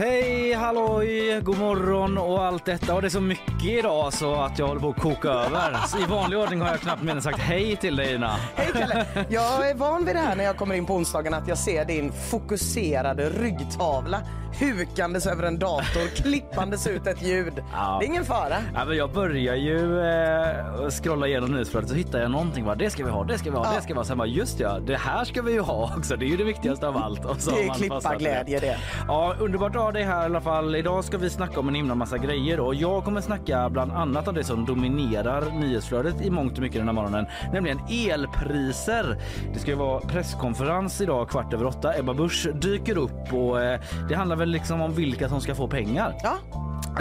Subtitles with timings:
[0.00, 2.94] Hej, halloj, god morgon och allt detta.
[2.94, 5.86] Och det är så mycket idag så att jag håller på att koka över.
[5.86, 8.36] Så I vanlig ordning har jag knappt mer än sagt hej till dig Ina.
[8.54, 9.06] Hej Kalle!
[9.28, 11.84] Jag är van vid det här när jag kommer in på onsdagen att jag ser
[11.84, 14.22] din fokuserade ryggtavla
[14.58, 17.52] hukandes över en dator, klippandes ut ett ljud.
[17.72, 17.96] Ja.
[18.00, 18.56] Det är ingen fara.
[18.74, 22.64] Ja, men jag börjar ju eh, scrolla igenom nyhetsflödet så hittar jag någonting.
[22.64, 23.72] Bara, det ska vi ha, det ska vi ha, Ja.
[23.76, 24.04] det ska vi ha.
[24.04, 26.16] Sen bara, just ja, det här ska vi ju ha också.
[26.16, 27.24] Det är ju det viktigaste av allt.
[27.24, 28.78] Och så Det är klipparglädje det.
[29.08, 30.76] Ja, underbart att ha dig här i alla fall.
[30.76, 34.28] Idag ska vi snacka om en himla massa grejer och jag kommer snacka bland annat
[34.28, 39.16] om det som dominerar nyhetsflödet i mångt och mycket den här morgonen, nämligen elpriser.
[39.52, 41.98] Det ska ju vara presskonferens idag kvart över åtta.
[41.98, 45.68] Ebba Busch dyker upp och eh, det handlar väl liksom om vilka som ska få
[45.68, 46.14] pengar.
[46.22, 46.38] Ja,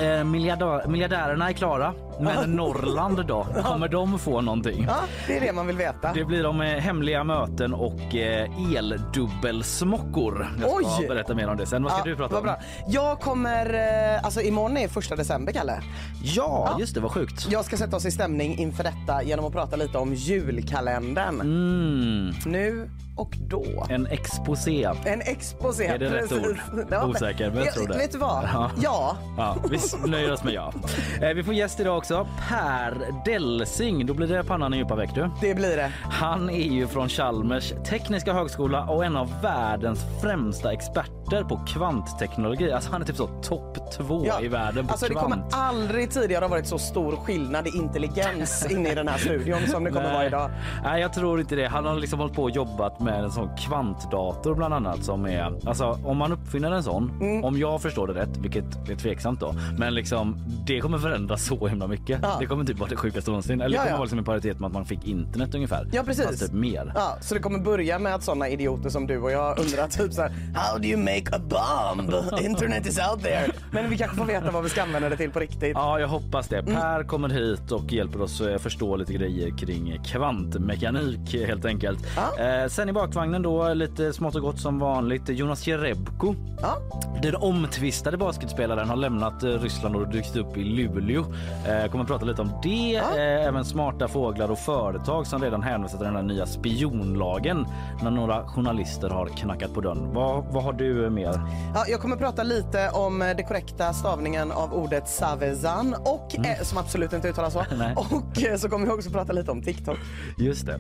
[0.02, 3.48] Eh, miljardär, miljardärerna är klara, men Norrland då?
[3.64, 4.86] Kommer de få någonting?
[4.88, 4.96] ja,
[5.28, 6.14] det är det man vill veta.
[6.14, 10.48] Det blir om eh, hemliga möten och eh, eldubbelsmockor.
[10.62, 11.08] Jag ska Oj!
[11.08, 11.84] berätta mer om det sen.
[11.84, 12.44] Vad ska Ja, du prata om?
[12.44, 12.58] bra.
[12.88, 13.74] Jag kommer,
[14.16, 15.82] eh, alltså imorgon är första december Kalle.
[16.24, 17.48] Ja, just det, vad sjukt.
[17.52, 21.42] Jag ska sätta oss i stämning inför detta genom att prata lite om julkalendern.
[21.42, 23.86] Mm, Nu och då.
[23.90, 24.90] en exposé.
[25.06, 25.86] En exposé.
[25.86, 26.58] Är det rätt ord?
[26.92, 27.98] Ja, Osäker, men jag Ja, tror det.
[27.98, 28.44] Vet du vad?
[28.54, 28.72] Ja.
[28.82, 29.18] Ja.
[29.38, 30.74] Ja, vi nöjer oss med ja.
[31.22, 32.28] Eh, vi får gäst idag också.
[32.50, 34.06] Per Delsing.
[34.06, 35.30] Då blir det pannan i djupa veck du.
[35.42, 35.92] Det blir det.
[36.04, 42.72] Han är ju från Chalmers tekniska högskola och en av världens främsta experter på kvantteknologi.
[42.72, 45.24] Alltså han är typ så topp två i världen på alltså, Det kvant.
[45.26, 49.68] kommer aldrig tidigare ha varit så stor skillnad i intelligens inne i den här studion
[49.68, 50.52] som det kommer vara idag.
[50.84, 51.68] Nej, jag tror inte det.
[51.68, 55.54] Han har liksom hållit på och jobbat med en sån kvantdator bland annat som är,
[55.68, 57.44] alltså om man uppfinner en sån, Mm.
[57.44, 60.38] om jag förstår det rätt, vilket är tveksamt då, men liksom
[60.68, 62.20] det kommer förändras så himla mycket.
[62.24, 62.36] Ja.
[62.40, 63.62] Det kommer typ vara det sjukaste någonsin.
[63.62, 65.88] Eller Ja, det kommer vara liksom i paritet med att man fick internet ungefär.
[65.92, 66.26] Ja, precis.
[66.26, 66.92] Fast typ mer.
[66.96, 70.14] Ja, så det kommer börja med att såna idioter som du och jag undrar typ
[70.14, 72.14] så här: How do you make a bomb?
[72.42, 73.52] Internet is out there.
[73.72, 75.72] Men vi kanske får veta vad vi ska använda det till på riktigt.
[75.74, 76.58] Ja, jag hoppas det.
[76.60, 76.76] Mm.
[76.76, 82.00] Per kommer hit och hjälper oss eh, förstå lite grejer kring kvantmekanik helt enkelt.
[82.38, 82.44] Ja.
[82.46, 85.30] Eh, sen i bakvagnen då lite smått och gott som vanligt.
[85.30, 86.36] Jonas Jerebko.
[86.62, 86.78] Ja.
[87.22, 91.26] Den omtvistade basketspelaren har lämnat eh, Ryssland och dykt upp i Luleå.
[91.68, 92.96] Eh, kommer prata lite om det.
[92.96, 97.66] Eh, även smarta fåglar och företag som redan hänvisar till den här nya spionlagen
[98.04, 100.14] när några journalister har knackat på dörren.
[100.14, 101.42] Vad, vad har du eh, mer?
[101.76, 106.64] Ja, jag kommer prata lite om eh, det korrekta stavningen av ordet Savezan och, eh,
[106.64, 107.60] som absolut inte uttalas så.
[107.96, 109.98] Och så kommer vi också prata lite om TikTok.
[110.38, 110.80] Just det.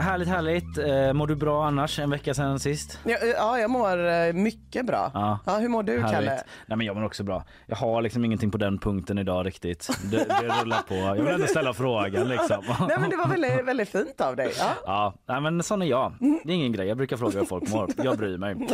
[0.00, 0.78] Härligt, härligt.
[0.94, 1.98] Eh, mår du bra annars?
[1.98, 2.98] En vecka sedan sist?
[3.04, 5.10] Ja, eh, ja jag mår eh, mycket bra.
[5.14, 5.56] Ja.
[5.60, 6.12] hur mår du Härligt.
[6.12, 6.42] Kalle?
[6.66, 7.44] Nej, men jag mår också bra.
[7.66, 9.90] Jag har liksom ingenting på den punkten idag riktigt.
[10.10, 10.94] Det, det rullar på.
[10.94, 12.62] Jag vill ändå ställa frågan liksom.
[12.88, 14.52] Nej men det var väldigt, väldigt fint av dig.
[14.58, 14.70] Ja.
[14.86, 16.12] Ja, nej, men sån är jag.
[16.44, 16.88] Det är ingen grej.
[16.88, 17.90] Jag brukar fråga hur folk mår.
[17.96, 18.54] Jag bryr mig.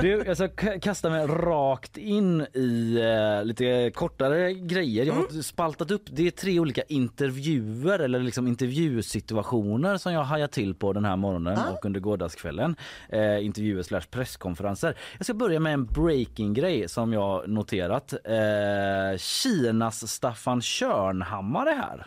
[0.00, 2.98] Du, jag ska k- kasta mig rakt in i
[3.38, 5.04] eh, lite kortare grejer.
[5.04, 6.02] Jag har spaltat upp.
[6.10, 11.16] Det är tre olika intervjuer eller liksom intervjusituationer som jag hajar till på den här
[11.18, 12.76] morgonen och under gårdagskvällen.
[13.08, 14.96] Eh, intervjuer slash presskonferenser.
[15.16, 18.12] Jag ska börja med en breaking grej som jag noterat.
[18.12, 22.06] Eh, Kinas Staffan Körnhammar är här.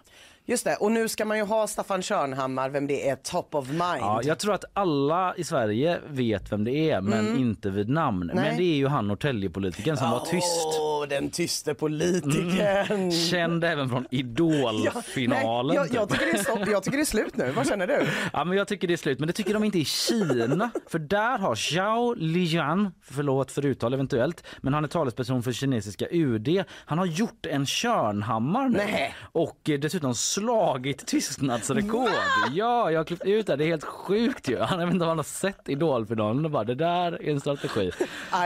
[0.52, 3.68] Just det, och nu ska man ju ha Staffan Körnhammar, vem det är, top of
[3.70, 3.82] mind.
[4.00, 8.20] Ja, jag tror att alla i Sverige vet vem det är, men inte vid namn.
[8.20, 8.44] Men Mm.
[8.44, 8.58] Nej.
[8.58, 10.68] det är ju han Norrtäljepolitikern som var tyst.
[10.80, 13.12] Åh, den tyste politikern.
[13.12, 15.68] Känd även från Ja, Idolfinalen.
[15.68, 15.96] nej, jag, typ.
[15.96, 17.52] jag, tycker det är stopp, jag tycker det är slut nu.
[17.52, 18.08] Vad känner du?
[18.34, 20.70] Ja, men jag tycker det är slut, men det tycker de inte i Kina.
[20.90, 26.06] För där har Zhao Lijian, förlåt för uttal eventuellt, men han är talesperson för kinesiska
[26.12, 26.64] UD.
[26.86, 29.16] Han har gjort en Körnhammar nu Nej.
[29.32, 32.10] och eh, dessutom slagit tystnadsrekord.
[32.52, 33.56] Ja, jag har klippt ut det.
[33.56, 34.60] Det är helt sjukt ju.
[34.60, 37.40] Han jag vet inte om han har sett Idolfinalen och bara det där är en
[37.40, 37.92] strategi.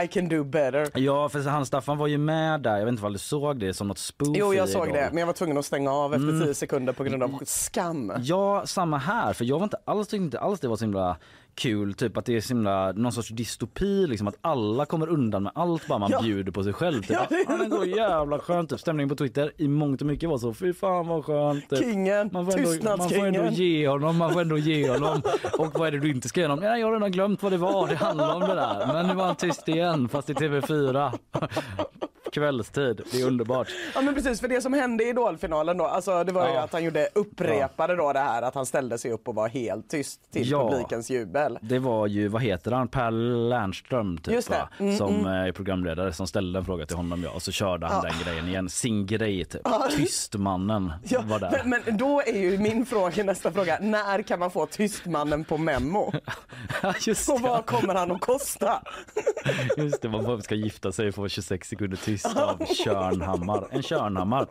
[0.04, 0.88] I can do better.
[0.94, 2.76] Ja, för han Staffan var ju med där.
[2.78, 5.18] Jag vet inte om du såg det som något spoof Jo, jag såg det, men
[5.18, 6.42] jag var tvungen att stänga av efter Mm.
[6.46, 8.12] 10 sekunder på grund av skam.
[8.18, 9.32] Ja, samma här.
[9.32, 11.16] För jag var inte alls, tyckte inte alls det var så himla
[11.56, 15.42] kul, typ att det är så himla, någon sorts dystopi liksom att alla kommer undan
[15.42, 16.22] med allt bara man Ja.
[16.22, 17.02] bjuder på sig själv.
[17.02, 17.10] Typ.
[17.10, 18.70] Ja, det är- så jävla skönt.
[18.70, 18.80] Typ.
[18.80, 21.68] Stämningen på Twitter i mångt och mycket var så, fy fan vad skönt.
[21.70, 21.78] Typ.
[21.78, 25.22] Kingen, Man får, ändå, man får ändå ge honom, man får ändå ge honom.
[25.58, 26.64] Och vad är det du inte ska ge honom?
[26.64, 28.86] Ja, jag har redan glömt vad det var, det handlar om det där.
[28.92, 31.12] Men nu var han tyst igen, fast i TV4.
[32.32, 33.00] kvällstid.
[33.12, 33.68] Det är underbart.
[33.94, 36.60] Ja men precis, för det som hände i Idolfinalen då, alltså det var ju Ja.
[36.62, 39.90] att han gjorde upprepade då det här att han ställde sig upp och var helt
[39.90, 40.70] tyst till Ja.
[40.70, 41.45] publikens jubel.
[41.62, 43.10] Det var ju, vad heter han, Per
[43.48, 44.68] Lernström typ Just det.
[44.78, 47.86] Mm, Som eh, är programledare som ställde en fråga till honom ja, och så körde
[47.86, 48.10] han Ja.
[48.10, 48.68] den grejen igen.
[48.68, 49.62] Sin grej typ.
[49.96, 51.62] Tystmannen Ja, var där.
[51.64, 55.58] men, men då är ju min fråga, nästa fråga, när kan man få Tystmannen på
[55.58, 56.12] memo?
[57.06, 58.82] just, Och vad kommer han att kosta?
[59.76, 63.66] just det, man ska gifta sig och få 26 sekunder tyst av Körnhammar.
[63.70, 64.46] En Körnhammar.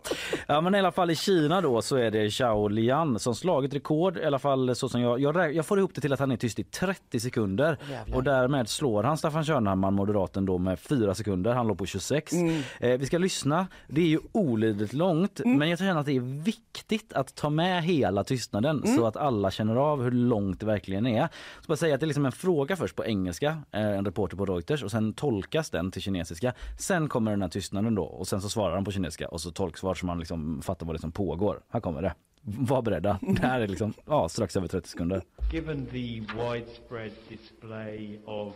[0.47, 3.73] Ja men i alla fall i Kina då så är det Xiao Lian som slagit
[3.73, 6.31] rekord i alla fall så som jag, jag, jag får ihop det till att han
[6.31, 8.17] är tyst i 30 sekunder Jävlar.
[8.17, 11.53] och därmed slår han Staffan Körnhammar, moderaten då med 4 sekunder.
[11.53, 12.33] Han låg på 26.
[12.79, 13.67] Eh, vi ska lyssna.
[13.87, 17.83] Det är ju olidligt långt men jag känner att det är viktigt att ta med
[17.83, 21.27] hela tystnaden så att alla känner av hur långt det verkligen är.
[21.61, 24.37] Så bara säga att det är liksom en fråga först på engelska, eh, en reporter
[24.37, 26.53] på Reuters och sen tolkas den till kinesiska.
[26.79, 29.51] Sen kommer den här tystnaden då och sen så svarar han på kinesiska och så
[29.51, 31.59] tolksvar så man liksom fattar vad det som pågår.
[31.69, 32.13] Här kommer det.
[32.44, 33.18] Var beredda.
[33.22, 35.22] Det här är liksom ja, strax över 30 sekunder.
[35.52, 38.54] Given the widespread display of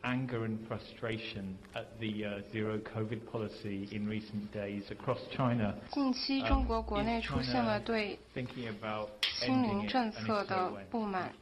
[0.00, 6.40] anger and frustration at the uh, zero COVID policy in recent days across China, 近期
[6.42, 9.08] um, 中国国 is 内出现了 China 对 thinking about
[9.40, 10.84] 清 ending 零 it, 政 and if 策 so, 的 when?
[10.90, 11.32] 不满，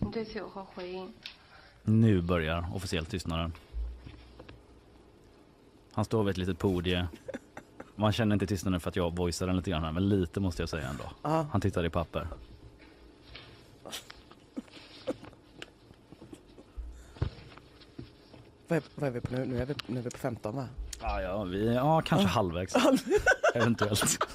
[0.00, 1.12] 你对此有何回应？
[1.84, 3.52] Nu börjar officiellt tystnaden.
[5.92, 7.06] Han står vid ett litet podie.
[8.01, 10.61] Man känner inte tystnaden för att jag voicear den lite grann här, men lite måste
[10.61, 11.03] jag säga ändå.
[11.21, 11.45] Ja.
[11.51, 12.27] Han tittar i papper.
[18.67, 19.45] Vad är, vad är vi på nu?
[19.45, 20.67] Nu är vi, nu är vi på 15 va?
[21.01, 22.75] Ja, ja, vi, ja kanske halvvägs.
[23.53, 24.27] Eventuellt.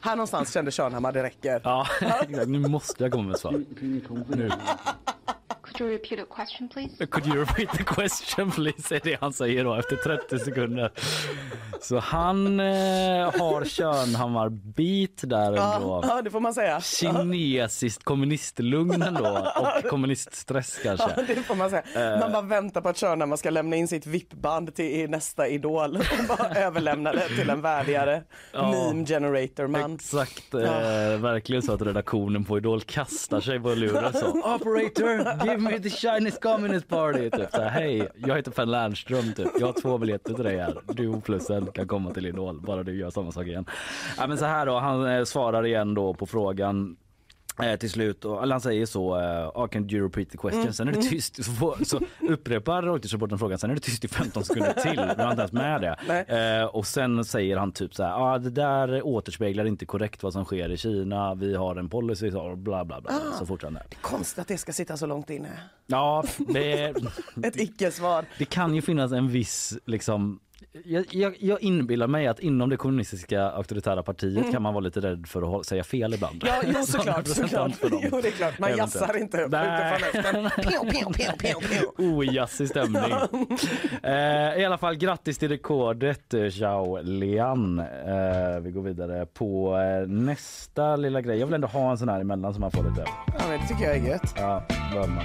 [0.00, 1.60] Här någonstans kände Körnhammar det räcker.
[1.64, 1.86] Ja,
[2.46, 3.64] nu måste jag komma med ett svar.
[4.28, 4.50] Nu.
[5.78, 7.06] Could you repeat the question please?
[7.10, 8.94] Could you repeat the question please?
[8.96, 10.90] är det han säger då efter 30 sekunder.
[11.80, 12.66] Så han eh,
[13.40, 16.00] har Körnhammar beat där ändå.
[16.02, 16.80] Ja, ja, det får man säga.
[16.80, 21.10] Kinesiskt kommunistlugn ändå och kommuniststress kanske.
[21.16, 21.82] Ja, det får man säga.
[22.20, 26.36] Man bara väntar på att Körnhammar ska lämna in sitt VIP-band till nästa Idol och
[26.38, 28.70] bara överlämna det till en värdigare Ja.
[28.70, 29.94] meme generator man.
[29.94, 30.60] Exakt, eh,
[31.18, 34.26] verkligen så att redaktionen på Idol kastar sig på luren så.
[34.54, 37.30] Operator, give me till Chinese communist party.
[37.30, 39.48] Typ så här, hej, jag heter Per Lernström typ.
[39.60, 40.78] Jag har två biljetter till dig här.
[40.86, 43.66] Du plus en kan komma till Idol, bara du gör samma sak igen.
[44.18, 46.96] Ja, men så här då, han eh, svarar igen då på frågan
[47.62, 50.72] Eh, till slut, och, eller han säger så, eh, oh, can you repeat the question?
[50.72, 54.44] Sen är det tyst, så, så upprepar Reuters-reportern frågan, sen är det tyst i 15
[54.44, 54.96] sekunder till.
[54.96, 56.60] Men han inte ens med det.
[56.60, 60.32] Eh, och sen säger han typ så här, ah, det där återspeglar inte korrekt vad
[60.32, 63.12] som sker i Kina, vi har en policy, så bla bla bla.
[63.38, 63.82] Så fortsätter han.
[64.00, 65.48] Konstigt att det ska sitta så långt inne.
[65.86, 66.94] Ja, det,
[67.44, 68.24] Ett icke-svar.
[68.38, 70.40] det kan ju finnas en viss liksom
[70.84, 75.00] jag, jag, jag inbillar mig att inom det kommunistiska auktoritära partiet kan man vara lite
[75.00, 76.44] rädd för att säga fel ibland.
[76.46, 77.26] Ja, jo såklart.
[77.26, 77.74] såklart.
[77.74, 78.00] för dem.
[78.12, 78.58] Jo, det är klart.
[78.58, 79.48] Man jassar inte.
[81.98, 83.02] Ojassig stämning.
[84.02, 87.78] eh, I alla fall grattis till rekordet eh, Xiao Lian.
[87.78, 91.38] Eh, vi går vidare på eh, nästa lilla grej.
[91.38, 93.04] Jag vill ändå ha en sån här emellan som man får lite.
[93.26, 94.34] Ja, men det tycker jag är gött.
[94.36, 94.62] Ja,
[94.92, 95.24] bör man.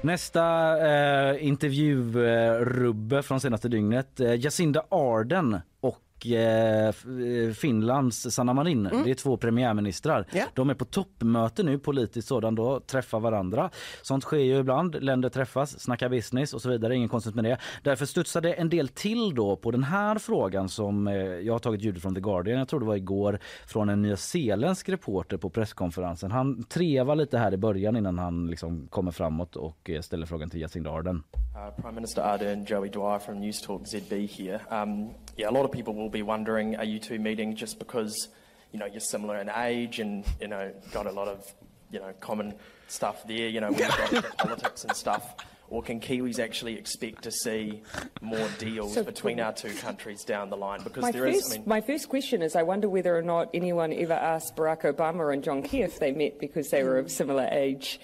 [0.00, 4.20] Nästa eh, intervjurubbe från senaste dygnet.
[4.20, 8.82] Eh, Jacinda Arden och eh, eh, Finlands Sanna Marin.
[9.04, 10.26] Det är två premiärministrar.
[10.32, 10.44] Ja.
[10.54, 13.70] De är på toppmöte nu, politiskt sådan då, träffar varandra.
[14.02, 15.02] Sånt sker ju ibland.
[15.02, 16.96] Länder träffas, snackar business och så vidare.
[16.96, 17.58] Ingen konstigt med det.
[17.82, 21.82] Därför studsade en del till då på den här frågan som eh, jag har tagit
[21.82, 22.58] ljud från The Guardian.
[22.58, 26.30] Jag tror det var igår från en nyzeeländsk reporter på presskonferensen.
[26.30, 30.50] Han trevar lite här i början innan han liksom kommer framåt och eh, ställer frågan
[30.50, 31.22] till Jacinda Arden.
[31.56, 34.60] Uh, Prime Minister Ardern, Joey Dwyer from News Talk ZB here.
[34.82, 38.28] Um, yeah, a lot of people will be wondering, are you two meeting just because
[38.72, 41.46] you know you're similar in age and you know got a lot of
[41.90, 42.54] you know common
[42.88, 43.48] stuff there?
[43.48, 45.36] You know, when you've got politics and stuff.
[45.68, 47.82] Or can Kiwis actually expect to see
[48.20, 50.80] more deals So- between our two countries down the line?
[50.84, 53.22] Because My there is, first, I mean, my first question is I wonder whether or
[53.22, 56.98] not anyone ever asked Barack Obama and John Key if they met because they were
[57.00, 58.00] of similar age.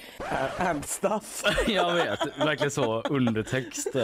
[0.58, 1.42] And stuff.
[1.68, 3.96] Jag vet, verkligen så undertext.
[3.96, 4.02] Eh,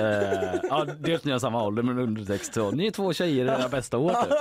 [0.68, 2.70] ja, dels ni har samma ålder men undertext så.
[2.70, 4.32] Ni är två tjejer i era bästa år typ.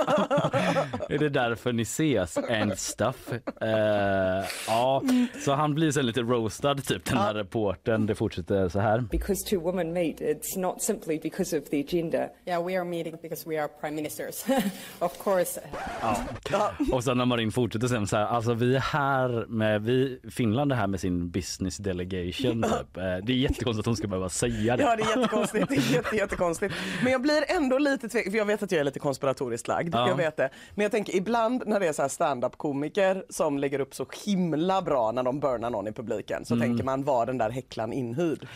[1.09, 2.37] Är det därför ni ses?
[2.37, 3.31] And stuff.
[3.61, 5.03] Eh, ja,
[5.45, 8.05] så han blir sen lite roastad typ den här reporten.
[8.05, 9.03] Det fortsätter så här.
[9.11, 10.21] Because two women meet.
[10.21, 12.29] It's not simply because of their gender.
[12.45, 14.45] Yeah, we are meeting because we are prime ministers.
[14.99, 15.59] of course.
[16.01, 16.71] Ja.
[16.91, 20.71] Och sen när Marin fortsätter sen så här, alltså vi är här med, vi, Finland
[20.71, 22.97] är här med sin business delegation typ.
[22.97, 24.83] Eh, Det är jättekonstigt att hon ska behöva säga det.
[24.83, 26.73] Ja det är jättekonstigt, det är jätte, jättekonstigt.
[27.03, 29.95] Men jag blir ändå lite tveksam, för jag vet att jag är lite konspiratoriskt lagd.
[29.95, 30.07] Ja.
[30.07, 30.49] Jag vet det.
[30.75, 34.05] Men jag tänker ibland när det är så här stand-up komiker som lägger upp så
[34.25, 36.67] himla bra när de burnar någon i publiken så Mm.
[36.69, 38.47] tänker man var den där häcklaren inhyrd?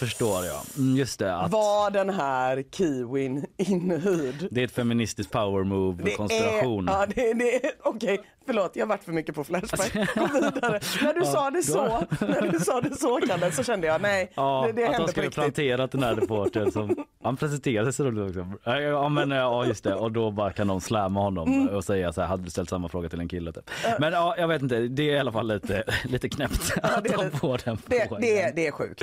[0.00, 0.62] Jag förstår ja.
[0.78, 1.36] Mm, Just det.
[1.36, 4.48] Att Var den här kiwin inhyrd?
[4.50, 6.88] det är ett feministiskt power move, konspiration.
[6.88, 9.94] Är, ja, det, det är, okej, förlåt jag har varit för mycket på Flashback.
[10.14, 10.80] Gå vidare.
[11.02, 11.86] När du sa det så,
[12.26, 14.92] när du sa det så Kalle så kände jag nej, Ja, det, det att de
[14.92, 15.34] hände på skulle riktigt.
[15.34, 18.46] planterat den här reportern som, han presenterade sig roligt också.
[18.64, 21.68] Ja, Ja men ja just det och då bara kan de slamma honom Mm.
[21.76, 23.70] och säga så här, hade du ställt samma fråga till en kille typ.
[23.98, 27.10] Men ja jag vet inte, det är i alla fall lite, lite knäppt att det
[27.12, 28.20] är de lite- får den Det, frågan.
[28.20, 29.02] det, det är sjukt.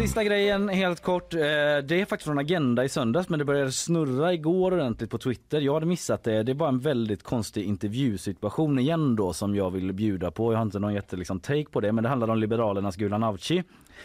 [0.00, 1.34] Sista grejen helt kort.
[1.34, 5.18] eh, Det är faktiskt från Agenda i söndags men det började snurra igår ordentligt på
[5.18, 5.60] Twitter.
[5.60, 6.42] Jag hade missat det.
[6.42, 10.52] Det är bara en väldigt konstig intervjusituation igen då som jag vill bjuda på.
[10.52, 13.22] Jag har inte någon jätte liksom, take på det men det handlar om Liberalernas Gulan
[13.22, 13.62] Avci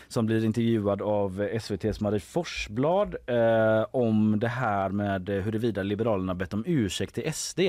[0.07, 6.35] som blir intervjuad av SVTs Marie Forsblad eh, om det här med eh, huruvida Liberalerna
[6.35, 7.59] bett om ursäkt till SD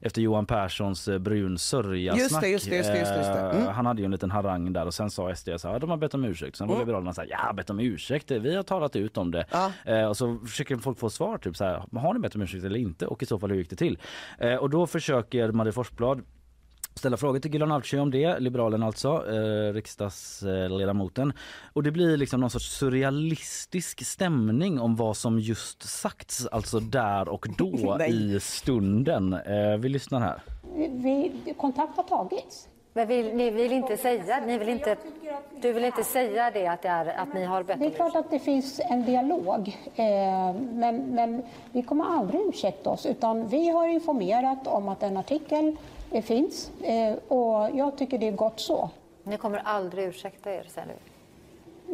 [0.00, 3.32] efter Johan Perssons eh, brun sörja Just det, just det, just det, just det, just
[3.32, 3.40] det.
[3.40, 3.66] Mm.
[3.74, 5.96] Han hade ju en liten harang där och sen sa SD så här, de har
[5.96, 6.56] bett om ursäkt.
[6.56, 6.86] Sen var Mm.
[6.86, 9.44] Liberalerna så här, ja bett om ursäkt, vi har talat ut om det.
[9.50, 9.72] Ja.
[9.84, 12.64] Eh, och så försöker folk få svar typ så här, har ni bett om ursäkt
[12.64, 13.98] eller inte och i så fall hur gick det till?
[14.38, 16.22] Eh, och då försöker Marie Forsblad
[16.94, 21.32] ställa frågor till Gulan Avci om det, Liberalen alltså, eh, riksdagsledamoten.
[21.72, 27.28] Och det blir liksom någon sorts surrealistisk stämning om vad som just sagts, alltså där
[27.28, 29.32] och då i stunden.
[29.32, 30.42] Eh, vi lyssnar här.
[30.76, 32.68] Vi, kontakt har tagits.
[32.92, 34.96] Men vill, ni vill inte säga, ni vill inte,
[35.60, 37.94] du vill inte säga det att, det är, att ni har bett Det är om
[37.94, 40.04] klart att det finns en dialog, eh,
[40.72, 45.76] men, men vi kommer aldrig ursäkta oss utan vi har informerat om att en artikel
[46.10, 48.90] eh, finns eh, och jag tycker det är gott så.
[49.22, 50.94] Ni kommer aldrig ursäkta er, säger du.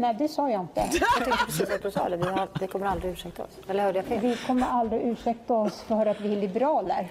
[0.01, 0.81] Nej, det sa jag inte.
[1.01, 3.59] Jag tänkte precis att du sa det, vi, har, vi kommer aldrig ursäkta oss.
[3.69, 4.21] Eller hörde jag fel?
[4.21, 7.09] Vi kommer aldrig ursäkta oss för att vi är liberaler.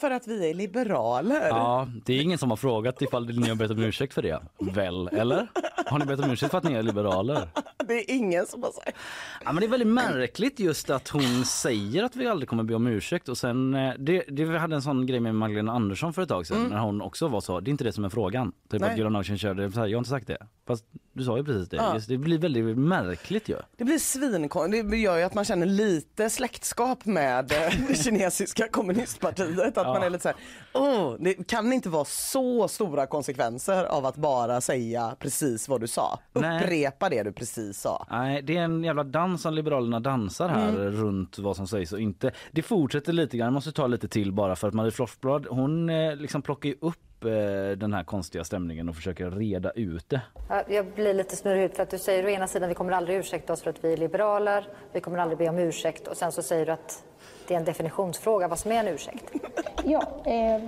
[0.00, 1.48] För att vi är liberaler.
[1.48, 4.40] Ja, det är ingen som har frågat ifall ni har bett om ursäkt för det.
[4.58, 5.48] Väl, eller?
[5.86, 7.48] Har ni bett om ursäkt för att ni är liberaler?
[7.88, 8.96] Det är ingen som har sagt.
[9.44, 12.74] Ja, men det är väldigt märkligt just att hon säger att vi aldrig kommer be
[12.74, 16.12] om ursäkt och sen eh, det, det vi hade en sån grej med Magdalena Andersson
[16.12, 18.08] för ett tag sedan när hon också var så, det är inte det som är
[18.08, 18.52] frågan.
[18.70, 18.90] Typ Nej.
[18.90, 20.46] att Göran Auken körde, jag har inte sagt det.
[20.68, 21.76] Fast du sa ju precis det.
[21.76, 21.98] Ja.
[22.08, 23.56] Det blir väldigt märkligt ju.
[23.76, 24.90] Det blir svinkonstigt.
[24.90, 27.58] Det gör ju att man känner lite släktskap med eh,
[27.88, 29.78] det kinesiska kommunistpartiet.
[29.78, 30.36] Att man är lite så här,
[30.74, 35.86] åh, det kan inte vara så stora konsekvenser av att bara säga precis vad du
[35.86, 36.18] sa.
[36.32, 36.62] Nej.
[36.64, 38.06] Upprepa det du precis sa.
[38.10, 40.90] Nej, det är en jävla dans som Liberalerna dansar här Mm.
[40.92, 42.30] runt vad som sägs och inte.
[42.52, 45.90] Det fortsätter lite grann, jag måste ta lite till bara för att Marie Florsblad hon
[45.90, 50.20] eh, liksom plockar ju upp eh, den här konstiga stämningen och försöker reda ut det.
[50.48, 52.92] Ja, Jag blir lite snurrig ut för att du säger å ena sidan vi kommer
[52.92, 56.16] aldrig ursäkta oss för att vi är liberaler, vi kommer aldrig be om ursäkt och
[56.16, 57.04] sen så säger du att
[57.46, 59.24] det är en definitionsfråga vad som är en ursäkt.
[59.84, 60.62] Ja, eh,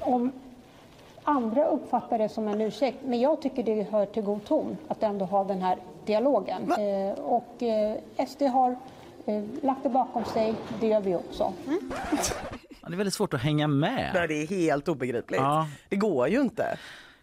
[0.00, 0.32] om
[1.22, 5.02] andra uppfattar det som en ursäkt, men jag tycker det hör till god ton att
[5.02, 6.72] ändå ha den här dialogen.
[6.72, 7.96] Eh, och eh,
[8.28, 8.76] SD har
[9.62, 11.52] lagt det bakom sig, det gör vi också.
[12.82, 14.10] Ja, Det är väldigt svårt att hänga med.
[14.14, 15.40] Nej, det är helt obegripligt.
[15.40, 15.68] Ja.
[15.88, 16.78] Det går ju inte.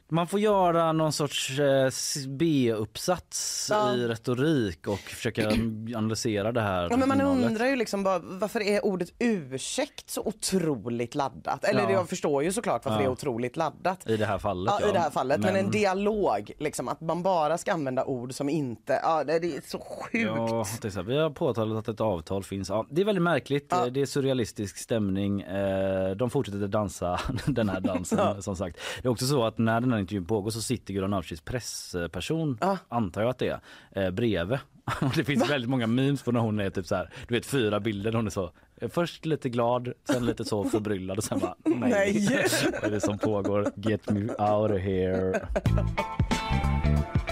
[0.09, 1.89] Man får göra någon sorts eh,
[2.27, 3.93] B-uppsats Ja.
[3.93, 5.49] i retorik och försöka
[5.95, 7.45] analysera det här Ja, men man innehållet.
[7.45, 11.63] undrar ju liksom bara, varför är ordet ursäkt så otroligt laddat?
[11.63, 11.91] Eller Ja.
[11.91, 13.01] jag förstår ju såklart varför Ja.
[13.01, 14.09] det är otroligt laddat.
[14.09, 15.39] I det här fallet Ja, i det här fallet.
[15.39, 19.33] Men, Men- en dialog, liksom, att man bara ska använda ord som inte, ja det
[19.35, 20.25] är så sjukt.
[20.83, 22.69] Ja, så vi har påtalat att ett avtal finns.
[22.69, 23.73] Ja, det är väldigt märkligt.
[23.73, 25.41] Eh, Det är surrealistisk stämning.
[25.41, 28.77] Eh, De fortsätter dansa den här dansen som sagt.
[29.01, 32.57] Det är också så att när den här intervjun pågår så sitter Göran Aucis pressperson,
[32.61, 32.77] Ja.
[32.89, 33.59] antar jag att det
[33.91, 34.57] är, eh, bredvid.
[35.15, 37.79] Det finns väldigt många memes på när hon är typ så här, du vet fyra
[37.79, 41.55] bilder hon är så eh, Först lite glad, sen lite så förbryllad och sen bara
[41.65, 41.79] nej.
[42.29, 42.47] Nej.
[42.71, 43.71] Vad är det som pågår?
[43.75, 45.47] Get me out of here.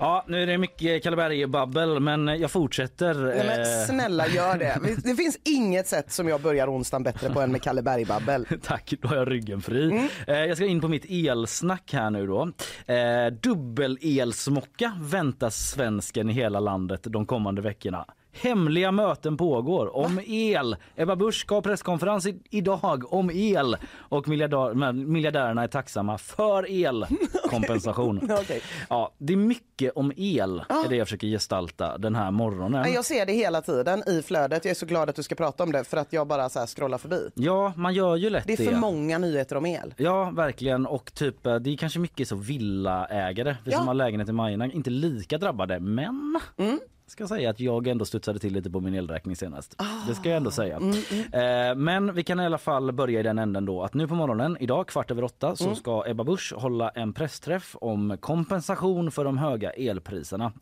[0.00, 3.14] Ja, nu är det mycket Kalleberg-babbel men jag fortsätter.
[3.14, 4.78] Nej, men eh, snälla gör det.
[5.04, 8.46] Det finns inget sätt som jag börjar onsdagen bättre på än med Kalle Berg-babbel.
[8.62, 9.84] Tack, då har jag ryggen fri.
[9.84, 10.08] Mm.
[10.26, 12.42] Eh, jag ska in på mitt elsnack här nu då.
[12.86, 18.04] Eh, Dubbel-elsmocka väntas svensken i hela landet de kommande veckorna.
[18.32, 20.76] Hemliga möten pågår om el.
[20.96, 26.84] Ebba Busch ska ha presskonferens i, idag om el och miljardär, miljardärerna är tacksamma för
[26.84, 28.30] elkompensation.
[28.40, 28.60] Okej.
[28.88, 32.92] ja, det är mycket om el är det jag försöker gestalta den här morgonen.
[32.92, 34.64] Jag ser det hela tiden i flödet.
[34.64, 36.58] Jag är så glad att du ska prata om det för att jag bara så
[36.58, 37.30] här scrollar förbi.
[37.34, 38.66] Ja, man gör ju lätt Det det.
[38.66, 39.94] är för många nyheter om el.
[39.96, 40.86] Ja, verkligen.
[40.86, 43.78] Och typ, eh, det är kanske mycket så villaägare, vi Ja.
[43.78, 45.80] som har lägenhet i Majorna, inte lika drabbade.
[45.80, 46.80] Men Mm.
[47.08, 49.82] Ska säga att jag ändå studsade till lite på min elräkning senast.
[50.08, 50.76] Det ska jag ändå säga.
[50.76, 50.94] Mm,
[51.32, 54.14] Eh, men vi kan i alla fall börja i den änden då att nu på
[54.14, 55.56] morgonen, idag kvart över åtta, Mm.
[55.56, 60.52] så ska Ebba Busch hålla en pressträff om kompensation för de höga elpriserna.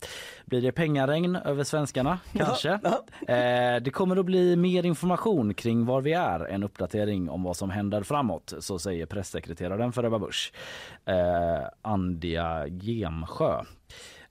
[0.45, 2.19] Blir det pengaregn över svenskarna?
[2.33, 2.69] Kanske.
[3.27, 7.57] Eh, det kommer att bli mer information kring var vi är, en uppdatering om vad
[7.57, 10.53] som händer framåt, så säger pressekreteraren för Ebba Busch,
[11.05, 13.63] eh, Andia Gemsjö.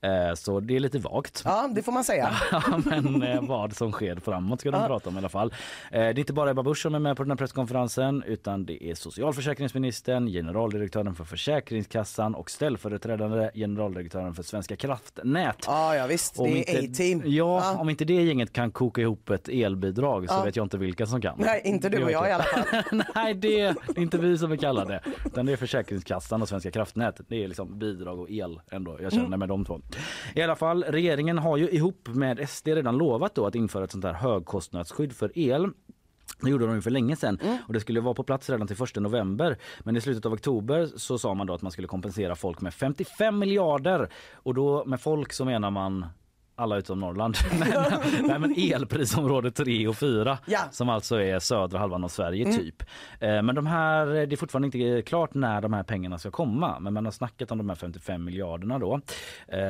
[0.06, 1.42] Eh, Så det är lite vagt.
[1.44, 2.30] Ja, det får man säga.
[2.84, 4.86] Men eh, vad som sker framåt ska de Ja.
[4.86, 5.52] prata om i alla fall.
[5.90, 8.66] Eh, det är inte bara Ebba Busch som är med på den här presskonferensen utan
[8.66, 15.56] det är socialförsäkringsministern, generaldirektören för Försäkringskassan och ställföreträdande generaldirektören för Svenska kraftnät.
[15.66, 16.38] Ja, ja visst.
[16.38, 17.22] Om Det inte- är A-team.
[17.25, 17.78] Ja, Ja.
[17.80, 20.42] om inte det gänget kan koka ihop ett elbidrag så Ja.
[20.44, 21.34] vet jag inte vilka som kan.
[21.38, 23.02] Nej, inte du och vet jag i alla fall.
[23.14, 25.00] Nej, det är inte vi som är kallade.
[25.26, 27.20] Utan det är Försäkringskassan och Svenska kraftnät.
[27.28, 29.80] Det är liksom bidrag och el ändå jag känner med de två.
[30.34, 33.92] I alla fall, regeringen har ju ihop med SD redan lovat då att införa ett
[33.92, 35.70] sånt här högkostnadsskydd för el.
[36.40, 37.38] Det gjorde de ju för länge sedan
[37.68, 39.58] och det skulle vara på plats redan till 1 november.
[39.80, 42.74] Men i slutet av oktober så sa man då att man skulle kompensera folk med
[42.74, 46.06] 55 miljarder och då med folk så menar man
[46.58, 47.36] alla utom Norrland.
[47.58, 47.68] men,
[48.22, 50.60] nej, men elprisområde 3 och 4 Ja.
[50.70, 52.82] som alltså är södra halvan av Sverige typ.
[53.20, 56.78] Eh, Men de här, det är fortfarande inte klart när de här pengarna ska komma
[56.80, 59.00] men man har snackat om de här 55 miljarderna då.
[59.48, 59.60] Eh,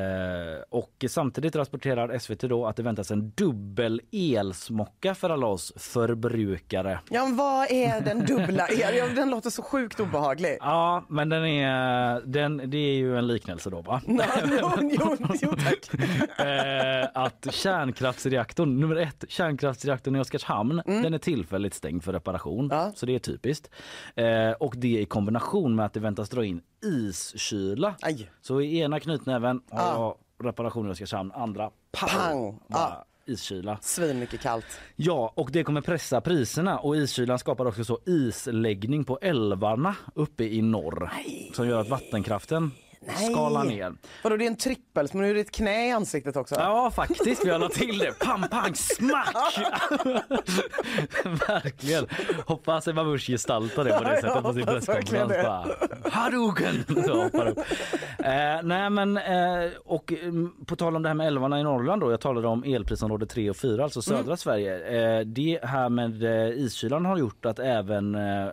[0.71, 6.99] Och samtidigt rapporterar SVT då att det väntas en dubbel elsmocka för alla oss förbrukare.
[7.11, 9.14] Ja, vad är den dubbla el?
[9.14, 10.57] Den låter så sjukt obehaglig.
[10.61, 14.00] Ja, men den är, den, det är ju en liknelse då va?
[14.07, 14.25] Ja,
[14.61, 15.90] jo, jo, jo, tack.
[17.02, 21.02] eh, att kärnkraftsreaktorn nummer ett, kärnkraftsreaktorn i Oskarshamn, Mm.
[21.02, 22.73] den är tillfälligt stängd för reparation.
[22.95, 23.71] Så det är typiskt.
[24.14, 27.95] Eh, och det i kombination med att det väntas dra in iskyla.
[28.02, 28.30] Aj.
[28.42, 30.14] Så i ena knytnäven har jag
[30.47, 32.61] reparation i Oskarshamn, andra pang, Pang.
[32.68, 33.04] Ja.
[33.26, 33.78] iskyla.
[33.83, 34.80] Svinmycket kallt.
[34.97, 40.45] Ja, och det kommer pressa priserna och iskylan skapar också så isläggning på älvarna uppe
[40.45, 41.11] i norr
[41.54, 42.71] som gör att vattenkraften
[43.30, 43.95] skalar ner.
[44.23, 46.54] Vadå, det är en trippel, men nu är det ett knä i ansiktet också.
[46.54, 47.45] Ja, faktiskt.
[47.45, 48.19] Vi har lagt till det.
[48.19, 49.37] Pam, pang, smack!
[51.49, 52.06] Verkligen.
[52.47, 55.32] Hoppas Ebba Busch gestaltar det på det sättet på sin presskonferens.
[55.43, 55.67] Bara.
[58.19, 62.02] Eh, nej, men eh, och mm, på tal om det här med älvarna i Norrland
[62.02, 62.11] då.
[62.11, 64.37] Jag talade om elprisområde 3 och 4, alltså södra Mm.
[64.37, 65.19] Sverige.
[65.19, 68.49] Eh, det här med eh, iskylan har gjort att även eh,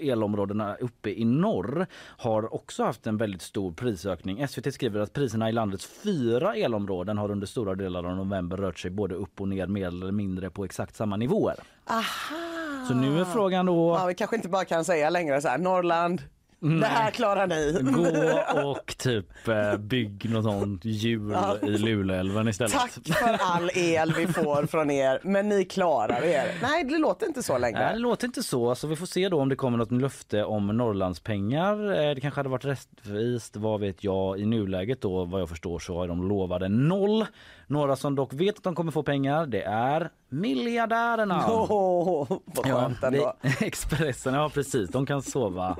[0.00, 1.86] elområdena uppe i norr
[2.16, 4.48] har också haft en väldigt stor prisökning.
[4.48, 8.78] SVT skriver att priserna i landets fyra elområden har under stora delar av november rört
[8.78, 11.56] sig både upp och ner mer eller mindre på exakt samma nivåer.
[11.86, 12.86] Aha!
[12.88, 13.96] Så nu är frågan då...
[13.98, 16.22] Ja, vi kanske inte bara kan säga längre så här, Norrland,
[16.60, 17.78] det här klarar ni.
[17.92, 21.56] Gå och typ eh, bygg något sånt hjul Ja.
[21.68, 22.72] i Luleälven istället.
[22.72, 26.54] Tack för all el vi får från er, men ni klarar er.
[26.62, 27.98] Nej, det låter inte så Nej, det längre.
[27.98, 28.74] låter inte så.
[28.74, 31.92] Så vi får se då om det kommer något löfte om Norrlandspengar.
[32.08, 34.38] Eh, Det kanske hade varit rättvist, vad vet jag.
[34.40, 37.26] I nuläget då, vad jag förstår, så är de lovade noll.
[37.66, 41.44] Några som dock vet att de kommer få pengar, det är miljardärerna.
[41.48, 43.34] Åh, vad skönt ändå.
[43.42, 44.90] det- Expressen, ja precis.
[44.90, 45.76] De kan sova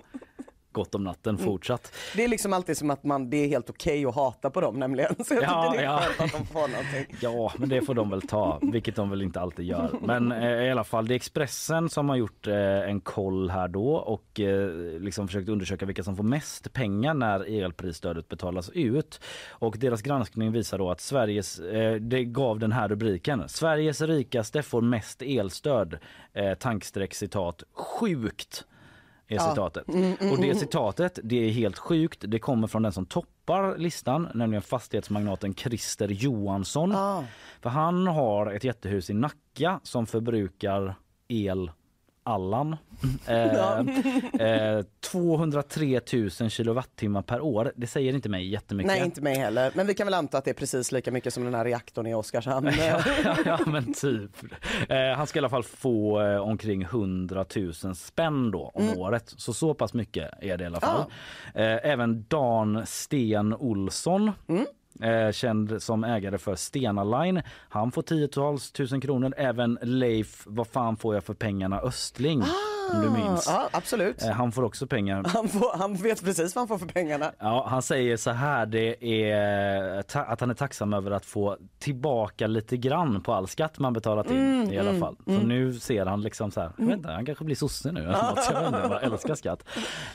[0.72, 1.44] gott om natten Mm.
[1.44, 1.92] fortsatt.
[2.16, 4.78] Det är liksom alltid som att man, det är helt okej att hata på dem
[4.78, 5.14] nämligen.
[5.24, 5.98] Så jag Ja, tycker det är ja.
[6.00, 7.16] skönt att de får någonting.
[7.20, 9.90] Ja, men det får de väl ta, vilket de väl inte alltid gör.
[10.02, 13.68] Men eh, i alla fall, det är Expressen som har gjort eh, en koll här
[13.68, 19.20] då och eh, liksom försökt undersöka vilka som får mest pengar när elprisstödet betalas ut.
[19.48, 24.62] Och deras granskning visar då att Sveriges, eh, det gav den här rubriken, Sveriges rikaste
[24.62, 25.98] får mest elstöd,
[26.32, 28.64] eh, tankstreck citat, sjukt
[29.30, 29.50] är Ja.
[29.50, 29.88] citatet.
[29.88, 30.58] Mm, mm, Och det mm.
[30.58, 32.24] citatet, det är helt sjukt.
[32.28, 36.92] Det kommer från den som toppar listan, nämligen fastighetsmagnaten Christer Johansson.
[36.94, 37.24] Ah.
[37.60, 40.94] För han har ett jättehus i Nacka som förbrukar
[41.28, 41.70] el
[42.30, 42.76] Allan.
[43.26, 43.78] Eh,
[44.46, 47.72] eh, 203 000 kilowattimmar per år.
[47.76, 48.86] Det säger inte mig jättemycket.
[48.92, 49.72] Nej, inte mig heller.
[49.74, 52.06] Men vi kan väl anta att det är precis lika mycket som den här reaktorn
[52.06, 52.70] i Oskarshamn.
[52.78, 54.30] ja, ja, ja men typ.
[54.88, 58.98] Eh, han ska i alla fall få eh, omkring 100 000 spänn då om Mm.
[58.98, 59.34] året.
[59.36, 61.04] Så så pass mycket är det i alla fall.
[61.54, 64.66] Eh, även Dan Sten Olsson Mm
[65.02, 67.42] eh, känd som ägare för Stena Line.
[67.68, 69.34] Han får tiotals tusen kronor.
[69.36, 72.42] Även Leif, vad fan får jag för pengarna Östling?
[72.42, 72.79] Ah!
[72.94, 73.46] Om du minns.
[73.46, 74.22] Ja, absolut.
[74.22, 75.24] Eh, han får också pengar.
[75.34, 77.32] Han, får, han vet precis vad han får för pengarna.
[77.38, 82.46] Ja, han säger så här det är att han är tacksam över att få tillbaka
[82.46, 85.16] lite grann på all skatt man betalat in Mm, i alla mm, fall.
[85.24, 85.48] Så mm.
[85.48, 88.00] nu ser han liksom så här, jag vet inte, han kanske blir sosse nu.
[88.50, 89.64] Jag vet inte, jag bara älskar skatt.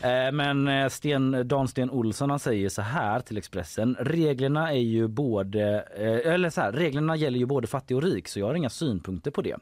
[0.02, 3.96] Eh, Men eh, Sten, Dan Sten Olsson han säger så här till Expressen.
[4.00, 8.40] Reglerna är ju både, eller så här, reglerna gäller ju både fattig och rik så
[8.40, 9.56] jag har inga synpunkter på det.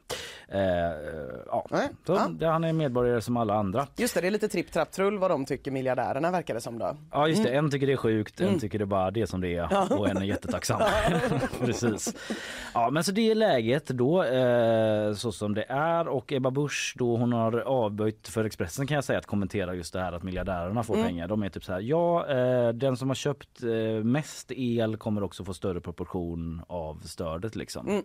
[1.47, 1.67] Ja,
[2.06, 3.88] så, Han är medborgare som alla andra.
[3.96, 6.80] Just det, det är lite tripp trapp trull vad de tycker miljardärerna verkar det som
[6.80, 6.98] då.
[7.12, 7.66] Ja just det, Mm.
[7.66, 8.60] en tycker det är sjukt, en Mm.
[8.60, 9.88] tycker det bara det är som det är Ja.
[9.98, 10.82] och en är jättetacksam.
[11.60, 12.16] Precis.
[12.74, 16.96] Ja men så det är läget då eh, så som det är och Ebba Busch
[16.98, 20.24] då hon har avböjt för Expressen kan jag säga att kommentera just det här att
[20.24, 21.06] miljardärerna får Mm.
[21.08, 21.28] pengar.
[21.28, 25.24] De är typ så här, ja eh, den som har köpt eh, mest el kommer
[25.24, 27.88] också få större proportion av stödet liksom.
[27.88, 28.04] Mm.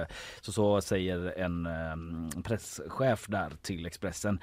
[0.00, 0.06] Eh,
[0.40, 4.37] så så säger en eh, presschef där till Expressen.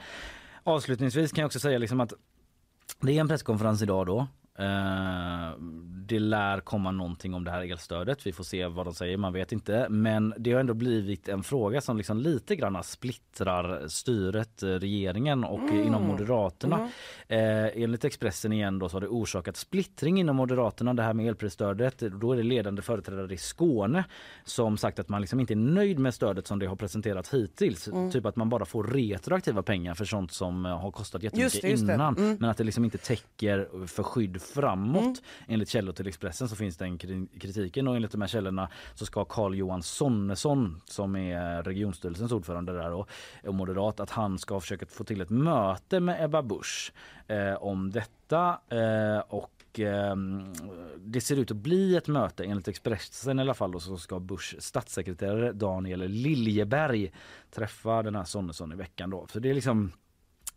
[0.63, 2.13] Avslutningsvis kan jag också säga liksom att
[2.99, 4.27] det är en presskonferens idag då.
[4.59, 5.59] Eh,
[6.07, 8.27] det lär komma någonting om det här elstödet.
[8.27, 9.87] Vi får se vad de säger, man vet inte.
[9.89, 15.43] Men det har ändå blivit en fråga som liksom lite grann splittrar styret, eh, regeringen
[15.43, 15.87] och Mm.
[15.87, 16.89] inom Moderaterna.
[17.27, 17.65] Mm.
[17.65, 21.27] Eh, enligt Expressen igen då så har det orsakat splittring inom Moderaterna det här med
[21.27, 21.97] elprisstödet.
[21.99, 24.03] Då är det ledande företrädare i Skåne
[24.43, 27.87] som sagt att man liksom inte är nöjd med stödet som det har presenterats hittills.
[27.87, 28.11] Mm.
[28.11, 31.69] Typ att man bara får retroaktiva pengar för sånt som har kostat jättemycket Just det,
[31.69, 31.93] just det.
[31.93, 32.17] innan.
[32.17, 32.37] Mm.
[32.39, 35.03] Men att det liksom inte täcker för skydd framåt.
[35.03, 35.15] Mm.
[35.47, 39.05] Enligt källor till Expressen så finns den kri- kritiken och enligt de här källorna så
[39.05, 43.09] ska Carl Johan Sonnesson som är regionstyrelsens ordförande där och,
[43.43, 46.93] och moderat att han ska försöka få till ett möte med Ebba Busch
[47.27, 50.53] eh, om detta eh, och ehm,
[50.97, 54.19] det ser ut att bli ett möte enligt Expressen i alla fall och så ska
[54.19, 57.11] Busch statssekreterare Daniel Liljeberg
[57.51, 59.27] träffa den här Sonnesson i veckan då.
[59.31, 59.91] Så det är liksom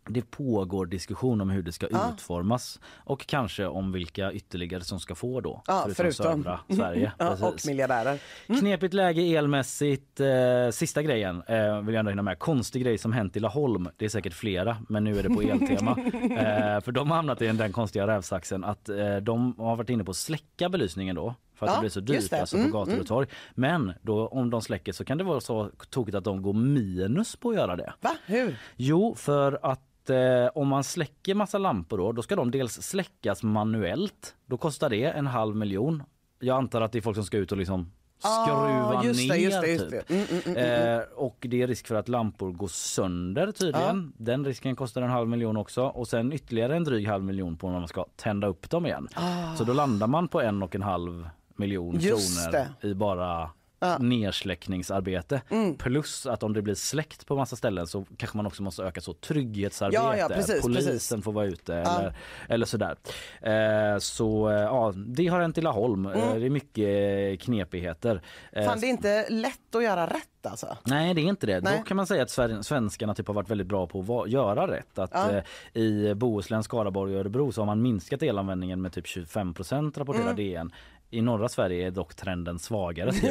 [0.09, 2.11] det pågår diskussion om hur det ska Ja.
[2.13, 5.61] utformas och kanske om vilka ytterligare som ska få då.
[5.67, 6.11] Ja, förutom
[6.43, 7.11] södra Sverige.
[7.17, 8.19] ja, och miljardärer.
[8.59, 10.19] Knepigt läge elmässigt.
[10.19, 10.27] Eh,
[10.71, 12.39] sista grejen eh, vill jag ändå hinna med.
[12.39, 13.89] Konstig grej som hänt i Laholm.
[13.97, 15.91] Det är säkert flera men nu är det på eltema.
[16.23, 20.03] eh, för de har hamnat i den, konstiga rävsaxen att eh, de har varit inne
[20.03, 21.35] på att släcka belysningen då.
[21.55, 23.01] För att Ja, det blir så dyrt alltså, på Mm, gator mm.
[23.01, 23.27] och torg.
[23.55, 27.35] Men då, om de släcker så kan det vara så tokigt att de går minus
[27.35, 27.93] på att göra det.
[28.01, 28.11] Va?
[28.25, 28.59] Hur?
[28.75, 33.43] Jo, för att eh, om man släcker massa lampor då, då ska de dels släckas
[33.43, 34.35] manuellt.
[34.45, 36.03] Då kostar det en halv miljon.
[36.39, 37.91] Jag antar att det är folk som ska ut och liksom
[38.21, 40.07] Ah, skruva just ner det, just det, just typ.
[40.07, 40.13] det.
[40.13, 40.99] Mm, mm, mm, mm.
[40.99, 44.13] Eh, och det är risk för att lampor går sönder tydligen.
[44.17, 47.69] Den risken kostar en halv miljon också och sen ytterligare en dryg halv miljon på
[47.69, 49.07] när man ska tända upp dem igen.
[49.15, 49.55] Ah.
[49.55, 52.87] Så då landar man på en och en halv miljon Just kronor det.
[52.87, 53.97] i bara Ja.
[53.97, 55.41] nersläckningsarbete.
[55.49, 55.77] Mm.
[55.77, 59.01] Plus att om det blir släckt på massa ställen så kanske man också måste öka
[59.01, 60.01] så trygghetsarbete.
[60.03, 61.23] Ja, ja, precis, Polisen precis.
[61.23, 62.13] får vara ute eller,
[62.49, 62.95] eller sådär.
[63.41, 66.05] Eh, så eh, ja, det har hänt i Laholm.
[66.05, 66.39] Eh, Mm.
[66.39, 68.21] det är mycket knepigheter.
[68.51, 70.77] Eh, Fan det är inte lätt att göra rätt alltså.
[70.83, 71.59] Nej det är inte det.
[71.61, 71.77] Nej.
[71.77, 74.99] Då kan man säga att svenskarna typ har varit väldigt bra på att göra rätt.
[74.99, 75.31] Att Ja.
[75.31, 75.43] eh,
[75.81, 79.53] I Bohuslän, Skaraborg och Örebro så har man minskat elanvändningen med typ 25
[79.97, 80.35] rapporterar Mm.
[80.35, 80.71] DN.
[81.11, 83.11] I norra Sverige är dock trenden svagare.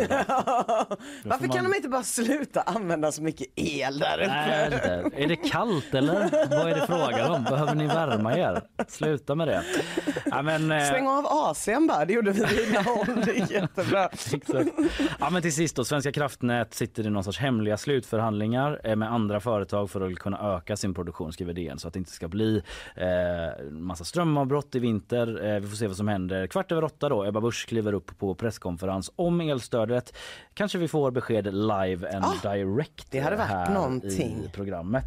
[1.25, 5.23] Varför man- kan de inte bara sluta använda så mycket el där Nej, uppe?
[5.23, 6.15] Är det kallt eller?
[6.51, 7.45] Vad är det frågan om?
[7.45, 8.63] Behöver ni värma er?
[8.89, 9.63] Sluta med det.
[10.27, 14.07] Ja, men, eh, Stäng av AC'n bara, det gjorde vi i Laholm, det är jättebra.
[14.09, 14.51] Exakt.
[15.21, 19.13] Ja, men till sist då, Svenska kraftnät sitter i någon sorts hemliga slutförhandlingar eh, med
[19.13, 22.29] andra företag för att kunna öka sin produktion skriver DN så att det inte ska
[22.29, 22.63] bli
[22.97, 25.47] eh, massa strömavbrott i vinter.
[25.47, 26.47] Eh, vi får se vad som händer.
[26.47, 30.17] Kvart över åtta då, Ebba Busch kliver upp på presskonferens om elstödet.
[30.55, 34.37] Kanske vi får besked live and direct det hade varit här någonting.
[34.45, 35.05] i programmet.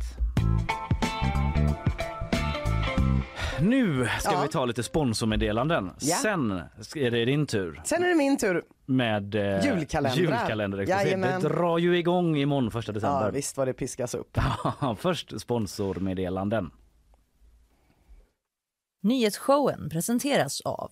[3.62, 4.42] Nu ska Ja.
[4.42, 5.92] vi ta lite sponsormeddelanden.
[6.00, 6.16] Ja.
[6.16, 6.52] Sen
[6.96, 8.64] är det din tur Sen är det min tur.
[8.86, 10.84] med eh, Julkalendrar.
[10.90, 11.42] Jajamän.
[11.42, 13.32] Det drar ju igång imorgon första Ja, december.
[13.32, 14.38] visst vad det piskas upp.
[14.98, 16.72] Först sponsormeddelanden.
[19.04, 20.92] Nyhetsshowen presenteras av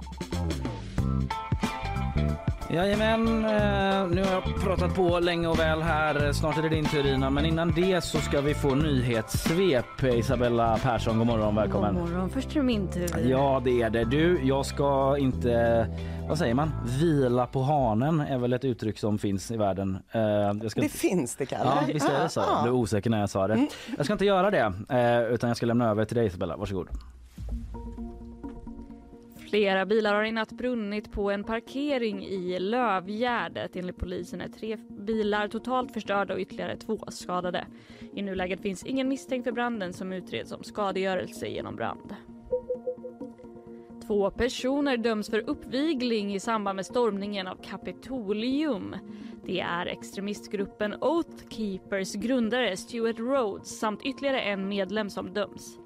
[2.73, 6.31] Jajamän, eh, nu har jag pratat på länge och väl här.
[6.31, 10.03] Snart är det din tur Ina, men innan det så ska vi få nyhetssvep.
[10.03, 11.95] Isabella Persson, god morgon, välkommen.
[11.95, 13.29] God morgon, först är det min tur.
[13.29, 14.03] Ja, det är det.
[14.03, 15.87] Du, jag ska inte,
[16.29, 19.97] vad säger man, vila på hanen är väl ett uttryck som finns i världen.
[20.11, 20.81] Eh, jag ska...
[20.81, 21.63] Det finns det Kalle.
[21.65, 22.39] Ja, visst är det så.
[22.39, 23.67] Jag blev osäker när jag sa det.
[23.97, 26.57] Jag ska inte göra det, eh, utan jag ska lämna över till dig Isabella.
[26.57, 26.87] Varsågod.
[29.51, 33.75] Flera bilar har i natt brunnit på en parkering i Lövgärdet.
[33.75, 37.67] Enligt polisen är tre bilar totalt förstörda och ytterligare två skadade.
[38.13, 42.15] I nuläget finns ingen misstänkt för branden som utreds som skadegörelse genom brand.
[44.07, 48.95] Två personer döms för uppvigling i samband med stormningen av Kapitolium.
[49.45, 55.80] Det är extremistgruppen Oath Keepers grundare Stuart Rhodes samt ytterligare en medlem som döms.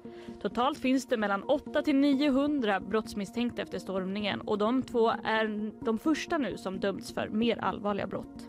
[0.46, 5.98] Totalt finns det mellan 8 till 900 brottsmisstänkta efter stormningen och de två är de
[5.98, 8.48] första nu som dömts för mer allvarliga brott.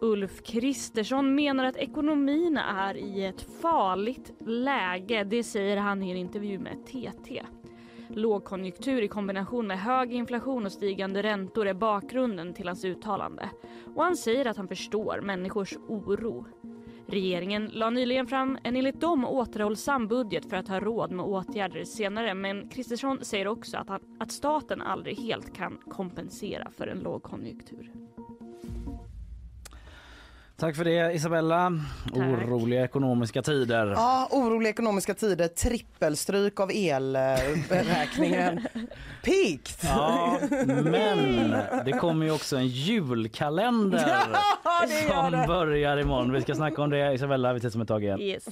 [0.00, 5.24] Ulf Kristersson menar att ekonomin är i ett farligt läge.
[5.24, 7.42] Det säger han i en intervju med TT.
[8.08, 13.50] Lågkonjunktur i kombination med hög inflation och stigande räntor är bakgrunden till hans uttalande.
[13.94, 16.46] Och han säger att han förstår människors oro.
[17.10, 21.84] Regeringen la nyligen fram en enligt dem återhållsam budget för att ha råd med åtgärder
[21.84, 26.98] senare men Kristersson säger också att, han, att staten aldrig helt kan kompensera för en
[26.98, 27.92] lågkonjunktur.
[30.60, 31.72] Tack för det Isabella.
[32.04, 32.16] Tack.
[32.18, 33.86] Oroliga ekonomiska tider.
[33.86, 38.60] Ja, oroliga ekonomiska tider, trippelstryk av elräkningen.
[39.24, 39.78] Pikt!
[39.82, 41.50] Ja, men
[41.84, 45.44] det kommer ju också en julkalender Ja, som det.
[45.46, 46.32] börjar imorgon.
[46.32, 48.20] Vi ska snacka om det Isabella, vi ses om ett tag igen.
[48.20, 48.44] Yes.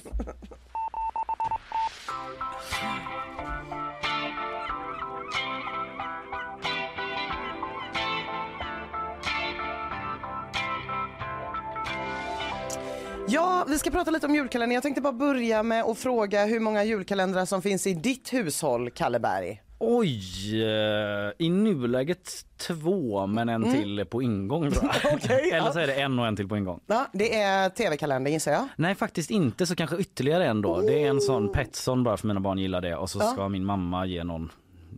[13.29, 14.73] Ja, vi ska prata lite om julkalendern.
[14.73, 18.89] Jag tänkte bara börja med att fråga hur många julkalendrar som finns i ditt hushåll,
[18.89, 19.61] Kalle Berg.
[19.79, 24.65] Oj, eh, i nuläget två men en till på ingång.
[24.65, 24.73] Mm.
[25.13, 26.79] Okej, Eller så är det en och en till på ingång.
[26.87, 28.67] Ja, det är tv-kalender gissar jag.
[28.75, 30.81] Nej faktiskt inte så kanske ytterligare en då.
[30.81, 33.25] Det är en sån Petson bara för mina barn gillar det och så Ja.
[33.25, 34.51] ska min mamma ge någon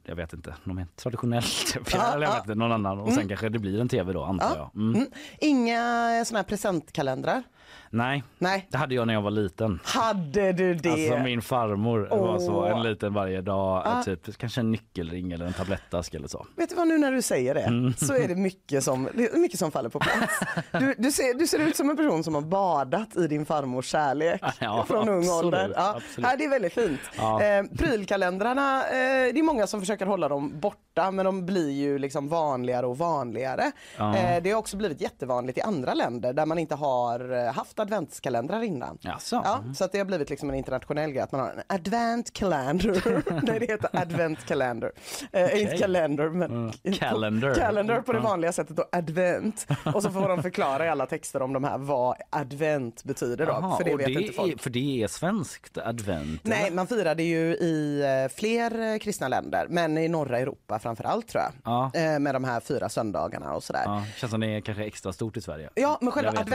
[0.05, 2.35] jag vet inte, någon mer traditionell tv Ja, eller jag ja.
[2.35, 3.27] vet inte, någon annan och sen Mm.
[3.27, 4.71] kanske det blir en tv då antar Ja.
[4.73, 4.81] jag.
[4.81, 4.95] Mm.
[4.95, 5.07] Mm.
[5.39, 7.43] Inga såna här presentkalendrar?
[7.91, 8.67] Nej, Nej.
[8.71, 9.79] det hade jag när jag var liten.
[9.83, 10.89] Hade du det?
[10.91, 14.03] Alltså min farmor var så en liten varje dag, Ah.
[14.03, 16.45] typ kanske en nyckelring eller en tablettask eller så.
[16.55, 17.93] Vet du vad, nu när du säger det Mm.
[17.93, 20.39] så är det mycket som, det mycket som faller på plats.
[20.71, 23.85] Du, du, ser, du ser ut som en person som har badat i din farmors
[23.85, 25.73] kärlek Ja, från ung absolut, ålder.
[25.75, 26.29] Ja, absolut.
[26.31, 26.99] ja, det är väldigt fint.
[27.17, 27.43] Ja.
[27.43, 31.99] Eh, prylkalendrarna, eh, det är många som försöker hålla dem borta men de blir ju
[31.99, 33.71] liksom vanligare och vanligare.
[33.97, 34.15] Ja.
[34.17, 37.79] Eh, det har också blivit jättevanligt i andra länder där man inte har eh, haft
[37.79, 38.97] adventskalendrar innan.
[39.01, 39.41] Jaså?
[39.45, 42.33] Ja, så att det har blivit liksom en internationell grej att man har en advent
[42.33, 43.23] calendar.
[43.45, 44.91] Nej det heter advent calendar.
[45.31, 46.71] Eh, Inte kalender men Mm.
[46.99, 47.53] Calendar.
[47.55, 48.23] calendar på det Ja.
[48.23, 49.67] vanliga sättet då advent.
[49.95, 53.51] Och så får de förklara i alla texter om de här vad advent betyder då.
[53.51, 54.53] Jaha, för det och vet det inte folk.
[54.53, 56.41] Är, för det är svenskt advent?
[56.43, 56.75] Nej, eller?
[56.75, 61.03] man firar det ju i eh, fler eh, kristna länder, men i norra Europa framför
[61.03, 61.51] allt tror jag.
[61.63, 61.91] Ja.
[61.93, 63.81] Eh, Med de här fyra söndagarna och sådär.
[63.85, 65.69] Ja, känns som det är kanske extra stort i Sverige.
[65.75, 66.45] Ja, men själva Jag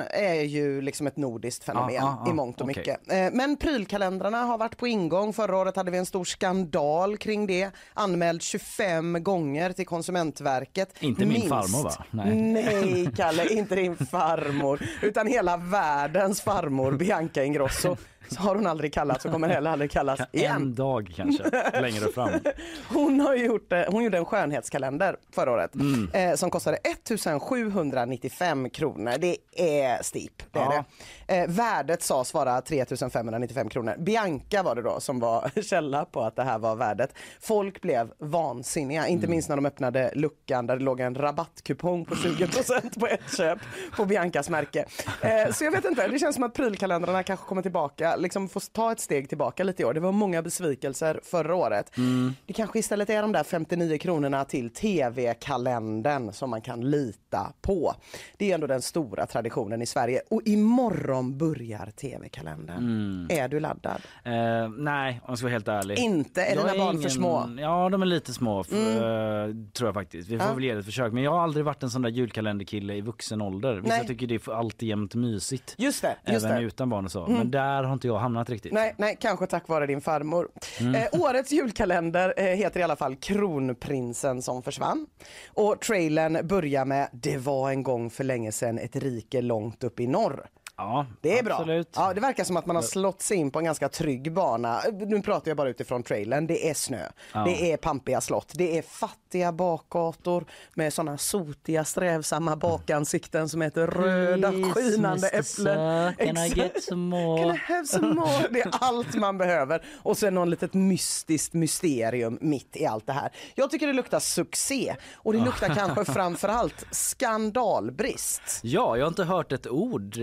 [0.00, 2.76] adventskalendern är ju liksom ett nordiskt fenomen Ja, ja, ja, i mångt och okej.
[2.78, 3.12] mycket.
[3.12, 5.32] Eh, Men prylkalendrarna har varit på ingång.
[5.32, 7.70] Förra året hade vi en stor skandal kring det.
[7.94, 10.94] Anmäld 25 gånger till Konsumentverket.
[11.00, 11.48] Inte min Minst.
[11.48, 11.92] farmor, va?
[12.10, 12.36] Nej.
[12.42, 14.80] Nej, Kalle, inte din farmor.
[15.02, 17.96] Utan hela världens farmor, Bianca Ingrosso.
[18.32, 20.56] Så har hon aldrig kallats och kommer heller aldrig kallas igen.
[20.56, 21.44] En dag kanske,
[21.80, 22.30] längre fram.
[22.88, 26.10] Hon, har gjort, eh, hon gjorde en skönhetskalender förra året Mm.
[26.12, 29.12] eh, som kostade 1795 kronor.
[29.18, 30.42] Det är steep.
[30.52, 30.70] Det är Ja.
[30.70, 30.84] det.
[31.32, 33.94] Eh, värdet sades vara 3595 kronor.
[33.98, 37.14] Bianca var det då som var källa på att det här var värdet.
[37.40, 39.30] Folk blev vansinniga, inte Mm.
[39.30, 43.58] minst när de öppnade luckan där det låg en rabattkupong på 20% på ett köp
[43.96, 44.84] på Biancas märke.
[45.22, 48.62] Eh, så jag vet inte, det känns som att prylkalendrarna kanske kommer tillbaka, liksom får
[48.72, 49.94] ta ett steg tillbaka lite i år.
[49.94, 51.96] Det var många besvikelser förra året.
[51.96, 52.34] Mm.
[52.46, 57.18] Det kanske istället är de där 59 kronorna till tv-kalendern som man kan lita
[57.62, 57.94] på.
[58.36, 62.78] Det är ändå den stora traditionen i Sverige och imorgon börjar tv-kalendern.
[62.78, 63.26] Mm.
[63.30, 64.00] Är du laddad?
[64.24, 64.32] Eh,
[64.78, 65.98] nej, om jag ska vara helt ärlig.
[65.98, 66.42] Inte?
[66.44, 67.48] Är Jag dina barn för små?
[67.58, 68.96] Ja, de är lite små f- Mm.
[68.96, 70.28] eh, tror jag faktiskt.
[70.28, 70.54] Vi får Ja.
[70.54, 71.12] väl ge det ett försök.
[71.12, 73.74] Men jag har aldrig varit en sån där julkalenderkille i vuxen ålder.
[73.76, 74.06] Vissa Nej.
[74.06, 75.74] tycker det är för alltid jämt mysigt.
[75.78, 76.62] Just det, just Även det.
[76.66, 77.24] utan barn och så.
[77.26, 77.38] Mm.
[77.38, 78.72] Men där har inte jag hamnat riktigt.
[78.72, 80.48] Nej, nej, kanske tack vare din farmor.
[80.80, 80.94] Mm.
[80.94, 85.06] Eh, årets julkalender eh, heter i alla fall Kronprinsen som försvann.
[85.54, 90.00] Och trailern börjar med det var en gång för länge sedan ett rike långt upp
[90.00, 90.46] i norr.
[90.76, 91.92] Ja, Det är absolut.
[91.92, 92.02] bra.
[92.08, 94.80] Ja, det verkar som att man har slått sig in på en ganska trygg bana.
[95.06, 96.46] Nu pratar jag bara utifrån trailern.
[96.46, 97.44] Det är snö, Ja.
[97.44, 103.86] det är pampiga slott, det är fattiga bakgator med såna sotiga strävsamma bakansikten som heter
[103.86, 106.14] röda Please, skinande äpplen.
[106.14, 107.42] Can I get some more?
[107.42, 108.48] Can I have some more?
[108.50, 109.84] Det är allt man behöver.
[110.02, 113.32] Och sen någon litet mystiskt mysterium mitt i allt det här.
[113.54, 118.60] Jag tycker det luktar succé och det luktar kanske framförallt skandalbrist.
[118.62, 120.18] Ja, jag har inte hört ett ord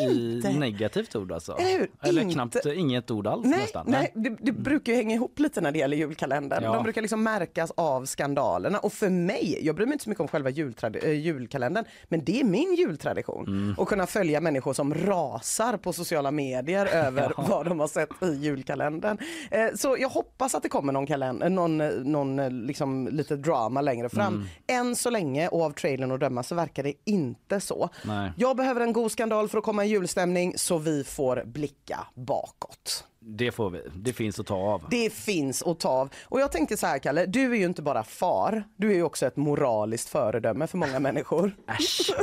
[0.00, 1.52] i negativt ord alltså.
[1.52, 1.90] Eller hur?
[2.02, 2.34] Eller Inte.
[2.34, 3.84] knappt inget ord alls Nej, nästan.
[3.88, 6.64] nej det, det brukar ju hänga ihop lite när det gäller julkalendern.
[6.64, 6.72] Ja.
[6.74, 8.78] De brukar liksom märkas av skandalerna.
[8.78, 12.40] Och för mig, jag bryr mig inte så mycket om själva äh, julkalendern, men det
[12.40, 13.46] är min jultradition.
[13.46, 13.74] Mm.
[13.78, 17.44] Att kunna följa människor som rasar på sociala medier över Ja.
[17.48, 19.18] vad de har sett i julkalendern.
[19.50, 23.36] Eh, så jag hoppas att det kommer någon, kalender, någon, eh, någon eh, liksom, lite
[23.36, 24.34] drama längre fram.
[24.34, 24.46] Mm.
[24.66, 27.88] Än så länge, och av trailern att döma, så verkar det inte så.
[28.04, 28.32] Nej.
[28.36, 33.04] Jag behöver en god skandal för att komma i julstämning så vi får blicka bakåt.
[33.20, 33.82] Det får vi.
[33.94, 34.82] Det finns att ta av.
[34.90, 36.08] Det finns att ta av.
[36.24, 39.02] Och jag tänkte så här Kalle, du är ju inte bara far, du är ju
[39.02, 41.56] också ett moraliskt föredöme för många människor.
[41.68, 42.10] Äsch,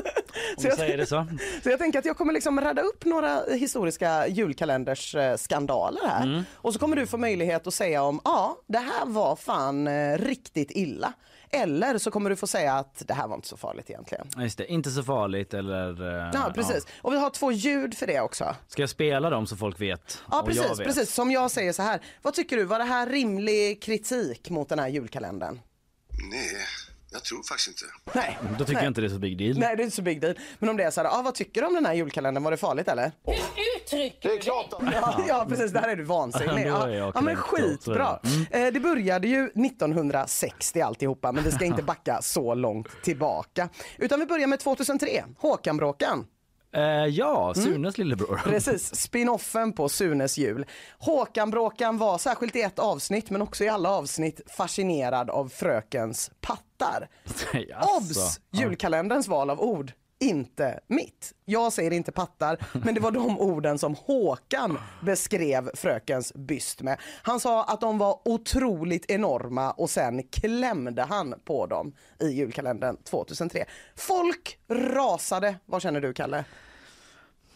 [0.57, 1.25] om Så jag- säger det så.
[1.63, 6.23] Så jag tänker att jag kommer liksom radda upp några historiska julkalenders skandaler här.
[6.23, 6.43] Mm.
[6.53, 10.17] Och så kommer du få möjlighet att säga om, ja det här var fan eh,
[10.17, 11.13] riktigt illa.
[11.51, 14.27] Eller så kommer du få säga att det här var inte så farligt egentligen.
[14.35, 16.17] Ja, Just det, inte så farligt eller...
[16.25, 16.85] eh, Ja precis.
[17.01, 18.55] Och vi har två ljud för det också.
[18.67, 20.23] Ska jag spela dem så folk vet?
[20.31, 20.87] Ja precis, vet?
[20.87, 21.13] precis.
[21.13, 22.01] Som jag säger så här.
[22.21, 25.59] Vad tycker du, var det här rimlig kritik mot den här julkalendern?
[26.31, 26.49] Nej,
[27.17, 27.85] jag tror faktiskt inte.
[28.13, 28.37] Nej.
[28.41, 28.83] Då tycker Nej.
[28.83, 29.57] jag inte det är så big deal.
[29.57, 30.35] Nej det är inte så big deal.
[30.59, 32.43] Men om det är så här, ah, vad tycker du om den här julkalendern?
[32.43, 33.11] Var det farligt eller?
[33.77, 34.93] Uttrycker Det är klart att...
[34.93, 36.67] Ja, ja precis, där är du vansinnig.
[36.67, 38.19] Ja, ja men skitbra.
[38.51, 43.69] är Eh, det började ju 1960 alltihopa men vi ska inte backa så långt tillbaka.
[43.97, 46.25] Utan vi börjar med 2003, Håkan-bråkan.
[46.75, 48.41] Eh, ja, Sunes lillebror.
[48.43, 50.65] Precis, spinoffen på Sunes jul.
[50.99, 56.66] Håkan-bråkan var särskilt i ett avsnitt men också i alla avsnitt fascinerad av frökens pattar.
[57.53, 57.97] Jaså.
[57.97, 58.39] Obs!
[58.51, 59.91] Julkalenderns val av ord.
[60.19, 61.33] Inte mitt.
[61.45, 66.99] Jag säger inte pattar, men det var de orden som Håkan beskrev frökens byst med.
[67.21, 72.97] Han sa att de var otroligt enorma och sen klämde han på dem i julkalendern
[73.03, 73.65] 2003.
[73.95, 75.55] Folk rasade.
[75.65, 76.45] Vad känner du, Kalle?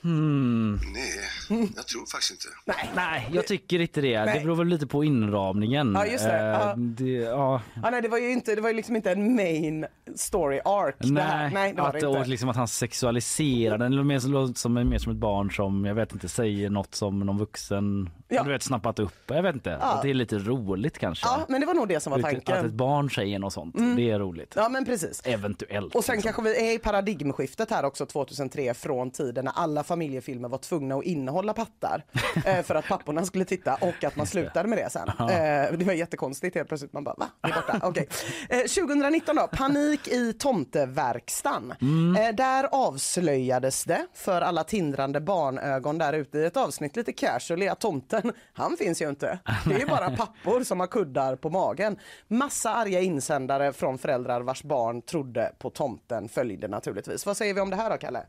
[0.04, 0.72] Hmm.
[0.94, 2.48] Nej, jag tror faktiskt inte.
[2.66, 4.26] Nej, Nej, jag tycker inte det.
[4.26, 4.38] Nej.
[4.40, 5.94] Det beror väl lite på inramningen.
[5.96, 6.38] Ja, just det.
[6.40, 6.74] Eh, Ja.
[6.78, 7.62] det ja.
[7.84, 9.86] Ah, nej, det var ju inte, det var ju liksom inte en main
[10.16, 10.96] story arc.
[11.00, 11.44] det här.
[11.44, 12.30] Nej, nej det var att, det inte.
[12.30, 14.22] liksom att han sexualiserar den.
[14.22, 17.38] Som, låter som, mer som ett barn som jag vet inte säger något som någon
[17.38, 18.44] vuxen Ja.
[18.44, 19.14] du vet snappat upp.
[19.28, 19.70] Jag vet inte.
[19.70, 19.78] Ja.
[19.78, 21.28] Att det är lite roligt kanske.
[21.28, 22.78] Ja, men det var nog det som var Lite- Att ett tanken.
[22.78, 23.78] barn säger något sånt.
[23.78, 23.96] Mm.
[23.96, 24.54] Det är roligt.
[24.56, 25.22] Ja, men precis.
[25.26, 25.96] Eventuellt.
[25.96, 26.34] Och sen liksom.
[26.34, 30.96] kanske vi är i paradigmskiftet här också 2003 från tiden när alla familjefilmer var tvungna
[30.96, 32.06] att innehålla pattar
[32.46, 35.10] eh, för att papporna skulle titta och att man slutade med det sen.
[35.20, 36.94] Eh, det var jättekonstigt helt plötsligt.
[36.94, 37.28] Man bara va?
[37.42, 37.80] Det är borta.
[37.88, 38.08] Okej.
[38.50, 41.74] Eh, 2019 då, panik i tomteverkstan.
[41.82, 42.24] Mm.
[42.24, 47.68] Eh, där avslöjades det för alla tindrande barnögon där ute i ett avsnitt lite casually
[47.68, 49.40] att tomten, han finns ju inte.
[49.66, 52.00] Det är ju bara pappor som har kuddar på magen.
[52.28, 57.26] Massa arga insändare från föräldrar vars barn trodde på tomten följde naturligtvis.
[57.26, 58.26] Vad säger vi om det här då Kalle?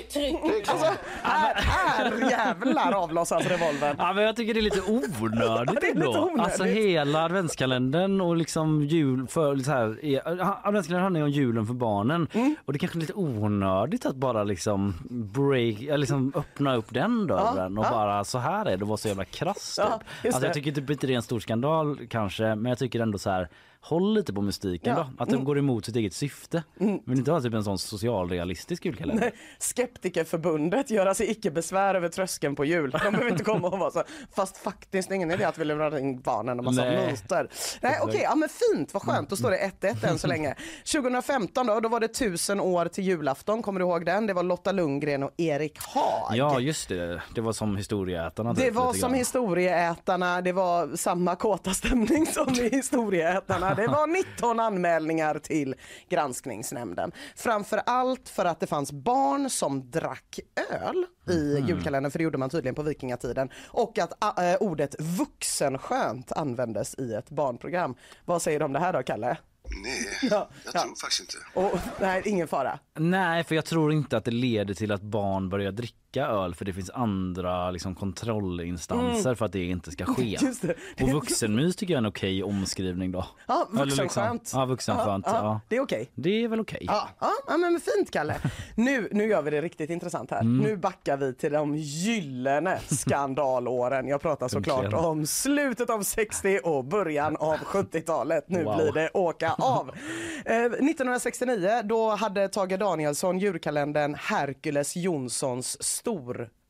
[0.00, 0.83] Uttrycker Alltså,
[1.22, 3.96] här, här jävlar avlossas revolvern.
[3.98, 6.20] Ja, men jag tycker det är lite onödigt Ja, ändå.
[6.22, 6.40] onödigt.
[6.40, 10.22] Alltså hela adventskalendern och liksom jul för så här, är-
[10.68, 12.56] adventskalendern handlar ju om julen för barnen Mm.
[12.64, 16.86] och det är kanske är lite onödigt att bara liksom break, eller liksom öppna upp
[16.94, 17.90] den dörren Ja, och ja.
[17.90, 20.34] bara så här är det vara så jävla krass Ja, typ.
[20.34, 23.18] Alltså jag tycker typ inte det är en stor skandal kanske men jag tycker ändå
[23.18, 23.48] så här
[23.86, 25.08] Håll lite på mystiken Ja.
[25.16, 25.44] då, att den Mm.
[25.44, 26.62] går emot sitt eget syfte.
[26.80, 26.98] Mm.
[27.04, 29.20] Men inte ha typ en sån socialrealistisk julkalender.
[29.22, 32.90] Nej, Skeptikerförbundet göra sig icke besvär över tröskeln på jul.
[32.90, 34.02] De behöver inte komma och vara så.
[34.36, 37.06] Fast faktiskt ingen idé att vi lurar in barnen och massa Nej.
[37.10, 37.48] myter.
[37.82, 39.30] Nej okej, ja men fint, vad skönt.
[39.30, 40.54] Då står det 1-1 än så länge.
[40.92, 43.62] 2015 då, då var det tusen år till julafton.
[43.62, 44.26] Kommer du ihåg den?
[44.26, 46.36] Det var Lotta Lundgren och Erik Haag.
[46.36, 48.52] Ja just det, det var som historieätarna.
[48.52, 53.73] Det typ, var som historieätarna, det var samma kåta stämning som i historieätarna.
[53.82, 55.74] Det var 19 anmälningar till
[56.08, 57.12] granskningsnämnden.
[57.36, 60.38] Framför allt för att det fanns barn som drack
[60.70, 61.68] öl i Mhm.
[61.68, 63.50] julkalendern, för det gjorde man tydligen på vikingatiden.
[63.68, 67.94] Och att äh, ordet vuxenskönt användes i ett barnprogram.
[68.24, 69.36] Vad säger du om det här då, Kalle?
[69.70, 70.80] Nej, Ja, jag ja.
[70.82, 71.34] tror faktiskt inte.
[71.60, 72.78] Och, nej, ingen fara.
[72.98, 76.64] Nej, för jag tror inte att det leder till att barn börjar dricka öl för
[76.64, 79.36] det finns andra liksom, kontrollinstanser Mm.
[79.36, 80.22] för att det inte ska ske.
[80.42, 80.74] Just det.
[81.02, 83.26] Och vuxenmys tycker jag är en okej omskrivning då.
[83.46, 84.50] Ja, liksom- vuxenskönt.
[84.54, 85.24] Ja, vuxenskönt.
[85.28, 86.10] Ja, Ja, Det är okej.
[86.14, 86.84] Det är väl okej.
[86.86, 88.36] Ja, ja, ja, men fint Kalle.
[88.74, 90.40] Nu, nu gör vi det riktigt intressant här.
[90.40, 90.58] Mm.
[90.58, 94.08] Nu backar vi till de gyllene skandalåren.
[94.08, 98.44] Jag pratar såklart om slutet av 60 och början av 70-talet.
[98.48, 98.76] Nu Wow.
[98.76, 99.90] blir det åka av.
[100.46, 105.82] Eh, 1969 då hade Tage Danielsson julkalendern Hercules Jonssons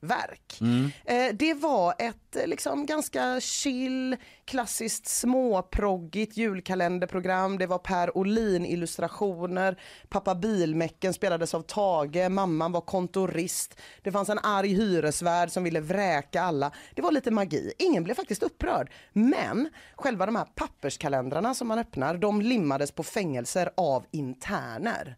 [0.05, 0.61] storverk.
[0.61, 0.91] Mm.
[1.05, 7.59] Eh, det var ett eh, liksom ganska chill, klassiskt småproggigt julkalenderprogram.
[7.59, 9.77] Det var Per Olin illustrationer.
[10.09, 12.31] Pappa Bilmäcken spelades av Tage.
[12.31, 13.81] Mamman var kontorist.
[14.03, 16.73] Det fanns en arg hyresvärd som ville vräka alla.
[16.95, 17.73] Det var lite magi.
[17.79, 18.91] Ingen blev faktiskt upprörd.
[19.13, 25.17] Men själva de här papperskalendrarna som man öppnar, de limmades på fängelser av interner.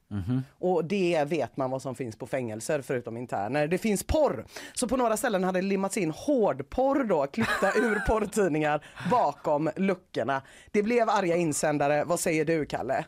[0.59, 3.69] Och det vet man vad som finns på fängelser förutom interner.
[3.69, 4.47] Det finns porr.
[4.79, 10.43] Så på några ställen hade det limmats in hårdporr då, klippta ur porrtidningar bakom luckorna.
[10.73, 12.05] Det blev arga insändare.
[12.05, 13.05] Vad säger du Kalle?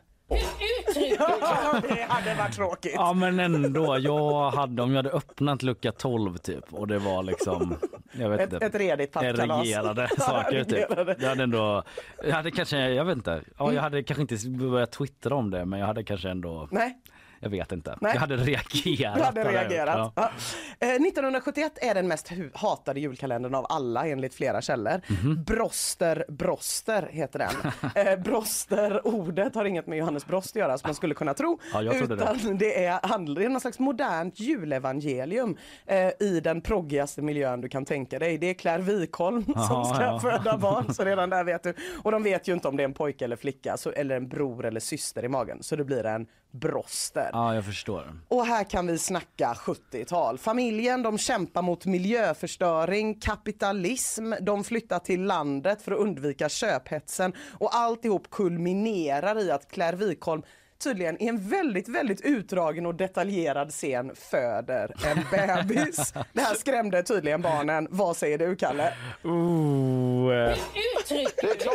[1.19, 2.93] Ja, det hade varit tråkigt.
[2.95, 7.23] Ja men ändå, jag hade, om jag hade öppnat lucka 12 typ och det var
[7.23, 7.77] liksom,
[8.13, 8.67] jag vet Ett- inte.
[8.67, 9.61] ett redigt pappkalas.
[9.67, 11.15] Regerade saker regerade.
[11.15, 11.23] typ.
[11.23, 11.83] Jag hade ändå,
[12.25, 15.65] jag hade kanske, jag vet inte, ja, jag hade kanske inte börjat twittra om det
[15.65, 16.99] men jag hade kanske ändå, Nej.
[17.41, 17.99] Jag vet inte.
[18.01, 18.11] Nej.
[18.15, 19.17] Jag hade reagerat.
[19.17, 19.97] Du hade reagerat.
[19.97, 20.13] Ja.
[20.15, 20.31] Ja.
[20.87, 25.01] Eh, 1971 är den mest hatade julkalendern av alla enligt flera källor.
[25.09, 25.45] Mhm.
[25.45, 27.73] Broster Broster heter den.
[28.07, 31.59] eh, broster, ordet har inget med Johannes Brost att göra som man skulle kunna tro.
[31.73, 32.35] Ja, trodde det.
[32.35, 32.85] utan det.
[32.85, 37.85] är, handlar, det är någon slags modernt julevangelium eh, i den proggigaste miljön du kan
[37.85, 38.39] tänka dig.
[38.39, 40.21] Det är Claire Wikholm som ska ja.
[40.21, 41.75] föda barn så redan där vet du.
[42.03, 44.29] Och de vet ju inte om det är en pojke eller flicka så, eller en
[44.29, 47.31] bror eller syster i magen så det blir en broster.
[47.33, 48.21] ja, jag förstår.
[48.29, 50.39] Och här kan vi snacka 70-tal.
[50.39, 57.75] Familjen de kämpar mot miljöförstöring, kapitalism, de flyttar till landet för att undvika köphetsen och
[57.75, 60.43] alltihop kulminerar i att Claire Wikholm
[60.79, 66.13] tydligen i en väldigt, väldigt utdragen och detaljerad scen föder en bebis.
[66.33, 67.89] Det här skrämde tydligen barnen.
[67.91, 68.93] Vad säger du Kalle?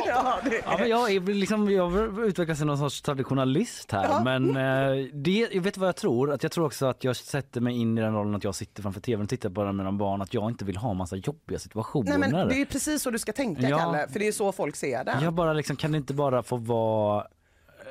[0.05, 4.03] Ja, det Ja, men jag, är liksom, jag utvecklas till någon sorts traditionalist här.
[4.03, 4.23] Ja.
[4.23, 6.31] Men eh, det, jag vet vad jag tror?
[6.31, 8.81] Att jag tror också att jag sätter mig in i den rollen att jag sitter
[8.83, 10.21] framför tvn och tittar på den med mina barn.
[10.21, 12.17] Att jag inte vill ha massa jobbiga situationer.
[12.17, 13.77] Nej, men det är precis så du ska tänka Ja.
[13.77, 15.19] Kalle, för det är så folk ser det.
[15.21, 17.27] Jag bara liksom, kan det inte bara få vara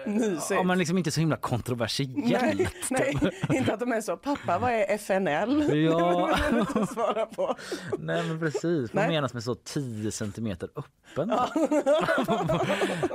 [0.06, 0.50] Mysigt.
[0.50, 2.16] Ja, men liksom inte så himla kontroversiellt.
[2.16, 3.16] Nej, nej,
[3.50, 5.62] inte att de är så, pappa vad är FNL?
[5.84, 6.30] Ja.
[6.52, 7.56] Det jag svara på.
[7.98, 11.32] Nej men precis, vad menas med så 10 centimeter öppen?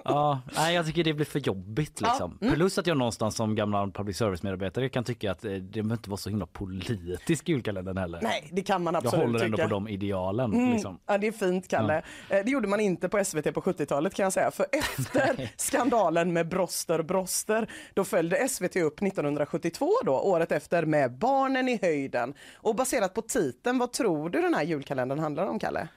[0.03, 0.41] Ja.
[0.55, 2.37] nej jag tycker det blir för jobbigt liksom.
[2.41, 2.55] Ja, mm.
[2.59, 5.93] Plus att jag någonstans som gammal public service medarbetare kan tycka att eh, det behöver
[5.95, 8.19] inte vara så himla politisk julkalendern heller.
[8.23, 9.67] Nej, det kan man jag absolut håller ändå tycka.
[9.67, 10.53] på de idealen.
[10.53, 10.99] Mm, Liksom.
[11.05, 11.97] Ja, det är fint Kalle.
[12.29, 14.51] Eh, Det gjorde man inte på SVT på 70-talet kan jag säga.
[14.51, 21.11] För efter skandalen med Broster Broster, då följde SVT upp 1972 då, året efter med
[21.17, 22.33] Barnen i höjden.
[22.55, 25.87] Och baserat på titeln, vad tror du den här julkalendern handlar om Kalle?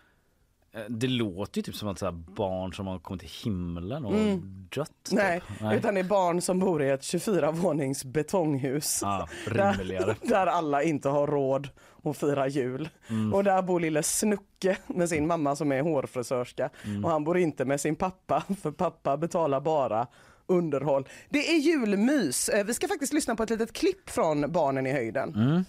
[0.75, 4.15] Eh, Det låter ju typ som att så barn som har kommit till himlen och
[4.15, 4.67] Mm.
[4.75, 4.91] dött.
[5.03, 5.19] typ.
[5.19, 5.41] Nej,
[5.75, 9.03] utan det är barn som bor i ett 24-vånings betonghus.
[9.47, 10.05] Rimligare.
[10.05, 11.69] Där, där alla inte har råd
[12.05, 12.89] att fira jul.
[13.09, 13.35] Mm.
[13.35, 16.71] Och där bor lille Snucke med sin mamma som är hårfrisörska.
[16.85, 17.05] Mm.
[17.05, 20.07] Och han bor inte med sin pappa för pappa betalar bara
[20.51, 21.09] underhåll.
[21.29, 22.49] Det är julmys.
[22.49, 25.35] Eh, Vi ska faktiskt lyssna på ett litet klipp från Barnen i höjden.
[25.35, 25.65] Mm.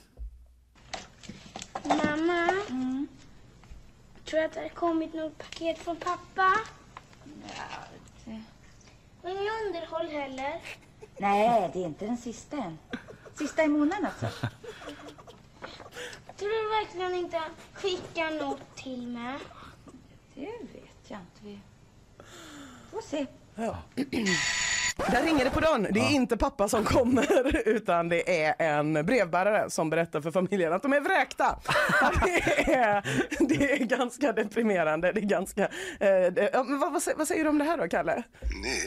[1.84, 2.47] Mamma,
[4.25, 6.53] tror du att det har kommit något paket från pappa?
[9.23, 10.61] Men inget underhåll heller.
[11.17, 12.77] Nej, det är inte den sista än.
[13.36, 14.47] Sista i månaden alltså.
[16.38, 19.38] Tror du verkligen inte han skickar något till mig?
[20.36, 21.41] Det vet jag inte.
[21.43, 21.59] Vi
[22.91, 23.25] får se.
[23.55, 23.77] Ja.
[25.12, 25.88] Där ringer det på dörren.
[25.91, 30.74] Det är inte pappa som kommer utan det är en brevbärare som berättar för familjen
[30.74, 31.56] att de är vräkta.
[32.26, 33.04] Det är,
[33.47, 35.12] det är ganska deprimerande.
[35.12, 35.70] Det är ganska, eh,
[36.34, 38.24] det, ja, vad, vad, säger- vad säger du om det här då Kalle?
[38.41, 38.82] Nej,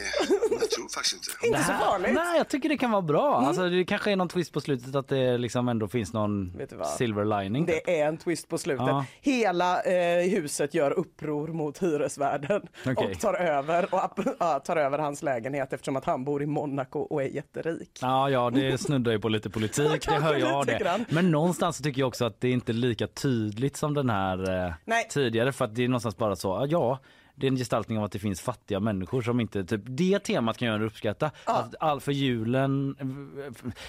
[0.59, 1.47] jag tror faktiskt inte.
[1.47, 2.09] Inte så farligt.
[2.09, 2.23] Mm.
[2.23, 3.37] Nej, jag tycker det kan vara bra.
[3.37, 6.53] Alltså, det kanske är någon twist på slutet att det liksom ändå finns någon
[6.97, 7.65] silver lining.
[7.65, 8.87] Det är en twist på slutet.
[8.87, 9.05] Ja.
[9.21, 13.11] Hela eh, huset gör uppror mot hyresvärden Okej.
[13.11, 16.99] och tar över, och, ja, tar över hans lägenhet eftersom att han bor i Monaco
[16.99, 17.99] och är jätterik.
[18.01, 20.79] Ja, ja, det snuddar ju på lite politik, det hör jag det.
[20.79, 21.05] grann.
[21.09, 24.73] Men någonstans tycker jag också att det är inte lika tydligt som den här eh,
[25.09, 26.99] tidigare för att det är någonstans bara så, ja,
[27.35, 30.57] det är en gestaltning av att det finns fattiga människor som inte, typ, det temat
[30.57, 31.31] kan jag uppskatta.
[31.45, 32.95] Att all, för julen,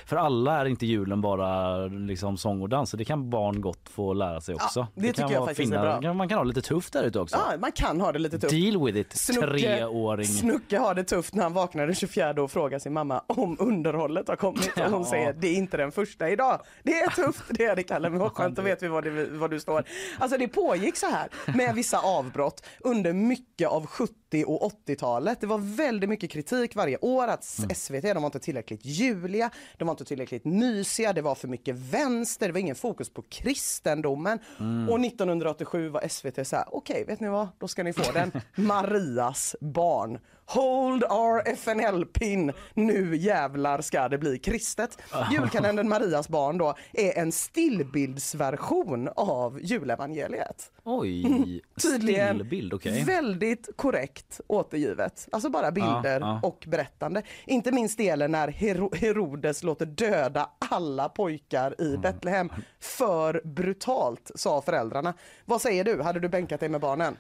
[0.07, 3.89] för alla är inte julen bara liksom sång och dans, så det kan barn gott
[3.89, 4.87] få lära sig också.
[4.95, 6.15] det tycker kan jag faktiskt är bra.
[6.15, 7.37] Man kan ha lite tufft där ute också.
[7.37, 8.53] Ja, man kan ha det lite tufft.
[8.55, 10.27] Deal with it, treåring.
[10.27, 14.29] Snucke har det tufft när han vaknar den 24 och frågar sin mamma om underhållet
[14.29, 15.05] har kommit och hon Ja.
[15.11, 16.61] säger det är inte den första idag.
[16.83, 19.27] Det är tufft, det är det Kalle, men vad skönt, då vet vi var, det,
[19.39, 19.85] var du står.
[20.19, 23.36] Alltså det pågick så här med vissa avbrott under mycket
[23.67, 25.41] av 70 och 80-talet.
[25.41, 27.75] Det var väldigt mycket kritik varje år att Mm.
[27.75, 31.77] SVT, de var inte tillräckligt juliga, de var inte tillräckligt mysiga, det var för mycket
[31.77, 34.39] vänster, det var ingen fokus på kristendomen.
[34.61, 34.89] Mm.
[34.89, 38.33] Och 1987 var SVT så här, okej vet ni vad, då ska ni få den.
[38.67, 40.19] Marias barn.
[40.49, 44.99] Hold our FNL-pin, nu jävlar ska det bli kristet.
[45.33, 50.71] Julkalendern Marias barn då är en stillbildsversion av julevangeliet.
[50.85, 51.23] Oj,
[51.83, 53.05] Tydligen stillbild, okej.
[53.05, 55.29] väldigt korrekt återgivet.
[55.33, 56.49] Alltså bara bilder Ja, ja.
[56.49, 57.23] och berättande.
[57.47, 61.95] Inte minst delen när Hero- Herodes låter döda alla pojkar Mm.
[61.95, 62.51] i Betlehem.
[62.81, 65.15] För brutalt, sa föräldrarna.
[65.45, 66.03] Vad säger du?
[66.03, 67.17] Hade du bänkat dig med barnen?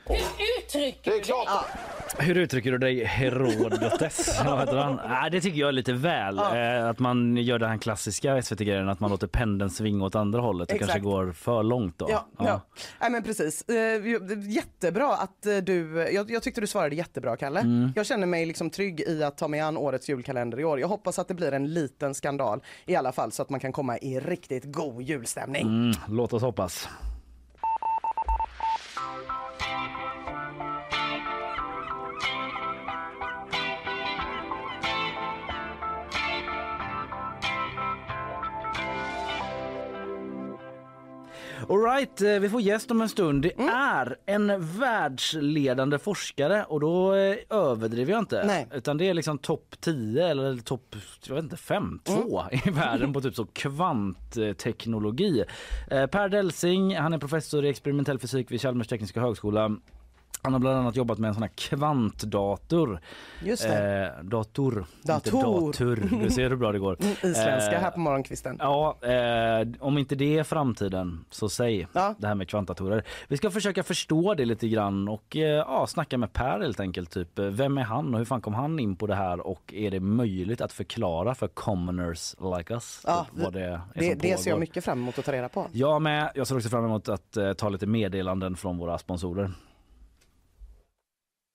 [0.72, 1.48] Det är klart.
[2.18, 4.38] Hur uttrycker du dig Herodotes?
[4.38, 5.00] Heter han?
[5.08, 6.38] Nej, det tycker jag är lite väl.
[6.38, 10.40] Eh, att man gör den här klassiska SVT-grejen att man låter pendeln svinga åt andra
[10.40, 10.70] hållet.
[10.70, 10.92] Exakt.
[10.92, 12.06] kanske går för långt då.
[12.10, 12.60] Ja, ja.
[13.00, 13.62] Nej, men precis.
[13.68, 14.02] Eh,
[14.50, 17.60] jättebra att eh, du, jag, jag tyckte du svarade jättebra Kalle.
[17.60, 17.92] Mm.
[17.96, 20.80] Jag känner mig liksom trygg i att ta mig an årets julkalender i år.
[20.80, 23.72] Jag hoppas att det blir en liten skandal i alla fall så att man kan
[23.72, 25.62] komma i riktigt god julstämning.
[25.62, 26.88] Mm, låt oss hoppas.
[41.68, 43.42] Alright, eh, vi får gäst om en stund.
[43.42, 43.74] Det Mm.
[43.74, 48.44] är en världsledande forskare och då eh, överdriver jag inte.
[48.46, 48.66] Nej.
[48.74, 50.96] Utan det är liksom topp 10 eller topp
[51.26, 52.60] jag vet inte, 5, 2 Mm.
[52.66, 55.44] i världen på typ så kvantteknologi.
[55.90, 59.76] Eh, Per Delsing, han är professor i experimentell fysik vid Chalmers tekniska högskola.
[60.42, 63.00] Han har bland annat jobbat med en sån här kvantdator.
[63.44, 64.12] Just det.
[64.18, 65.34] Eh, dator, Dator.
[65.34, 66.20] inte dator.
[66.24, 66.96] Du ser hur bra det går.
[67.02, 68.56] Isländska Eh, här på morgonkvisten.
[68.60, 72.14] Ja, eh, om inte det är framtiden så säg Ja.
[72.18, 73.04] det här med kvantdatorer.
[73.28, 77.10] Vi ska försöka förstå det lite grann och eh, ja, snacka med Per helt enkelt.
[77.10, 79.90] Typ, vem är han och hur fan kom han in på det här och är
[79.90, 84.40] det möjligt att förklara för commoners like us Ja, typ, vad det är Det, det
[84.40, 85.66] ser jag mycket fram emot att ta reda på.
[85.72, 86.30] Jag med.
[86.34, 89.50] Jag ser också fram emot att eh, ta lite meddelanden från våra sponsorer.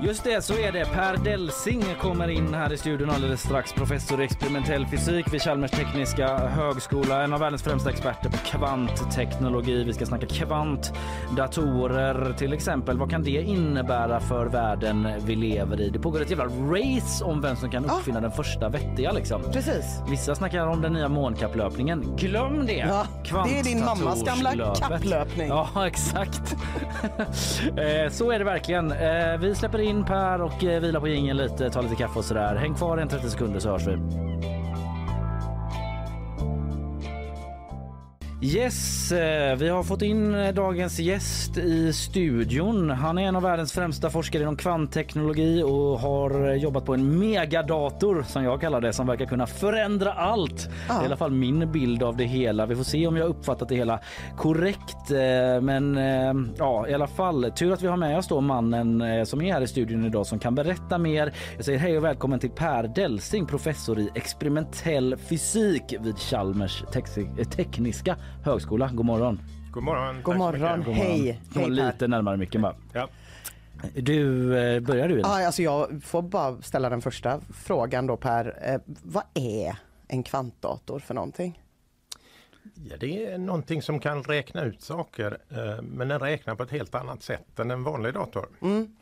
[0.00, 0.84] Just det, så är det.
[0.84, 3.72] Per Delsing kommer in här i studion alldeles strax.
[3.72, 7.22] Professor i experimentell fysik vid Chalmers tekniska högskola.
[7.22, 9.84] En av världens främsta experter på kvantteknologi.
[9.84, 12.98] Vi ska snacka kvantdatorer till exempel.
[12.98, 15.90] Vad kan det innebära för världen vi lever i?
[15.90, 19.42] Det pågår ett jävla race om vem som kan uppfinna den första vettiga liksom.
[19.52, 20.00] Precis.
[20.10, 22.16] Vissa snackar om den nya månkapplöpningen.
[22.16, 22.72] Glöm det!
[22.88, 23.06] Ja,
[23.46, 25.02] det är din mammas gamla Kvantdatorslöpet.
[25.02, 25.48] kapplöpning.
[25.48, 26.56] Ja, exakt.
[27.76, 28.92] Eh, så är det verkligen.
[28.92, 32.18] Eh, Vi släpper släpper in Per och eh, vilar på jingeln lite, tar lite kaffe
[32.18, 32.56] och sådär.
[32.56, 34.57] Häng kvar en 30 sekunder så hörs vi.
[38.40, 42.90] Yes, eh, vi har fått in eh, dagens gäst i studion.
[42.90, 47.18] Han är en av världens främsta forskare inom kvantteknologi och har eh, jobbat på en
[47.18, 50.68] megadator som jag kallar det som verkar kunna förändra allt.
[50.90, 52.66] Är i alla fall min bild av det hela.
[52.66, 54.00] Vi får se om jag har uppfattat det hela
[54.36, 55.10] korrekt.
[55.62, 55.96] Men
[56.58, 59.60] ja, i alla fall tur att vi har med oss då mannen som är här
[59.60, 61.32] i studion idag som kan berätta mer.
[61.56, 66.84] Jag säger hej och välkommen till Per Delsing, professor i experimentell fysik vid Chalmers
[67.56, 68.90] tekniska högskola.
[68.92, 69.40] God morgon.
[69.72, 70.22] God morgon.
[70.22, 70.78] God morgon.
[70.78, 70.94] mycket.
[70.94, 71.40] Hej.
[71.52, 71.92] Kom Hej, Per.
[71.92, 72.76] lite närmare micken bara.
[72.92, 73.08] Ja.
[73.94, 75.18] Du, eh, börjar du?
[75.18, 78.58] Ja, alltså jag får bara ställa den första frågan då Per.
[78.62, 79.76] Eh, vad är
[80.08, 81.62] en kvantdator för någonting?
[82.74, 86.70] Ja, det är någonting som kan räkna ut saker eh, men den räknar på ett
[86.70, 88.48] helt annat sätt än en vanlig dator.
[88.62, 88.96] Mm.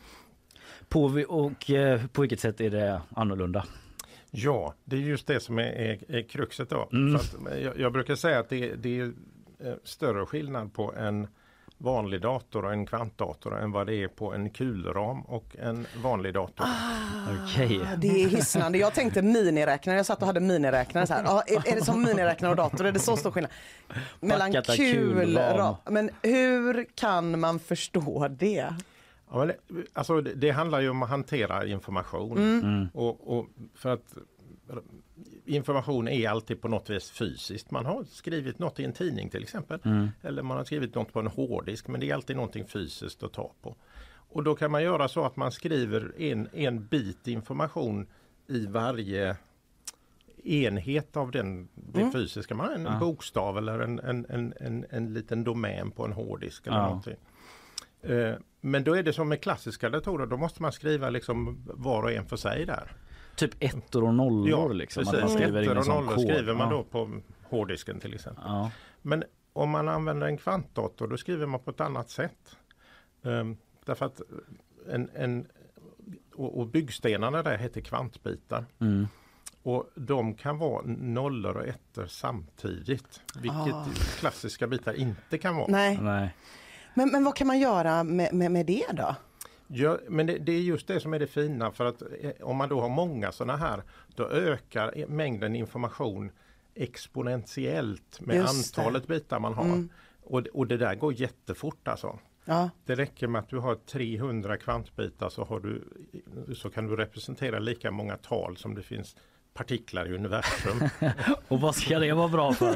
[0.89, 3.65] På, och eh, på vilket sätt är det annorlunda?
[4.39, 6.89] Ja, det är just det som är, är, är kruxet då.
[6.93, 7.21] Mm.
[7.63, 9.05] Jag, jag brukar säga att det, det är
[9.65, 11.29] eh, större skillnad på en
[11.79, 16.35] vanlig dator och en kvantdator än vad det är på en kulram och en vanlig
[16.35, 16.65] dator.
[16.65, 18.79] Ah, Det är hisnande.
[18.79, 19.97] Jag tänkte miniräknare.
[19.97, 21.23] Jag satt och hade miniräknare så här.
[21.25, 22.87] Ja, är, är det som miniräknare och dator?
[22.87, 23.53] Är det så stor skillnad?
[24.21, 25.19] Mellan kulram.
[25.59, 28.75] ra- Men hur kan man förstå det?
[29.37, 29.53] Ja,
[29.93, 32.39] alltså, det, det handlar ju om att hantera information.
[32.39, 32.61] Mm.
[32.65, 32.89] Mm.
[32.95, 34.15] Och, och för att
[35.45, 37.71] information är alltid på något vis fysiskt.
[37.71, 39.81] Man har skrivit något i en tidning till exempel.
[39.85, 40.09] Mm.
[40.23, 43.33] Eller man har skrivit något på en hårddisk men det är alltid någonting fysiskt att
[43.33, 43.77] ta på.
[44.29, 48.07] Och då kan man göra så att man skriver en, en bit information
[48.47, 49.37] i varje
[50.45, 52.13] enhet av den, det Mm.
[52.13, 52.55] fysiska.
[52.55, 52.99] Man har en Ja.
[53.01, 56.87] bokstav eller en, en, en, en, en liten domän på en hårddisk eller Ja.
[56.87, 57.17] någonting.
[58.03, 58.35] Eh,
[58.67, 62.13] Men då är det som med klassiska datorer, då måste man skriva liksom var och
[62.13, 62.93] en för sig där.
[63.37, 65.01] Typ ettor och nollor Ja, liksom?
[65.05, 65.15] precis.
[65.15, 66.77] Att man skriver in Ettor en och nollor skriver man Ja.
[66.77, 68.45] då på hårddisken till exempel.
[68.47, 68.71] Ja.
[69.03, 72.57] Men om man använder en kvantdator då skriver man på ett annat sätt.
[73.25, 74.21] Ehm, därför att
[74.91, 75.47] en, en,
[76.35, 78.65] och, och byggstenarna där heter kvantbitar.
[78.81, 79.07] Mm.
[79.63, 83.21] Och de kan vara nollor och ettor samtidigt.
[83.35, 83.87] Vilket Ah.
[84.19, 85.67] klassiska bitar inte kan vara.
[85.69, 85.99] Nej.
[86.03, 86.35] Nej.
[86.97, 89.15] Men, men vad kan man göra med, med, med det då?
[89.69, 92.57] Ja, men det, det är just det som är det fina för att eh, om
[92.57, 93.83] man då har många sådana här
[94.15, 96.31] då ökar mängden information
[96.75, 98.81] exponentiellt med Just det.
[98.83, 99.65] antalet bitar man har.
[99.65, 99.89] Mm.
[100.23, 102.19] Och, det- och det där går jättefort alltså.
[102.45, 102.71] Ja.
[102.85, 105.85] Det räcker med att du har 300 kvantbitar så, har du,
[106.55, 109.17] så kan du representera lika många tal som det finns
[109.57, 110.89] partiklar i universum.
[111.49, 112.75] Och vad ska det vara bra för?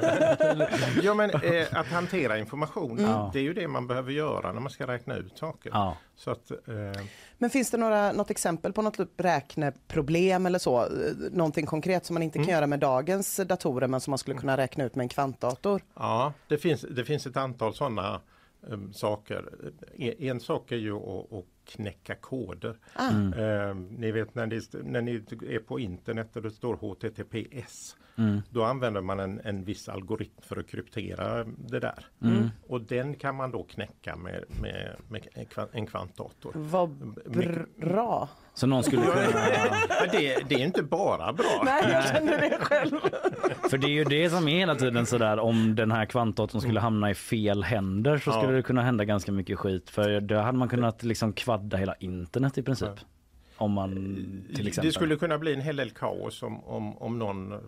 [1.02, 3.30] ja men eh, att hantera information, Mm.
[3.32, 5.70] det är ju det man behöver göra när man ska räkna ut saker.
[5.74, 5.96] Ja.
[6.16, 7.02] Så att, eh,
[7.38, 10.80] Men finns det några, något exempel på något typ räkneproblem eller så?
[10.84, 10.88] Eh,
[11.32, 12.54] Någonting konkret som man inte kan Mm.
[12.54, 15.82] göra med dagens datorer men som man skulle kunna räkna ut med en kvantdator?
[15.94, 18.20] Ja, det finns, det finns ett antal sådana
[18.60, 19.44] um, saker.
[19.98, 22.76] En, en sak är ju att, att knäcka koder.
[22.94, 23.08] Ah.
[23.10, 23.32] Mm.
[23.32, 25.14] Ehm, ni vet när, det, när ni
[25.50, 27.96] är på internet och det står HTTPS.
[28.18, 28.40] Mm.
[28.50, 32.06] Då använder man en, en viss algoritm för att kryptera det där.
[32.22, 32.50] Mm.
[32.68, 36.52] Och den kan man då knäcka med, med, med en, kvan- en kvantdator.
[36.54, 36.90] Vad
[37.76, 38.28] bra!
[38.54, 39.16] Så någon skulle kunna...
[40.12, 41.62] Det, det är inte bara bra.
[41.64, 42.98] Nej, jag känner det själv.
[43.70, 46.80] För det är ju det som är hela tiden sådär om den här kvantdatorn skulle
[46.80, 48.56] hamna i fel händer så skulle Ja.
[48.56, 49.90] det kunna hända ganska mycket skit.
[49.90, 52.90] För då hade man kunnat liksom kvadda hela internet i princip.
[53.56, 53.90] Om man
[54.54, 54.88] till exempel...
[54.88, 57.58] Det skulle kunna bli en hel del kaos om, om, om någon eh,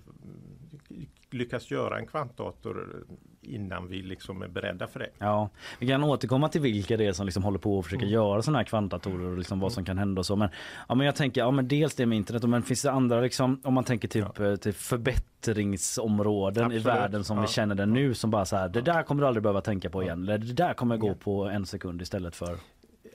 [1.31, 3.05] lyckas göra en kvantdator
[3.41, 5.11] innan vi liksom är beredda för det.
[5.19, 8.43] Ja, vi kan återkomma till vilka det är som liksom håller på att försöka göra
[8.43, 10.37] sådana här kvantdatorer och liksom vad som kan hända och så.
[10.37, 10.49] Men,
[10.89, 13.61] ja, men jag tänker, ja men dels det med internet, men finns det andra liksom,
[13.65, 17.43] om man tänker typ eh, till förbättringsområden Absolut, i världen som ja.
[17.43, 19.91] vi känner den nu som bara så här, det där kommer du aldrig behöva tänka
[19.91, 20.23] på igen.
[20.23, 22.57] Eller det där kommer gå på en sekund istället för...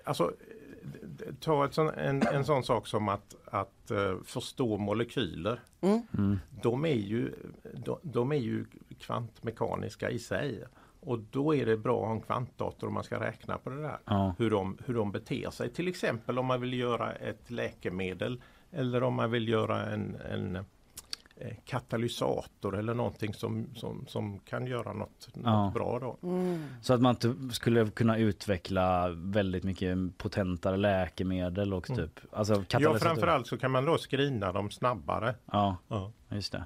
[0.04, 0.32] Alltså,
[1.40, 5.60] ta ett sån, en, en sån sak som att, att eh, förstå molekyler.
[5.82, 6.02] Mm.
[6.18, 6.40] Mm.
[6.62, 7.34] De, är ju,
[7.74, 8.66] de, de är ju
[9.00, 10.64] kvantmekaniska i sig.
[11.00, 13.82] Och då är det bra att ha en kvantdator om man ska räkna på det
[13.82, 13.98] där.
[14.06, 14.36] Ja.
[14.38, 15.70] Hur, de, hur de beter sig.
[15.70, 20.66] Till exempel om man vill göra ett läkemedel eller om man vill göra en, en
[21.66, 25.64] katalysator eller någonting som, som, som kan göra något, Ja.
[25.66, 26.18] något bra då.
[26.82, 32.20] Så att man typ skulle kunna utveckla väldigt mycket potentare läkemedel och typ...
[32.32, 35.36] Alltså Ja, framförallt så kan man då screena dem snabbare.
[35.52, 36.12] Ja, Ja.
[36.30, 36.66] just det.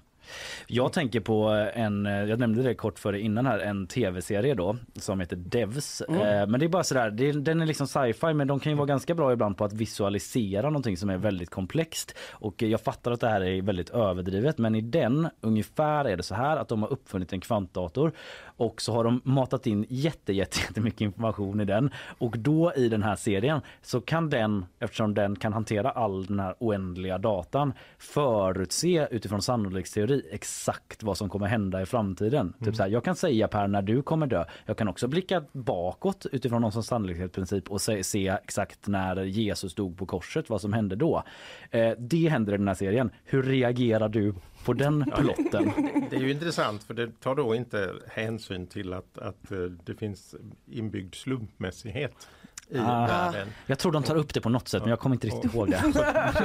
[0.67, 5.19] Jag tänker på en, jag nämnde det kort för innan här, en tv-serie då som
[5.19, 6.01] heter Devs.
[6.09, 6.21] Mm.
[6.21, 8.77] Eh, Men det är bara sådär, det den är liksom sci-fi men de kan ju
[8.77, 12.15] vara ganska bra ibland på att visualisera någonting som är väldigt komplext.
[12.31, 16.23] Och jag fattar att det här är väldigt överdrivet men i den ungefär är det
[16.23, 18.11] så här att de har uppfunnit en kvantdator
[18.57, 22.89] och så har de matat in jätte, jätte, jättemycket information i den och då i
[22.89, 27.73] den här serien så kan den, eftersom den kan hantera all den här oändliga datan,
[27.97, 32.53] förutse utifrån sannolikhetsteori exakt vad som kommer hända i framtiden.
[32.63, 34.45] Typ så här, jag kan säga Per när du kommer dö.
[34.65, 39.97] Jag kan också blicka bakåt utifrån någon sannolikhetsprincip och se, se exakt när Jesus dog
[39.97, 41.23] på korset, vad som hände då.
[41.71, 43.11] Eh, det händer i den här serien.
[43.23, 44.33] Hur reagerar du
[44.65, 45.71] på den plotten?
[46.09, 49.95] Det är ju intressant för det tar då inte hänsyn till att, att eh, det
[49.95, 50.35] finns
[50.65, 52.27] inbyggd slumpmässighet
[52.71, 53.05] i Ah.
[53.07, 53.47] världen.
[53.65, 55.69] Jag tror de tar upp det på något sätt men jag kommer inte riktigt ihåg
[55.71, 55.81] det.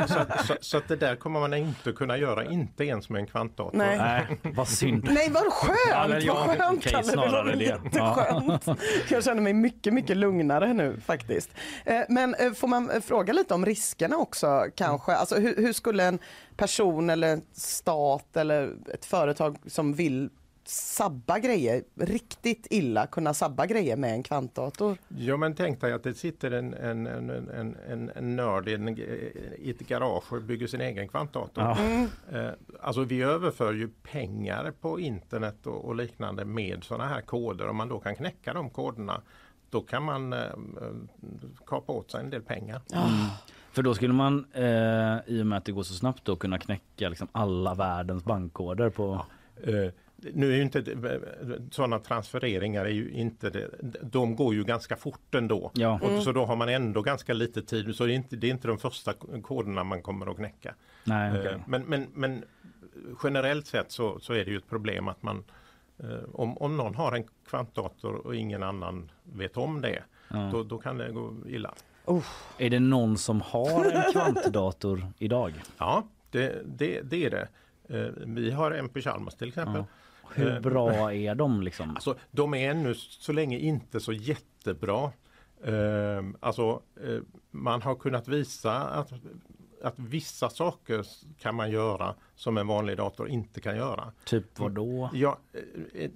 [0.09, 3.21] Så, så, så, så att det där kommer man inte kunna göra, inte ens med
[3.21, 3.71] en kvantdator.
[3.79, 3.99] Nej.
[3.99, 5.09] Nej, vad synd.
[5.11, 5.79] Nej vad skönt!
[5.91, 7.65] Ja, eller ja, vad skönt Kalle, det var det.
[7.65, 8.81] jätteskönt.
[9.11, 11.51] Jag känner mig mycket, mycket lugnare nu faktiskt.
[11.85, 15.13] Eh, Men eh, får man eh, fråga lite om riskerna också kanske?
[15.13, 16.19] Alltså hur, hur skulle en
[16.57, 20.31] person eller stat eller ett företag som vill
[20.69, 24.97] sabba grejer riktigt illa kunna sabba grejer med en kvantdator?
[25.09, 28.75] Ja men tänk dig att det sitter en, en, en, en, en, en nörd i,
[28.75, 28.89] en,
[29.59, 31.65] i ett garage och bygger sin egen kvantdator.
[31.65, 31.79] Ja.
[31.79, 32.09] Mm.
[32.33, 32.51] Eh,
[32.81, 37.69] Alltså vi överför ju pengar på internet och, och liknande med sådana här koder.
[37.69, 39.23] Om man då kan knäcka de koderna
[39.71, 40.41] då kan man eh,
[41.67, 42.81] kapa åt sig en del pengar.
[43.73, 46.59] För då skulle man eh, i och med att det går så snabbt då kunna
[46.59, 49.27] knäcka liksom alla världens bankkoder på
[49.63, 50.85] Eh, Nu är ju inte
[51.71, 53.71] sådana transfereringar är ju inte det,
[54.03, 55.71] de går ju ganska fort ändå.
[55.75, 55.99] Ja.
[56.03, 56.23] Och Mm.
[56.23, 58.69] Så då har man ändå ganska lite tid så det är inte, det är inte
[58.69, 59.13] de första
[59.43, 60.75] koderna man kommer att knäcka.
[61.05, 61.59] Nej, Eh, okej.
[61.67, 62.45] men, men, men
[63.23, 65.45] generellt sett så, så är det ju ett problem att man
[65.99, 70.49] eh, om, om någon har en kvantdator och ingen annan vet om det Ja.
[70.53, 71.75] då, då kan det gå illa.
[72.59, 75.53] Är det någon som har en kvantdator idag?
[75.79, 77.49] Ja, det, det, det är det.
[77.89, 79.85] Eh, Vi har en på Chalmers till exempel.
[80.35, 81.91] Hur Eh, bra är de liksom?
[81.91, 85.13] Alltså, de är ännu så länge inte så jättebra.
[85.65, 87.19] Eh, alltså, eh,
[87.51, 89.13] man har kunnat visa att,
[89.83, 91.05] att vissa saker
[91.39, 94.13] kan man göra som en vanlig dator inte kan göra.
[94.25, 95.11] Typ vad då?
[95.13, 95.39] Ja,
[95.95, 96.11] eh, eh,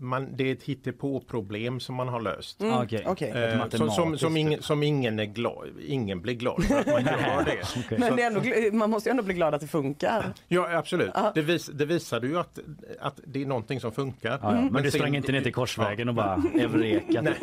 [0.00, 2.60] man, det är ett hittepå-problem som man har löst.
[2.60, 3.04] Mm, okej.
[3.06, 3.30] okej.
[3.30, 6.78] Eh, Ett som, som, matematiskt som, ingen, som ingen är glad ingen blir glad för
[6.80, 7.98] att man gör det.
[7.98, 10.32] Men Så det är ändå, man måste ju ändå bli glad att det funkar.
[10.48, 11.10] Ja absolut.
[11.14, 11.32] Ja.
[11.34, 12.58] Det, vis, det visade ju att,
[13.00, 14.38] att det är någonting som funkar.
[14.42, 14.68] Ja, ja.
[14.70, 17.22] Men du sen- sprang inte ner till korsvägen och bara Eureka.
[17.22, 17.36] Nej.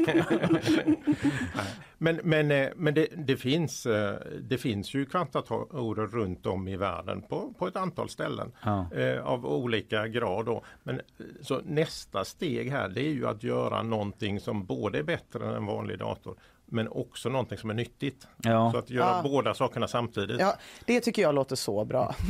[1.98, 6.76] men men, eh, men det, det, finns, eh, det finns ju kvantdatorer runt om i
[6.78, 8.88] världen på, på ett antal ställen Ja.
[8.96, 10.46] eh, av olika grad.
[10.46, 10.64] Då.
[10.84, 11.04] Men, eh,
[11.42, 15.56] så nästa steg här det är ju att göra någonting som både är bättre än
[15.56, 16.36] en vanlig dator
[16.68, 18.28] men också någonting som är nyttigt.
[18.44, 18.72] Ja.
[18.72, 19.22] Så att göra Ja.
[19.24, 20.40] båda sakerna samtidigt.
[20.40, 22.16] Ja, det tycker jag låter så bra.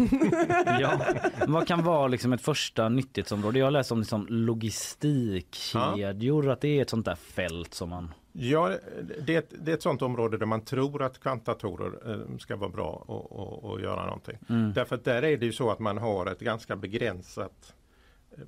[0.80, 0.92] Ja.
[1.48, 3.60] Vad kan vara liksom ett första nyttighetsområde?
[3.60, 8.14] Jag har läst om liksom logistikkedjor, att det är ett sånt där fält som man...
[8.38, 8.78] Ja,
[9.26, 12.56] det är, ett, det är ett sånt område där man tror att kvantdatorer eh, ska
[12.56, 14.38] vara bra och, och, och göra någonting.
[14.50, 14.74] Mm.
[14.74, 17.74] Därför att där är det ju så att man har ett ganska begränsat
[18.32, 18.44] eh,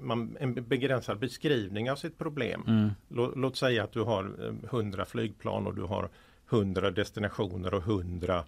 [0.00, 2.64] man, en begränsad beskrivning av sitt problem.
[2.66, 2.90] Mm.
[3.08, 6.08] Lå, låt säga att du har eh, 100 flygplan och du har
[6.50, 8.44] 100 destinationer och 100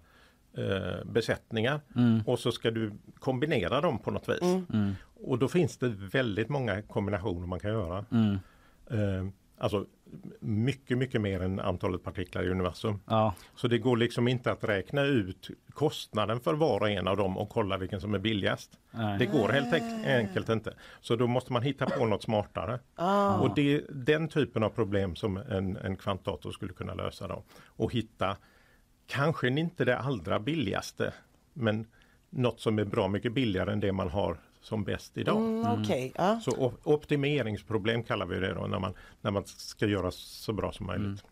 [0.55, 1.81] eh, besättningar.
[1.97, 2.21] Mm.
[2.27, 4.43] Och så ska du kombinera dem på något vis.
[4.43, 4.93] Mm.
[5.25, 8.05] Och då finns det väldigt många kombinationer man kan göra.
[8.11, 8.39] Mm.
[8.91, 9.87] Eh, alltså
[10.41, 13.01] mycket, mycket mer än antalet partiklar i universum.
[13.07, 13.35] Ja.
[13.55, 17.39] Så det går liksom inte att räkna ut kostnaden för var och en av dem
[17.39, 18.71] och kolla vilken som är billigast.
[18.91, 19.19] Nej.
[19.19, 20.75] Det går helt enk- enkelt inte.
[21.01, 22.79] Så då måste man hitta på något smartare.
[22.95, 23.39] Ah.
[23.39, 27.43] Och det är den typen av problem som en, en kvantdator skulle kunna lösa då.
[27.67, 28.37] Och hitta,
[29.07, 31.13] kanske inte det allra billigaste,
[31.55, 31.87] men
[32.31, 35.37] något som är bra mycket billigare än det man har som bäst idag.
[35.37, 36.41] Mm, okej, ja.
[36.45, 40.73] Så op- optimeringsproblem kallar vi det då när man, när man ska göra så bra
[40.73, 41.25] som möjligt.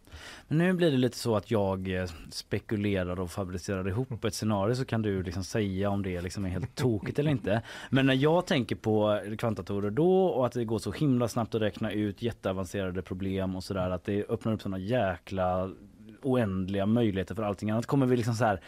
[0.49, 4.75] Men nu blir det lite så att jag eh, spekulerar och fabricerar ihop ett scenario
[4.75, 7.63] så kan du liksom säga om det liksom är helt tokigt eller inte.
[7.91, 11.63] Men när jag tänker på kvantdatorer då och att det går så himla snabbt att
[11.63, 15.71] räkna ut jätteavancerade problem och sådär att det öppnar upp såna jäkla
[16.23, 17.87] oändliga möjligheter för allting annat.
[17.87, 18.61] Kommer vi liksom så här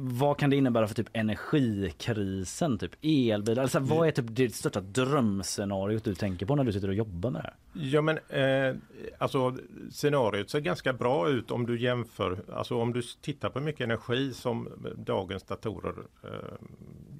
[0.00, 3.62] vad kan det innebära för typ energikrisen, typ elbilar?
[3.62, 7.30] Alltså, vad är typ det största drömscenariot du tänker på när du sitter och jobbar
[7.30, 7.56] med det här?
[7.90, 8.76] Ja men eh,
[9.18, 9.56] alltså
[9.90, 13.84] scenariot ser ganska bra ut om du jämför, alltså om du tittar på hur mycket
[13.84, 16.30] energi som dagens datorer eh,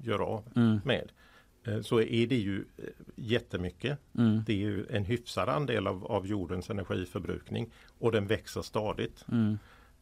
[0.03, 0.79] gör av Mm.
[0.85, 1.11] med.
[1.67, 2.83] eh, Så är det ju eh,
[3.15, 3.99] jättemycket.
[4.17, 4.43] Mm.
[4.45, 9.25] Det är ju en hyfsad andel av, av jordens energiförbrukning och den växer stadigt.
[9.31, 9.57] Mm.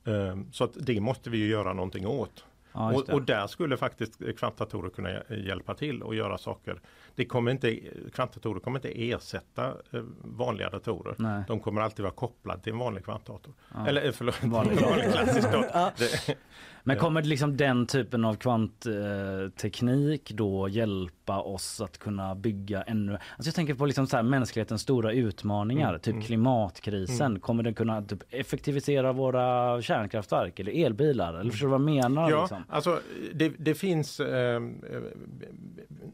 [0.07, 2.45] Eh, Så att det måste vi ju göra någonting åt.
[2.73, 6.81] Ja, och, och där skulle faktiskt kvantdatorer kunna hj- hjälpa till och göra saker.
[7.15, 7.79] Det kommer inte,
[8.13, 11.15] kvantdatorer kommer inte ersätta eh, vanliga datorer.
[11.17, 11.43] Nej.
[11.47, 13.53] De kommer alltid vara kopplade till en vanlig kvantdator.
[13.73, 13.87] Ja.
[13.87, 15.69] Eller eh, förlåt, vanlig, vanlig klassisk dator.
[15.73, 15.91] Ja.
[16.87, 23.13] Men kommer liksom den typen av kvantteknik då hjälpa oss att kunna bygga ännu...
[23.13, 26.25] Alltså jag tänker på liksom så här mänsklighetens stora utmaningar, Mm, typ mm.
[26.25, 27.25] klimatkrisen.
[27.25, 27.39] Mm.
[27.39, 31.33] Kommer den kunna typ effektivisera våra kärnkraftverk eller elbilar?
[31.33, 32.31] Eller förstår du vad jag menar?
[32.31, 32.63] Ja, liksom?
[32.69, 32.99] alltså
[33.33, 34.61] det, det finns eh, eh,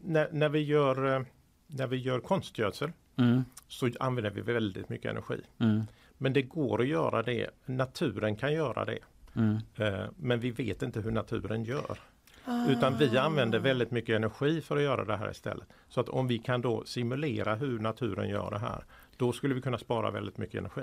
[0.04, 1.22] när, när, vi gör, eh,
[1.66, 3.44] när vi gör konstgödsel Mm.
[3.68, 5.40] så använder vi väldigt mycket energi.
[5.58, 5.82] Mm.
[6.18, 7.50] Men det går att göra det.
[7.66, 8.98] Naturen kan göra det.
[9.36, 9.58] Mm.
[9.76, 11.98] Eh, Men vi vet inte hur naturen gör.
[12.44, 12.66] Ah.
[12.68, 15.68] Utan vi använder väldigt mycket energi för att göra det här istället.
[15.88, 18.84] Så att om vi kan då simulera hur naturen gör det här,
[19.18, 20.80] då skulle vi kunna spara väldigt mycket energi.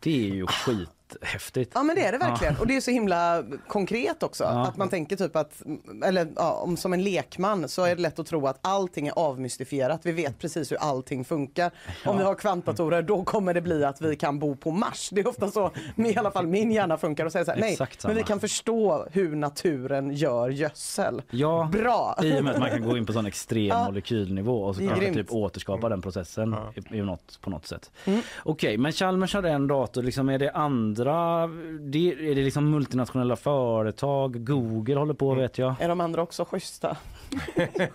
[0.00, 1.70] Det är ju skithäftigt.
[1.74, 2.60] Ja men det är det verkligen Ja.
[2.60, 4.44] och det är så himla konkret också.
[4.44, 4.66] Ja.
[4.66, 5.62] Att man tänker typ att,
[6.04, 9.12] eller ja, om som en lekman så är det lätt att tro att allting är
[9.18, 10.00] avmystifierat.
[10.06, 11.70] Vi vet precis hur allting funkar.
[12.06, 15.10] Om vi har kvantdatorer då kommer det bli att vi kan bo på Mars.
[15.12, 17.78] Det är ofta så i alla fall min hjärna funkar och säger så här, nej
[18.04, 21.22] men vi kan förstå hur naturen gör gödsel.
[21.30, 22.18] Ja, Bra!
[22.22, 23.84] i och med att man kan gå in på sån extrem Ja.
[23.84, 24.82] molekylnivå och så.
[24.82, 25.14] Mm.
[25.14, 26.56] typ återskapa den processen
[26.90, 27.73] i, i något, på något sätt.
[28.04, 28.20] Mm.
[28.42, 30.02] Okej, men Chalmers har en dator.
[30.02, 31.46] Liksom, är det andra?
[31.80, 34.44] Det, är det liksom multinationella företag?
[34.46, 35.74] Google håller på vet jag.
[35.80, 36.96] Är de andra också schyssta?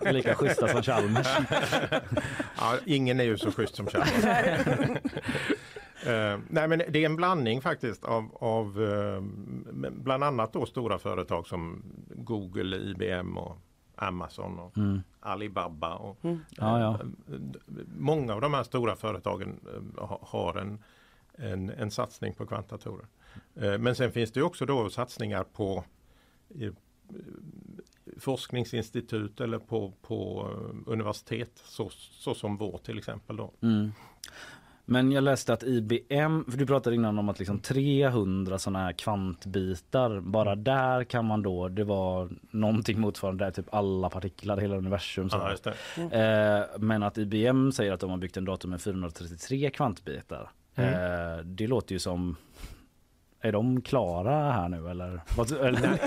[0.00, 1.26] Lika schyssta som Chalmers.
[2.60, 4.24] Ja, ingen är ju så schysst som Chalmers.
[6.06, 9.22] Eh, nej men det är en blandning faktiskt av, av eh,
[9.90, 13.58] bland annat då stora företag som Google, IBM och
[14.02, 15.00] Amazon och Mm.
[15.20, 15.94] Alibaba.
[15.94, 16.38] Och, Mm.
[16.50, 17.00] Ja, ja.
[17.34, 17.40] eh,
[17.98, 20.78] Många av de här stora företagen eh, ha- har en,
[21.34, 23.06] en, en satsning på kvantdatorer.
[23.54, 25.84] Eh, men sen finns det också då satsningar på
[28.16, 30.48] forskningsinstitut eller på, på
[30.86, 33.36] universitet så, så som vårt till exempel.
[33.36, 33.52] Då.
[33.62, 33.92] Mm.
[34.90, 38.92] Men jag läste att IBM, för du pratade innan om att liksom 300 sådana här
[38.92, 44.60] kvantbitar, bara där kan man då, det var någonting motsvarande där, typ alla partiklar i
[44.60, 45.30] hela universum.
[45.30, 45.36] Så.
[45.36, 45.74] Ja, just det.
[46.18, 50.50] Eh, men att IBM säger att de har byggt en dator med 433 kvantbitar.
[50.74, 50.94] Mm.
[50.94, 52.36] Eh, det låter ju som
[53.40, 55.20] är de klara här nu eller?
[55.60, 55.98] Eller,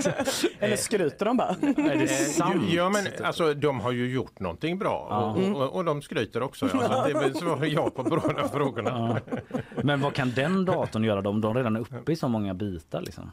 [0.58, 1.48] Eller skryter de bara?
[1.90, 2.54] är det sant?
[2.68, 5.24] Eh, Ja men alltså de har ju gjort någonting bra Ja.
[5.52, 6.68] och, och, och de skryter också.
[6.72, 6.80] Ja.
[6.88, 9.20] Så det är väl svarar jag på båda frågorna.
[9.30, 9.60] Ja.
[9.82, 12.54] Men vad kan den datorn göra då om de redan är uppe i så många
[12.54, 13.30] bitar liksom?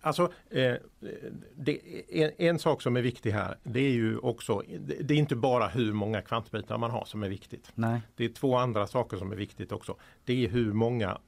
[0.00, 0.74] Alltså, eh,
[1.54, 5.18] det, en, en sak som är viktig här det är ju också, det, det är
[5.18, 7.72] inte bara hur många kvantbitar man har som är viktigt.
[7.74, 8.00] Nej.
[8.16, 9.96] Det är två andra saker som är viktigt också.
[10.24, 11.18] Det är hur många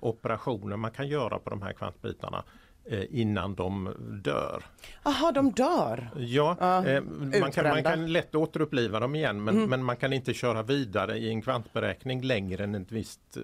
[0.00, 2.44] operationer man kan göra på de här kvantbitarna
[2.84, 3.94] eh, innan de
[4.24, 4.62] dör.
[5.04, 6.10] Jaha, de dör?
[6.16, 7.02] Ja, Ja, eh,
[7.40, 9.70] man, kan, man kan lätt återuppliva dem igen men, Mm.
[9.70, 13.42] men man kan inte köra vidare i en kvantberäkning längre än ett visst, eh,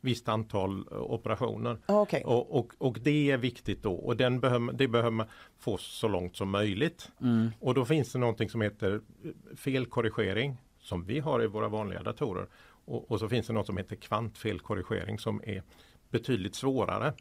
[0.00, 1.78] visst antal eh, operationer.
[1.86, 2.24] Ah, okej.
[2.24, 5.26] Och, och, och det är viktigt då och den behöver, det behöver man
[5.58, 7.10] få så långt som möjligt.
[7.20, 7.50] Mm.
[7.60, 12.02] Och då finns det någonting som heter eh, felkorrigering som vi har i våra vanliga
[12.02, 12.46] datorer.
[12.84, 15.62] Och, och så finns det något som heter kvantfelkorrigering som är
[16.10, 17.12] betydligt svårare.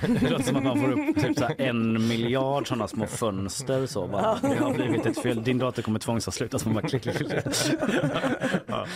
[0.00, 3.86] Det låter som att man får upp typ så här en miljard sådana små fönster
[3.86, 4.38] så bara.
[4.42, 5.42] Det har blivit ett fel.
[5.44, 6.64] Din dator kommer tvångsanslutas.
[6.64, 7.30] Man bara klick, klick, klick.
[8.66, 8.86] ja.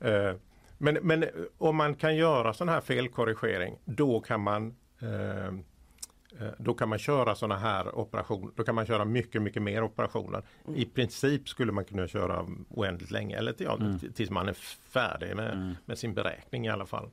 [0.00, 0.34] Eh,
[0.78, 1.24] men, men
[1.58, 5.52] om man kan göra sån här felkorrigering då kan man eh,
[6.58, 8.50] då kan man köra såna här operationer.
[8.56, 10.42] Då kan man köra mycket, mycket mer operationer.
[10.74, 13.98] I princip skulle man kunna köra oändligt länge eller ja, Mm.
[13.98, 14.52] tills man är
[14.90, 17.08] färdig med, med sin beräkning i alla fall.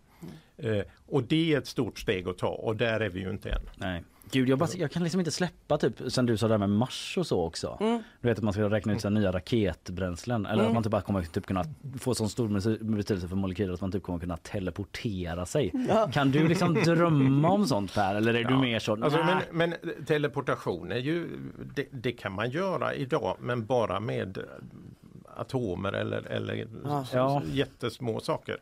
[0.58, 3.50] Eh, och det är ett stort steg att ta och där är vi ju inte
[3.50, 3.62] än.
[3.76, 4.04] Nej.
[4.34, 6.70] Gud, jag, bara, jag kan liksom inte släppa typ sen du sa det där med
[6.70, 7.78] Mars och så också.
[7.82, 8.04] Mm.
[8.22, 10.68] Du vet att man ska räkna ut här nya raketbränslen eller Mm.
[10.68, 11.64] att man typ bara kommer typ kunna
[12.00, 15.72] få sån stor bety- betydelse för molekyler att man typ kommer kunna teleportera sig.
[15.90, 16.10] Ja.
[16.14, 18.62] Kan du liksom drömma om sånt Per eller är du Ja.
[18.62, 19.04] mer så?
[19.04, 19.76] Alltså, men, men
[20.06, 21.28] teleportation är ju,
[21.76, 24.38] det, det kan man göra idag men bara med
[25.36, 26.68] atomer eller, eller
[27.14, 27.42] Ja.
[27.52, 28.58] jättesmå saker.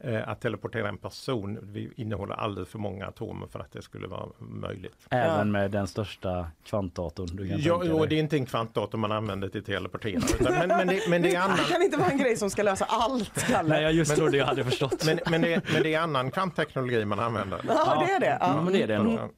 [0.00, 4.08] Eh, att teleportera en person vi innehåller alldeles för många atomer för att det skulle
[4.08, 5.06] vara möjligt.
[5.10, 8.06] Även med den största kvantdatorn du kan Ja, tänka dig.
[8.08, 10.20] det är inte en kvantdator man använder till teleportera.
[10.40, 11.56] Utan, men, men, det, men det är annan...
[11.56, 13.68] Det kan inte vara en grej som ska lösa allt, Kalle.
[13.68, 15.04] Nej, jag just Men- trodde jag hade förstått.
[15.06, 17.60] Men, men, det, men det är annan kvantteknologi man använder.
[17.68, 18.38] Ja, det är det.
[18.40, 18.60] Ja.
[18.64, 19.10] Men det är det ändå.
[19.10, 19.28] Mm.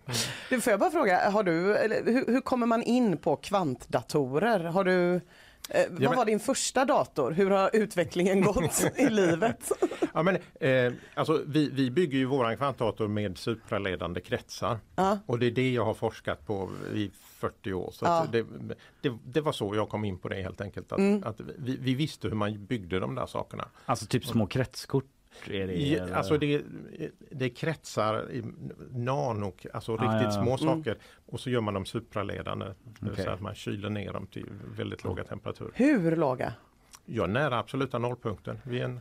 [0.51, 4.61] Du, får jag bara fråga, har du, eller, hur, hur kommer man in på kvantdatorer?
[4.65, 5.21] Har du,
[5.69, 7.31] eh, vad men- var din första dator?
[7.33, 9.73] Hur har utvecklingen gått i livet?
[10.15, 14.79] Ja, men, eh, alltså, vi, vi bygger ju våran kvantdator med supraledande kretsar.
[14.97, 15.19] Ja.
[15.27, 17.91] Och det är det jag har forskat på i 40 år.
[17.93, 18.21] Så Ja.
[18.23, 18.47] att det,
[19.01, 20.93] det, det var så jag kom in på det helt enkelt.
[20.93, 21.23] Att, Mm.
[21.25, 23.69] att vi, vi visste hur man byggde de där sakerna.
[23.87, 25.05] Alltså typ små kretskort
[25.47, 26.63] Är det, Ja, alltså det,
[27.31, 28.43] det kretsar i
[28.93, 30.43] nano, alltså Ah, riktigt ja.
[30.43, 30.59] små Mm.
[30.59, 32.67] saker och så gör man dem supraledande.
[32.67, 33.25] Det vill Okej.
[33.25, 35.71] säga att man kyler ner dem till väldigt låga temperaturer.
[35.75, 36.53] Hur låga?
[37.07, 38.59] Ja, nära absoluta nollpunkten.
[38.65, 39.01] Vid en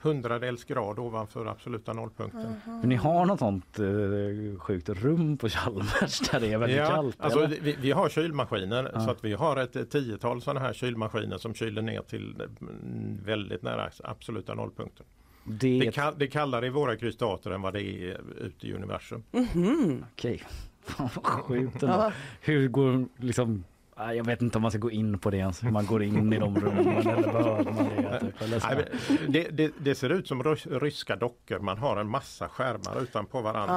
[0.00, 2.54] hundradels grad ovanför absoluta nollpunkten.
[2.66, 6.86] Men ni har något sånt eh, sjukt rum på Chalmers där det är väldigt Ja,
[6.86, 7.16] kallt?
[7.20, 9.00] alltså, vi, vi har kylmaskiner Ja.
[9.00, 13.20] så att vi har ett ett tiotal sådana här kylmaskiner som kyler ner till mm,
[13.24, 15.06] väldigt nära absoluta nollpunkten.
[15.44, 18.72] Det, Det, kall, det är kallare i våra krystater än vad det är ute i
[18.74, 19.22] universum.
[19.32, 20.04] Mhm.
[20.12, 20.42] Okej,
[20.84, 22.12] Fan, vad sjukt ändå.
[22.40, 23.64] Hur går liksom
[23.96, 26.32] Jag vet inte om man ska gå in på det ens, hur man går in
[26.32, 28.20] i de rummen eller behöver man det?
[28.20, 28.66] Typ, eller så.
[28.68, 28.86] Nej,
[29.28, 31.58] det, det, det ser ut som rys- ryska dockor.
[31.58, 33.74] Man har en massa skärmar utanpå varandra.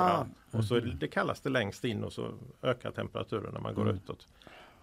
[0.51, 0.57] Ah.
[0.57, 3.95] Och så det kallas det längst in och så ökar temperaturen när man går Mm.
[3.95, 4.27] utåt.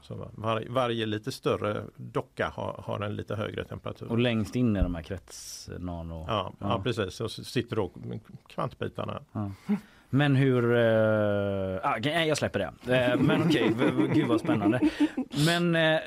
[0.07, 4.11] Så var, varje lite större docka har, har en lite högre temperatur.
[4.11, 6.25] Och längst in i de här kretsnano...
[6.29, 6.81] Ja, ja.
[6.85, 7.21] precis.
[7.21, 7.91] Och så sitter då
[8.49, 9.23] kvantbitarna.
[9.33, 9.51] Ja.
[10.11, 10.73] Men hur...
[10.73, 12.97] Uh, ah, jag släpper det.
[12.97, 14.81] Eh, men okej, v- gud vad spännande.
[15.47, 16.01] Men eh,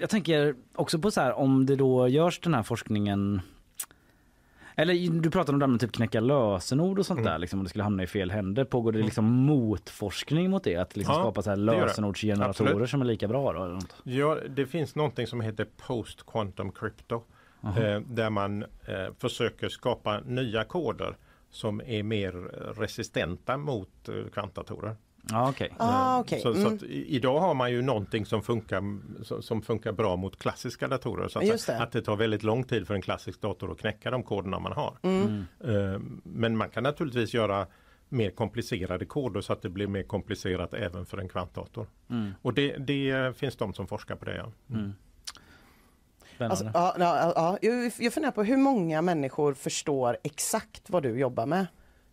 [0.00, 3.40] jag tänker också på så här om det då görs den här forskningen
[4.76, 7.32] eller du pratade om det här med typ knäcka lösenord och sånt Mm.
[7.32, 8.64] där, liksom, om det skulle hamna i fel händer.
[8.64, 10.76] Pågår det liksom motforskning mot det?
[10.76, 12.90] Att liksom Ja, skapa så här lösenordsgeneratorer Absolut.
[12.90, 13.52] som är lika bra?
[13.52, 13.78] Då?
[14.02, 17.22] Ja, det finns någonting som heter Post Quantum Crypto.
[17.64, 18.68] Eh, där man eh,
[19.18, 21.16] försöker skapa nya koder
[21.50, 22.32] som är mer
[22.80, 24.96] resistenta mot eh, kvantdatorer.
[25.30, 25.72] Ja, okej.
[25.78, 26.40] Ah, Eh, okej.
[26.40, 26.74] Så, så Mm.
[26.74, 28.82] att idag har man ju någonting som funkar,
[29.42, 31.28] som, funkar bra mot klassiska datorer.
[31.28, 31.78] Så att, det.
[31.82, 34.72] att det tar väldigt lång tid för en klassisk dator att knäcka de koderna man
[34.72, 34.96] har.
[35.02, 35.44] Mm.
[35.64, 37.66] Eh, Men man kan naturligtvis göra
[38.08, 41.86] mer komplicerade koder så att det blir mer komplicerat även för en kvantdator.
[42.10, 42.30] Mm.
[42.42, 44.36] Och det, det finns de som forskar på det.
[44.36, 44.52] Ja.
[44.70, 44.92] Mm.
[46.34, 46.50] Spännande.
[46.50, 51.18] Alltså, ja, ja, ja, jag, jag funderar på hur många människor förstår exakt vad du
[51.18, 51.66] jobbar med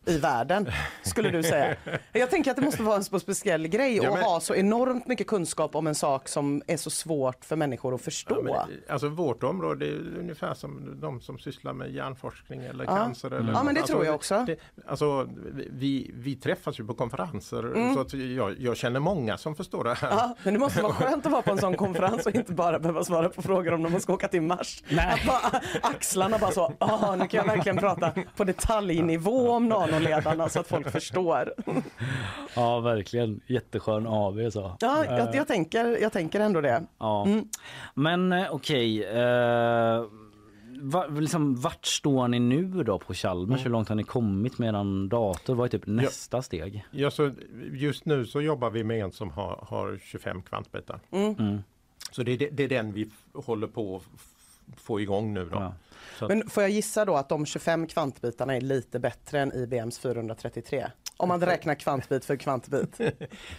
[0.06, 0.70] i världen,
[1.04, 1.76] skulle du säga?
[2.14, 5.08] Jag tänker att det måste vara en speciell grej Ja, att men- ha så enormt
[5.08, 8.44] mycket kunskap om en sak som är så svårt för människor att förstå.
[8.48, 12.96] Ja, men, alltså vårt område är ungefär som de som sysslar med hjärnforskning eller Ja.
[12.98, 13.28] cancer.
[13.28, 13.40] Mm.
[13.44, 14.44] Eller Ja, men det alltså, tror jag också.
[14.48, 14.56] Det,
[14.88, 15.30] alltså,
[15.72, 17.94] vi, vi träffas ju på konferenser Mm.
[17.94, 20.10] så att jag, jag känner många som förstår det här.
[20.12, 22.80] Ja, men det måste vara skönt att vara på en sån konferens och inte bara
[22.80, 24.84] behöva svara på frågor om när man ska åka till Mars.
[24.92, 26.70] Att bara, axlarna bara så,
[27.18, 29.70] nu kan jag verkligen prata på detaljnivå om
[30.00, 31.54] nanoledarna så att folk förstår.
[32.56, 33.42] Ja, verkligen.
[33.48, 34.78] Jätteskön AV så.
[34.80, 36.84] Ja, jag, Eh, jag, tänker, jag tänker ändå det.
[36.98, 37.26] Ja.
[37.26, 37.48] Mm.
[37.94, 39.04] Men eh, okej.
[39.04, 40.04] eh,
[40.82, 43.50] va, liksom, vart står ni nu då på Chalmers?
[43.60, 43.64] Mm.
[43.64, 45.56] Hur långt har ni kommit med er dator?
[45.56, 46.86] Vad är typ nästa steg?
[46.92, 47.32] Ja, så
[47.72, 51.00] just nu så jobbar vi med en som har, har 25 kvantbitar.
[51.12, 51.64] Mm.
[52.12, 54.02] Så det är, det, det är den vi håller på
[54.78, 55.50] få igång nu.
[55.50, 55.58] Då.
[55.58, 60.00] Att- Men får jag gissa då att de 25 kvantbitarna är lite bättre än IBMs
[60.00, 60.88] 433?
[61.20, 63.02] Om man räknar kvantbit för kvantbit.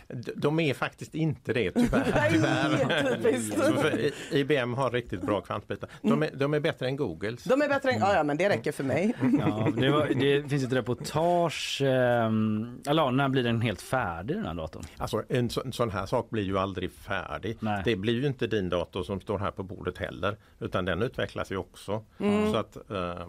[0.37, 2.31] De är faktiskt inte det tyvärr.
[3.93, 5.91] Nej, IBM har riktigt bra kvantbitar.
[6.03, 7.45] De är, de är bättre än Googles.
[7.45, 9.15] De är bättre än, ja, ja men det räcker för mig.
[9.39, 11.83] Ja, det, var, det finns ett reportage.
[11.85, 14.85] ehm, eller när blir den helt färdig den här datorn?
[14.97, 17.57] Alltså en, så, en sån här sak blir ju aldrig färdig.
[17.61, 17.83] Nej.
[17.85, 20.37] Det blir ju inte din dator som står här på bordet heller.
[20.61, 22.05] Utan den utvecklas ju också.
[22.19, 22.53] Mm.
[22.53, 23.27] Så att, eh,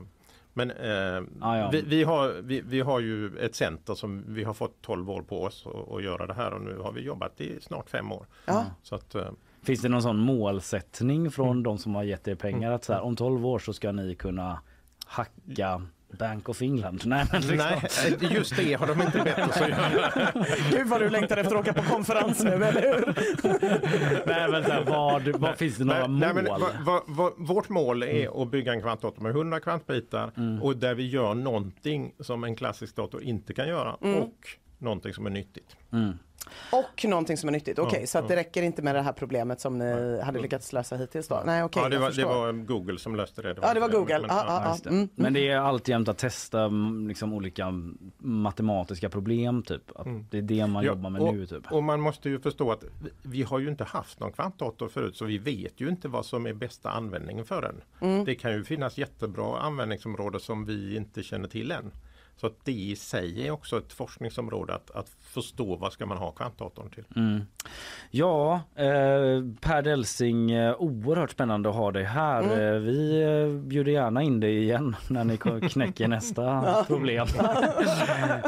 [0.53, 1.69] men eh, Ah, ja.
[1.71, 5.21] vi, vi, har, vi, vi har ju ett center som vi har fått 12 år
[5.21, 8.11] på oss att, att göra det här och nu har vi jobbat i snart fem
[8.11, 8.25] år.
[8.45, 8.65] Ja.
[8.83, 9.27] Så att, eh,
[9.63, 11.63] Finns det någon sån målsättning från Mm.
[11.63, 14.15] de som har gett er pengar att så här, om 12 år så ska ni
[14.15, 14.59] kunna
[15.05, 15.81] hacka
[16.19, 17.01] Bank of England?
[17.05, 17.57] Nej, men liksom.
[17.57, 20.31] Nej, just det har de inte bett oss att göra.
[20.71, 23.05] Gud vad du längtar efter att åka på konferens nu, eller hur?
[24.27, 26.43] Nej, men här, vad, vad finns det några Nej, mål?
[26.43, 30.31] men, va, va, va, vårt mål är att bygga en kvantdator med 100 kvantbitar
[30.61, 34.19] och där vi gör någonting som en klassisk dator inte kan göra Mm.
[34.19, 34.35] och
[34.77, 35.75] någonting som är nyttigt.
[36.71, 36.85] Mm.
[36.85, 37.79] Och någonting som är nyttigt.
[37.79, 38.39] Okej, Ja, så att det ja.
[38.39, 41.41] räcker inte med det här problemet som ni hade lyckats lösa hittills då?
[41.45, 43.55] Nej, okej, ja, det, var, det var Google som löste det.
[43.61, 44.19] Ja, det var Google.
[44.19, 44.71] Men, ja, ja.
[44.71, 44.89] Just det.
[44.89, 47.73] Mm, Men det är alltjämt att testa mm, liksom, olika
[48.17, 49.91] matematiska problem typ.
[49.95, 51.71] Att Det är det man Ja, jobbar med och, nu typ.
[51.71, 55.17] Och man måste ju förstå att vi, vi har ju inte haft någon kvantdator förut
[55.17, 57.81] så vi vet ju inte vad som är bästa användningen för den.
[58.11, 58.25] Mm.
[58.25, 61.91] Det kan ju finnas jättebra användningsområden som vi inte känner till än.
[62.35, 66.17] Så att det i sig är också ett forskningsområde att, att förstå vad ska man
[66.17, 67.03] ha kvantdatorn till.
[67.15, 67.41] Mm.
[68.11, 68.85] Ja, eh,
[69.61, 72.43] Per Delsing, eh, oerhört spännande att ha dig här.
[72.43, 72.75] Mm.
[72.75, 75.37] Eh, vi eh, bjuder gärna in dig igen när ni
[75.69, 77.27] knäcker nästa problem.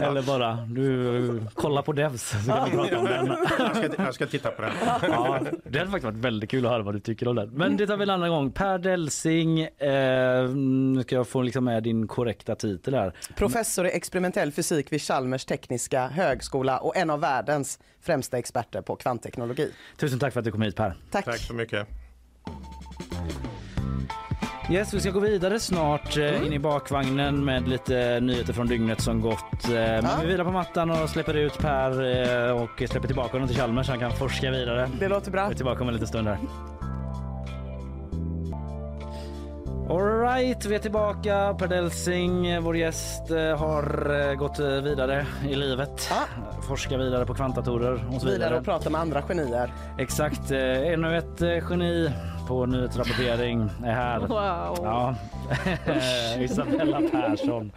[0.01, 3.27] Eller bara du kolla på Devs så kan vi prata om den.
[3.59, 4.71] Jag ska, jag ska titta på den.
[5.01, 7.49] Ja, det hade faktiskt varit väldigt kul att höra vad du tycker om den.
[7.49, 8.51] Men det tar vi en annan gång.
[8.51, 13.13] Per Delsing, eh, nu ska jag få liksom med din korrekta titel här.
[13.35, 18.95] Professor i experimentell fysik vid Chalmers tekniska högskola och en av världens främsta experter på
[18.95, 19.71] kvantteknologi.
[19.97, 20.97] Tusen tack för att du kom hit Per.
[21.11, 21.25] Tack.
[21.25, 21.87] Tack så mycket.
[24.71, 29.01] Yes, vi ska gå vidare snart eh, in i bakvagnen med lite nyheter från dygnet
[29.01, 29.65] som gått.
[29.65, 31.91] Eh, men vi vilar på mattan och släpper ut Per
[32.49, 34.89] eh, och släpper tillbaka honom till Chalmers så han kan forska vidare.
[34.99, 35.45] Det låter bra.
[35.45, 36.37] Vi är tillbaka om en liten stund här.
[39.89, 41.55] Alright, vi är tillbaka.
[41.59, 46.09] Per Delsing, vår gäst, eh, har eh, gått eh, vidare i livet.
[46.67, 48.57] Forskar vidare på kvantdatorer och så Vidare vidare.
[48.57, 49.73] och prata med andra genier.
[49.99, 52.09] Exakt, ännu ett geni
[52.47, 54.19] på nyhetsrapportering är här.
[54.19, 54.77] Wow.
[54.83, 55.15] Ja.
[56.39, 57.71] Isabella Persson.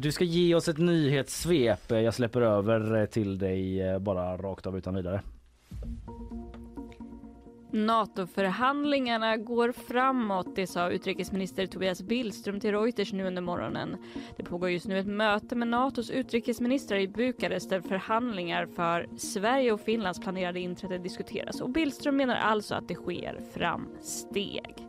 [0.00, 1.80] Du ska ge oss ett nyhetssvep.
[1.88, 5.20] Jag släpper över till dig bara rakt av utan vidare.
[7.76, 13.96] NATO-förhandlingarna går framåt, det sa utrikesminister Tobias Billström till Reuters nu under morgonen.
[14.36, 19.72] Det pågår just nu ett möte med NATOs utrikesministrar i Bukarest där förhandlingar för Sverige
[19.72, 24.86] och Finlands planerade inträde diskuteras och Billström menar alltså att det sker framsteg.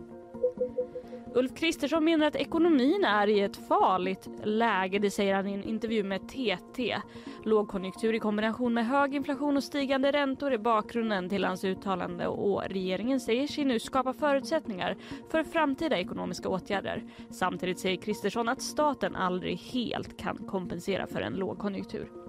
[1.36, 5.64] Ulf Kristersson menar att ekonomin är i ett farligt läge, det säger han i en
[5.64, 6.98] intervju med TT.
[7.44, 12.64] Lågkonjunktur i kombination med hög inflation och stigande räntor är bakgrunden till hans uttalande och
[12.70, 14.98] regeringen säger sig nu skapa förutsättningar
[15.32, 17.04] för framtida ekonomiska åtgärder.
[17.30, 22.27] Samtidigt säger Kristersson att staten aldrig helt kan kompensera för en lågkonjunktur.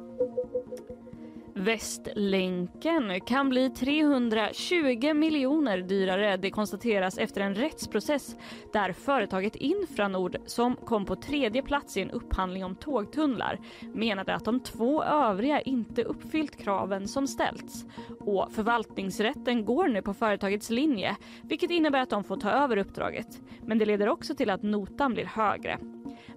[1.59, 6.37] Västlänken kan bli 320 miljoner dyrare.
[6.37, 8.37] Det konstateras efter en rättsprocess
[8.73, 13.59] där företaget Infranord, som kom på tredje plats i en upphandling om tågtunnlar,
[13.95, 17.85] menade att de två övriga inte uppfyllt kraven som ställts.
[18.21, 23.41] Och förvaltningsrätten går nu på företagets linje, vilket innebär att de får ta över uppdraget.
[23.67, 25.79] Men det leder också till att notan blir högre.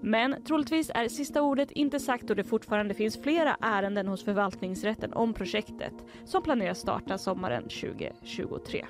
[0.01, 5.13] Men troligtvis är sista ordet inte sagt och det fortfarande finns flera ärenden hos förvaltningsrätten
[5.13, 5.93] om projektet
[6.25, 8.85] som planeras starta sommaren 2023.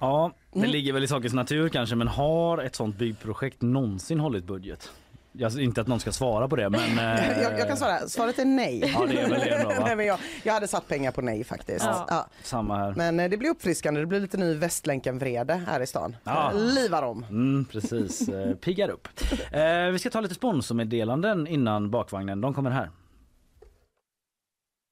[0.00, 0.70] Ja, det Mm.
[0.70, 4.92] ligger väl i sakens natur kanske, men har ett sånt byggprojekt någonsin hållit budget?
[5.32, 6.80] Jag, inte att någon ska svara på det, men...
[6.98, 8.92] eh, Jag, jag kan svara, svaret är nej.
[8.94, 9.74] Ja, det är väl det ändå, va?
[9.84, 11.84] nej men jag, jag hade satt pengar på nej faktiskt.
[11.84, 12.06] Ja.
[12.08, 12.26] Ja.
[12.42, 12.94] Samma här.
[12.96, 16.16] Men eh, det blir uppfriskande, det blir lite ny Västlänken-vrede här i stan.
[16.24, 16.52] Ja.
[16.52, 17.24] Eh, Livar om.
[17.30, 19.08] Mm, precis, eh, piggar upp.
[19.52, 22.40] Eh, vi ska ta lite sponsormeddelanden innan bakvagnen.
[22.40, 22.90] De kommer här.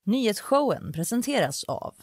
[0.07, 1.95] Nyhetsshowen presenteras av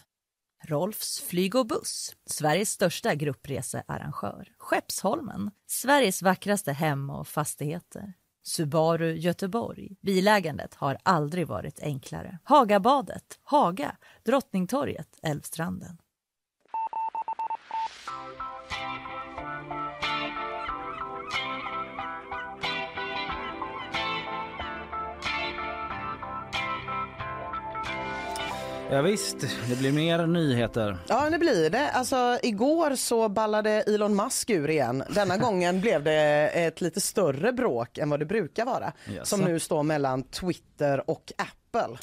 [0.67, 4.47] Rolfs flyg och buss, Sveriges största gruppresearrangör.
[4.57, 8.13] Skeppsholmen, Sveriges vackraste hem och fastigheter.
[8.47, 9.95] Subaru Göteborg.
[10.01, 12.39] Bilägandet har aldrig varit enklare.
[12.43, 15.97] Hagabadet, Haga, Drottningtorget, Älvstranden.
[28.95, 29.37] Ja, visst,
[29.69, 30.97] det blir mer nyheter.
[31.07, 31.91] Ja, det blir det.
[31.91, 35.03] Alltså, igår så ballade Elon Musk ur igen.
[35.09, 38.93] Denna gången blev det ett lite större bråk än vad det brukar vara.
[39.05, 39.25] Jaså?
[39.25, 41.97] Som nu står mellan Twitter och Apple.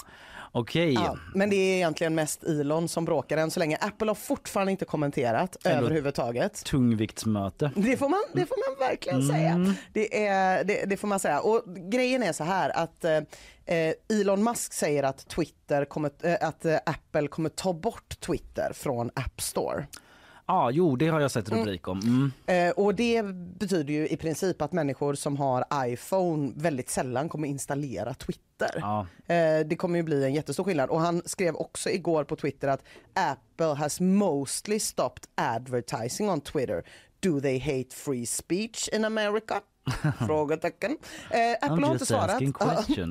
[0.55, 0.93] Okej.
[0.93, 3.79] Ja, men det är egentligen mest Elon som bråkar än så länge.
[3.81, 6.65] Apple har fortfarande inte kommenterat Ändå överhuvudtaget.
[6.65, 7.71] Tungviktsmöte.
[7.77, 9.37] Det får man, det får man verkligen Mm.
[9.37, 9.75] säga.
[9.93, 11.41] Det, är, det, det får man säga.
[11.41, 16.65] Och grejen är så här att eh, Elon Musk säger att, Twitter kommer, eh, att
[16.65, 19.87] eh, Apple kommer ta bort Twitter från App Store.
[20.53, 22.01] Ja, jo, det har jag sett rubrik om.
[22.01, 22.33] Mm.
[22.47, 27.49] Eh, och det betyder ju i princip att människor som har iPhone väldigt sällan kommer
[27.49, 28.71] installera Twitter.
[28.75, 29.07] Ja.
[29.35, 30.91] Eh, det kommer ju bli en jättestor skillnad.
[30.91, 32.83] Och han skrev också igår på Twitter att
[33.15, 36.85] Apple has mostly stopped advertising on Twitter.
[37.23, 39.61] Do they hate free speech in America?
[40.27, 40.91] Frågetecken.
[41.31, 42.43] Eh, Apple har inte svarat.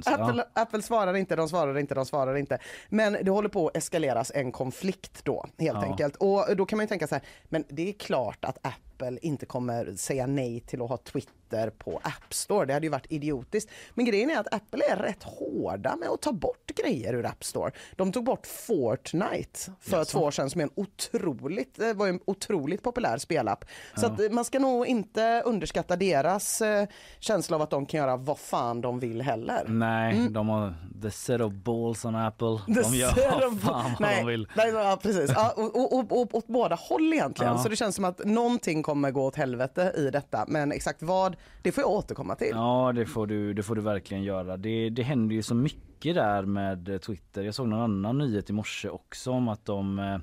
[0.05, 2.57] Apple, Apple svarar inte, de svarar inte, de svarar inte.
[2.89, 5.83] Men det håller på att eskaleras en konflikt då helt Ja.
[5.83, 6.15] enkelt.
[6.15, 9.45] Och då kan man ju tänka så här, men det är klart att Apple inte
[9.45, 11.33] kommer säga nej till att ha Twitter
[11.77, 12.65] på App Store.
[12.65, 13.69] Det hade ju varit idiotiskt.
[13.93, 17.43] Men grejen är att Apple är rätt hårda med att ta bort grejer ur App
[17.43, 17.71] Store.
[17.95, 20.11] De tog bort Fortnite för Jaså?
[20.17, 23.65] två år sedan som är en otroligt, eh, var en otroligt populär spelapp.
[23.95, 24.09] Så Ja.
[24.11, 26.87] att eh, man ska nog inte underskatta deras eh,
[27.19, 29.65] känsla av att de kan göra vad fan de vill heller.
[29.67, 32.47] Nej, de har the set of balls on Apple.
[32.47, 32.73] Mm.
[32.75, 34.47] The de gör vad fan vad nej, de vill.
[34.55, 35.31] Nej, ja, precis.
[35.35, 37.53] Ja, och, och, och, och åt båda håll egentligen.
[37.53, 37.63] Ja.
[37.63, 40.45] Så det känns som att någonting kommer gå åt helvete i detta.
[40.47, 42.51] Men exakt vad, det får jag återkomma till.
[42.51, 44.57] Ja det får du, det får du verkligen göra.
[44.57, 47.43] Det, det händer ju så mycket där med eh, Twitter.
[47.43, 50.17] Jag såg någon annan nyhet i morse också om att de eh,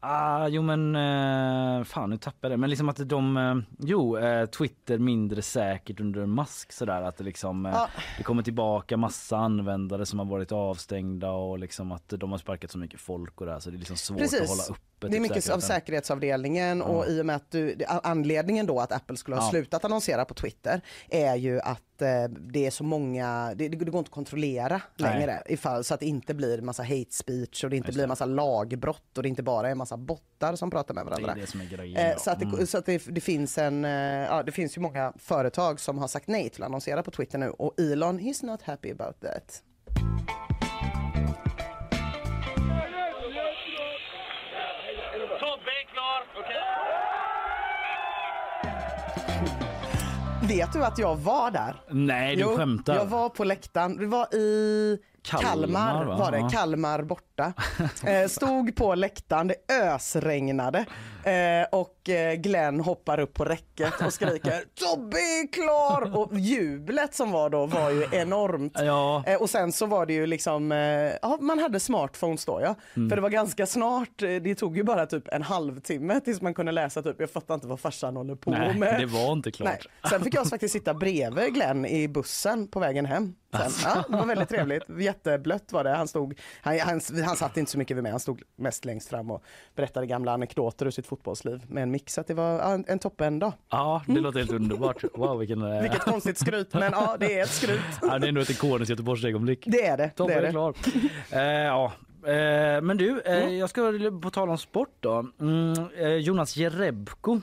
[0.00, 2.56] Ah, jo men eh, fan nu tappade jag det.
[2.56, 7.24] Men liksom att de, eh, jo eh, Twitter mindre säkert under mask sådär att det
[7.24, 7.88] liksom Ja.
[8.18, 12.70] det kommer tillbaka massa användare som har varit avstängda och liksom att de har sparkat
[12.70, 14.70] så mycket folk och det här så det är liksom svårt att hålla Precis.
[14.70, 15.60] uppe Det är mycket av säkerheten.
[15.62, 19.50] säkerhetsavdelningen och i och med att du, anledningen då att Apple skulle ha Ja.
[19.50, 20.80] slutat annonsera på Twitter
[21.10, 25.18] är ju att eh, det är så många, det, det går inte att kontrollera Nej.
[25.18, 28.24] längre ifall, så att det inte blir massa hate speech och det inte blir massa
[28.24, 31.34] lagbrott och det inte bara är massa bottar som pratar med varandra.
[31.34, 31.96] Det är det som är grejen.
[31.96, 32.18] Eh, ja.
[32.18, 32.66] Så att, det, Mm.
[32.66, 36.08] så att det, det, finns en, eh, ja, det finns ju många företag som har
[36.08, 39.62] sagt nej till att annonsera på Twitter nu och Elon, he's not happy about that.
[45.40, 46.85] Tobbe är klar.
[50.48, 51.82] Vet du att jag var där?
[51.90, 52.94] Nej du Jo, skämtar.
[52.96, 56.16] Jag var på läktaren, det var i Kalmar, Kalmar, va?
[56.16, 56.48] var det.
[56.52, 57.52] Kalmar borta.
[58.06, 60.78] Eh, stod på läktaren, det ösregnade
[61.24, 66.16] eh, och eh, Glenn hoppar upp på räcket och skriker Tobbe är klar!
[66.16, 68.76] Och jublet som var då var ju enormt.
[68.80, 69.24] Ja.
[69.26, 70.78] Eh, och sen så var det ju liksom, eh,
[71.22, 72.74] ja man hade smartphones då ja.
[72.96, 73.08] Mm.
[73.08, 76.72] För det var ganska snart, det tog ju bara typ en halvtimme tills man kunde
[76.72, 79.00] läsa typ, jag fattar inte vad farsan håller på Nej, med.
[79.00, 79.68] det var inte klart.
[80.02, 80.10] Nej.
[80.10, 83.34] Sen fick jag faktiskt sitta bredvid Glenn i bussen på vägen hem.
[83.52, 84.82] Sen, ja, det var väldigt trevligt.
[84.98, 85.90] Jätteblött var det.
[85.90, 89.08] Han, stod, han, han, han satt inte så mycket vid mig, han stod mest längst
[89.08, 89.42] fram och
[89.74, 92.14] berättade gamla anekdoter ur sitt fotbollsliv med en mix.
[92.14, 93.52] Så det var en, en toppen dag.
[93.70, 95.04] Ja, det låter helt underbart.
[95.14, 95.62] Wow, vilken...
[95.62, 97.80] eh, Vilket konstigt skryt, men ja, det är ett skryt.
[98.02, 99.64] Ja, det är nog ett ikoniskt Göteborgsögonblick.
[99.66, 100.08] Det är det.
[100.10, 100.50] Tobbe det, är är det.
[100.52, 100.74] klar.
[101.30, 101.92] eh, ja.
[102.26, 103.92] Eh, men du, eh, jag ska
[104.22, 105.26] på tal om sport då.
[105.40, 105.74] Mm,
[106.20, 107.40] Jonas Jerebko,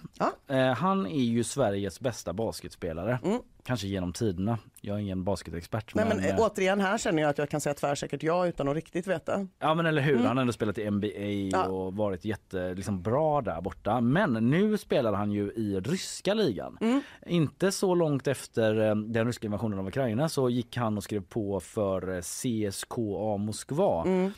[0.50, 3.20] eh, han är ju Sveriges bästa basketspelare.
[3.66, 4.58] Kanske genom tiderna.
[4.82, 5.96] Jag är ingen basketexpert.
[5.96, 8.48] Nej, men, men, eh, eh, återigen här känner jag att jag kan säga tvärsäkert ja
[8.48, 9.48] utan att riktigt veta.
[9.60, 10.26] Ja men eller hur, Mm.
[10.26, 11.08] han har ändå spelat i NBA
[11.52, 11.66] Ja.
[11.68, 14.02] och varit jätte, liksom, bra där borta.
[14.02, 16.78] Men nu spelar han ju i ryska ligan.
[16.82, 17.02] Mm.
[17.26, 21.22] Inte så långt efter eh, den ryska invasionen av Ukraina så gick han och skrev
[21.22, 24.04] på för CSKA Moskva.
[24.06, 24.32] Mm.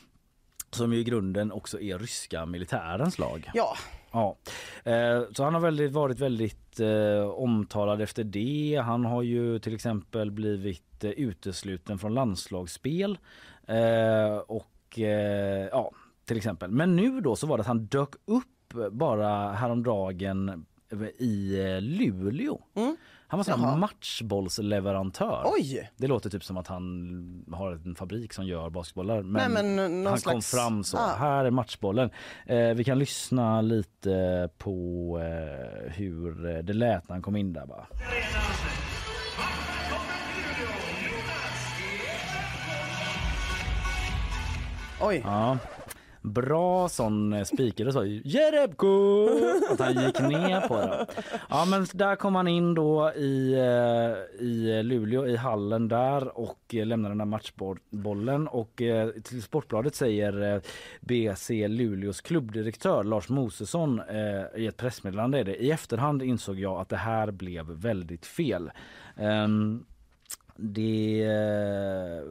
[0.71, 3.51] Som ju i grunden också är ryska militärens lag.
[3.53, 3.75] Ja.
[4.15, 4.37] Ja,
[4.83, 8.81] eh, så han har väldigt, varit väldigt eh, omtalad efter det.
[8.85, 13.17] Han har ju till exempel blivit eh, utesluten från landslagsspel.
[13.67, 15.91] Eh, och eh, ja,
[16.25, 16.71] till exempel.
[16.71, 20.65] Men nu då så var det att han dök upp bara häromdagen
[21.17, 22.61] i eh, Luleå.
[22.75, 22.95] Luleå.
[23.27, 23.77] Han var sån här Jaha.
[23.77, 25.41] matchbollsleverantör.
[25.45, 25.91] Oj!
[25.97, 29.21] Det låter typ som att han har en fabrik som gör basketbollar.
[29.21, 30.97] Men, Nej, men någon han kom slags- fram så.
[30.97, 31.15] Ah.
[31.15, 32.09] Här är matchbollen.
[32.45, 37.53] Eh, vi kan lyssna lite på eh, hur eh, det lät när han kom in
[37.53, 37.87] där bara.
[45.01, 45.21] Oj.
[45.25, 45.57] Ja.
[46.25, 49.27] Bra sån eh, speaker och sa Jerebko!
[49.71, 51.05] Att han gick ner på den.
[51.49, 56.59] Ja men där kom han in då i, eh, i Luleå i hallen där och
[56.71, 60.61] lämnade den där matchbollen och eh, till Sportbladet säger
[61.01, 64.01] BC Luleås klubbdirektör Lars Mosesson
[64.55, 65.55] i ett pressmeddelande är det.
[65.55, 68.71] I efterhand insåg jag att det här blev väldigt fel.
[69.15, 69.85] Um,
[70.57, 72.23] det, eh,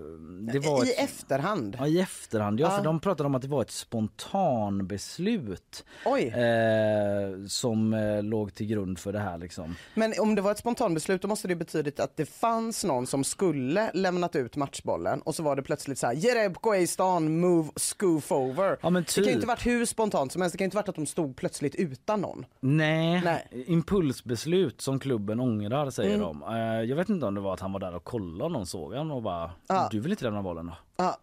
[0.52, 1.76] det var I ett- efterhand?
[1.80, 2.60] Ja, i efterhand.
[2.60, 2.76] Ja, Ja.
[2.76, 8.98] för de pratade om att det var ett spontanbeslut eh, som eh, låg till grund
[8.98, 9.38] för det här.
[9.38, 9.76] Liksom.
[9.94, 13.24] Men om det var ett spontanbeslut då måste det betydit att det fanns någon som
[13.24, 17.40] skulle lämnat ut matchbollen och så var det plötsligt så här Jerebko är i stan,
[17.40, 18.76] move, scoof over.
[18.82, 19.34] Ja, men Det kan ju typ.
[19.34, 21.74] inte varit hur spontant som helst, det kan ju inte varit att de stod plötsligt
[21.74, 22.46] utan någon.
[22.60, 23.22] Nej,
[23.66, 26.20] impulsbeslut som klubben ångrar säger Mm.
[26.20, 26.42] de.
[26.42, 28.66] Eh, jag vet inte om det var att han var där och kollade och någon
[28.66, 29.88] såg han och bara Ja.
[29.90, 30.72] du vill inte lämna bollen då?
[30.96, 31.16] Ja.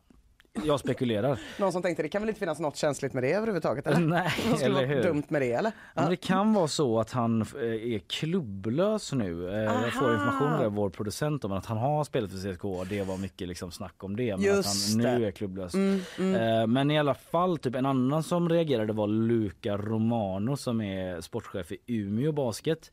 [0.53, 1.39] Jag spekulerar.
[1.59, 3.87] Någon som tänkte det kan väl inte finnas något känsligt med det överhuvudtaget?
[3.87, 3.99] Eller?
[4.07, 5.03] Nej, skulle eller hur?
[5.03, 5.71] dumt med det eller?
[5.95, 9.49] Men det kan vara så att han eh, är klubblös nu.
[9.49, 12.83] Eh, Jag får information av vår producent om att han har spelat för CSKA.
[12.89, 14.35] Det var mycket liksom snack om det.
[14.37, 15.27] Men Just att han nu det.
[15.27, 15.73] är klubblös.
[15.73, 16.59] Mm, mm.
[16.61, 21.21] Eh, Men i alla fall, typ en annan som reagerade var Luca Romano som är
[21.21, 22.91] sportchef i Umeå Basket.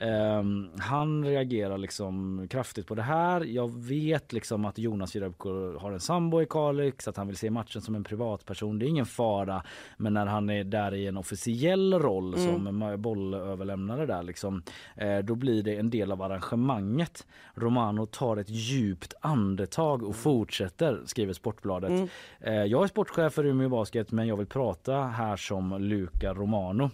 [0.00, 0.42] Eh,
[0.78, 3.40] han reagerar liksom kraftigt på det här.
[3.40, 7.36] Jag vet liksom att Jonas Jerebko har en sambo i Kalix X att han vill
[7.36, 8.78] se matchen som en privatperson.
[8.78, 9.62] Det är ingen fara.
[9.96, 12.46] Men när han är där i en officiell roll Mm.
[12.64, 14.62] som bollöverlämnare där liksom,
[14.96, 17.26] eh, då blir det en del av arrangemanget.
[17.54, 21.90] Romano tar ett djupt andetag och fortsätter, skriver Sportbladet.
[21.90, 22.08] Mm.
[22.40, 26.90] Eh, jag är sportchef för Umeå Basket men jag vill prata här som Luca Romano.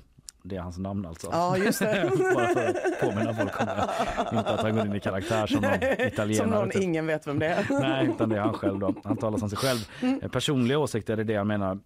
[0.48, 1.28] Det är hans namn alltså.
[1.32, 2.10] Ja, just det.
[2.35, 4.39] Bara för att påminna folk om det.
[4.39, 6.35] Inte att han går in i karaktär som någon italienare.
[6.35, 6.82] Som någon typ.
[6.82, 7.66] ingen vet vem det är.
[7.81, 8.94] Nej, utan det är han själv då.
[9.05, 9.78] Han talar som sig själv.
[10.02, 10.20] Mm.
[10.23, 11.78] Eh, Personliga åsikter är det jag menar.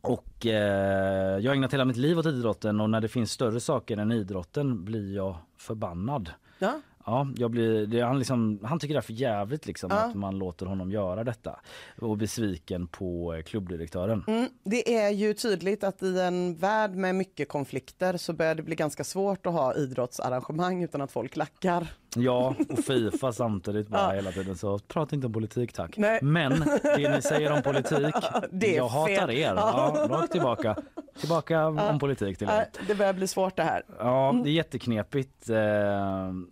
[0.00, 3.60] Och eh, jag har ägnat hela mitt liv åt idrotten och när det finns större
[3.60, 6.30] saker än idrotten blir jag förbannad.
[6.58, 6.80] Ja.
[7.06, 9.96] Ja, jag blir, det, han, liksom, han tycker det är för jävligt liksom, Ja.
[9.96, 11.60] att man låter honom göra detta.
[12.00, 14.24] Och besviken på eh, klubbdirektören.
[14.26, 18.62] Mm, det är ju tydligt att i en värld med mycket konflikter så börjar det
[18.62, 21.86] bli ganska svårt att ha idrottsarrangemang utan att folk lackar.
[22.16, 24.10] Ja, och Fifa samtidigt bara Ja.
[24.12, 25.96] hela tiden så prata inte om politik tack.
[25.96, 26.18] Nej.
[26.22, 26.52] Men
[26.82, 28.14] det ni säger om politik,
[28.50, 29.30] Det jag hatar fel.
[29.30, 29.54] er.
[29.56, 29.92] Ja.
[29.96, 30.76] Ja, rakt tillbaka.
[31.20, 32.66] Tillbaka om politik till er.
[32.86, 33.82] Det börjar bli svårt det här.
[33.98, 35.50] Ja, det är jätteknepigt.
[35.50, 35.56] Eh,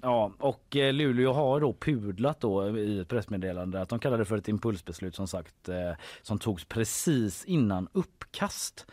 [0.03, 4.25] ja, och eh, Luleå har då pudlat då i ett pressmeddelande att de kallar det
[4.25, 5.77] för ett impulsbeslut som sagt eh,
[6.23, 8.87] som togs precis innan uppkast.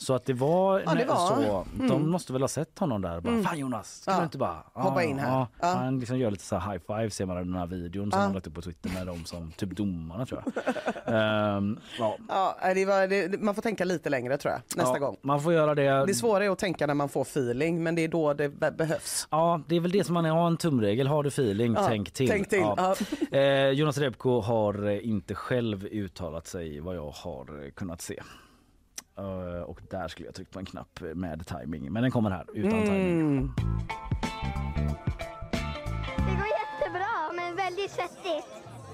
[0.00, 1.16] Så att det var, Ja, det var.
[1.16, 1.64] så.
[1.78, 2.10] De Mm.
[2.10, 3.20] måste väl ha sett honom där.
[3.20, 3.44] Bara, Mm.
[3.44, 4.16] Fan Jonas, ska Ja.
[4.18, 5.30] du inte bara Hoppa in här.
[5.30, 5.48] Ja.
[5.60, 5.66] Ja.
[5.66, 8.32] Han liksom gör lite så high five ser man i den här videon som han
[8.32, 10.74] lagt upp på Twitter med dem som typ domarna tror jag.
[11.14, 12.16] Ehm, ja.
[12.28, 15.16] Ja, det var, det, man får tänka lite längre tror jag nästa gång.
[15.22, 16.06] Man får göra det.
[16.06, 18.70] Det svåra är att tänka när man får feeling men det är då det be-
[18.70, 19.28] behövs.
[19.30, 21.06] Ja, det är väl det som man har en tumregel.
[21.06, 22.28] Har du feeling, tänk till.
[22.28, 22.64] tänk till.
[23.38, 28.22] Eh, Jonas Rebko har eh, inte själv uttalat sig vad jag har eh, kunnat se.
[29.18, 31.92] Eh, och där skulle jag tryckt på en knapp med timing.
[31.92, 32.84] Men den kommer här utan Mm.
[32.84, 33.52] timing.
[36.16, 38.46] Det går jättebra, men väldigt svettigt.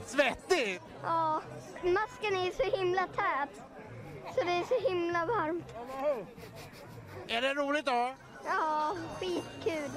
[0.06, 0.82] Svettigt?
[1.02, 1.42] Ja,
[1.82, 3.62] masken är så himla tät.
[4.34, 5.74] Så det är så himla varmt.
[7.28, 8.14] Är det roligt då?
[8.46, 9.90] Ja, skitkul.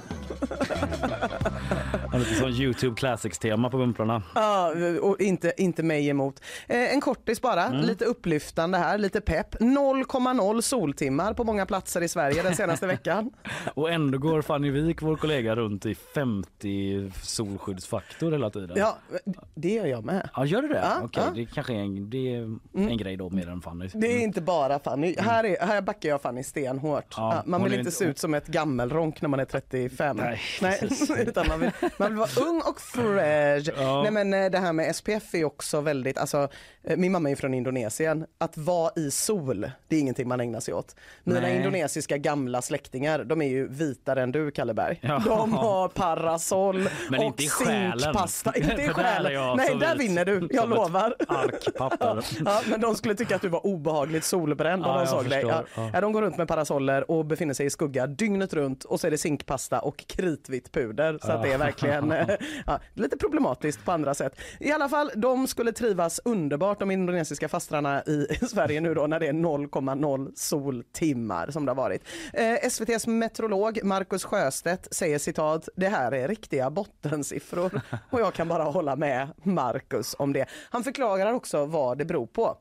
[2.20, 4.24] Lite sån Youtube Classics-tema på bumprarna.
[4.36, 6.42] Ja, och inte, inte mig emot.
[6.68, 7.82] Eh, en kortis bara, Mm.
[7.82, 9.56] lite upplyftande här, lite pepp.
[9.56, 13.32] 0,0 soltimmar på många platser i Sverige den senaste veckan.
[13.74, 18.72] Och ändå går Fanny Wik, vår kollega, runt i 50 solskyddsfaktor hela tiden.
[18.80, 18.98] Ja,
[19.56, 20.30] det gör jag med.
[20.36, 20.80] Ja, gör du det?
[20.80, 21.32] Ja, Okej, ja.
[21.36, 23.90] det kanske är en, det är en grej då mer än Fanny.
[23.94, 25.16] Det är inte bara Fanny.
[25.20, 27.14] Här, är, här backar jag Fanny stenhårt.
[27.18, 30.18] Ja, Ja, man vill inte- se ut som ett gammelronk när man är 35.
[30.18, 30.80] Nej, Nej
[31.28, 33.72] utan man vill, man vill vara ung och fresh.
[33.78, 34.02] Ja.
[34.02, 36.48] Nej men eh, det här med SPF är också väldigt, alltså
[36.84, 38.26] eh, min mamma är från Indonesien.
[38.38, 40.96] Att vara i sol, det är ingenting man ägnar sig åt.
[41.24, 41.56] Mina Nej.
[41.56, 45.00] indonesiska gamla släktingar, de är ju vitare än du Kalleberg.
[45.02, 45.22] Ja.
[45.26, 48.54] De har parasoll Men och inte i zinkpasta.
[48.56, 49.58] Inte i själen.
[49.58, 51.16] Nej, där vinner du, jag lovar.
[51.28, 52.26] Arkpapper.
[52.46, 55.46] Ja, men de skulle tycka att du var obehagligt solbränd om Ja, de såg dig.
[55.94, 59.08] Ja, de går runt med parasoller och befinner sig i skugga dygnet runt och så
[59.08, 61.20] är det zinkpasta och kritvitt puder.
[61.22, 62.30] Så det är verkligen eh,
[62.66, 64.40] ja, lite problematiskt på andra sätt.
[64.60, 69.20] I alla fall, de skulle trivas underbart de indonesiska fastrarna i Sverige nu då när
[69.20, 72.04] det är 0,0 soltimmar som det har varit.
[72.34, 78.48] Eh, SVTs meteorolog Markus Sjöstedt säger citat, det här är riktiga bottensiffror och jag kan
[78.48, 80.46] bara hålla med Markus om det.
[80.70, 82.58] Han förklarar också vad det beror på.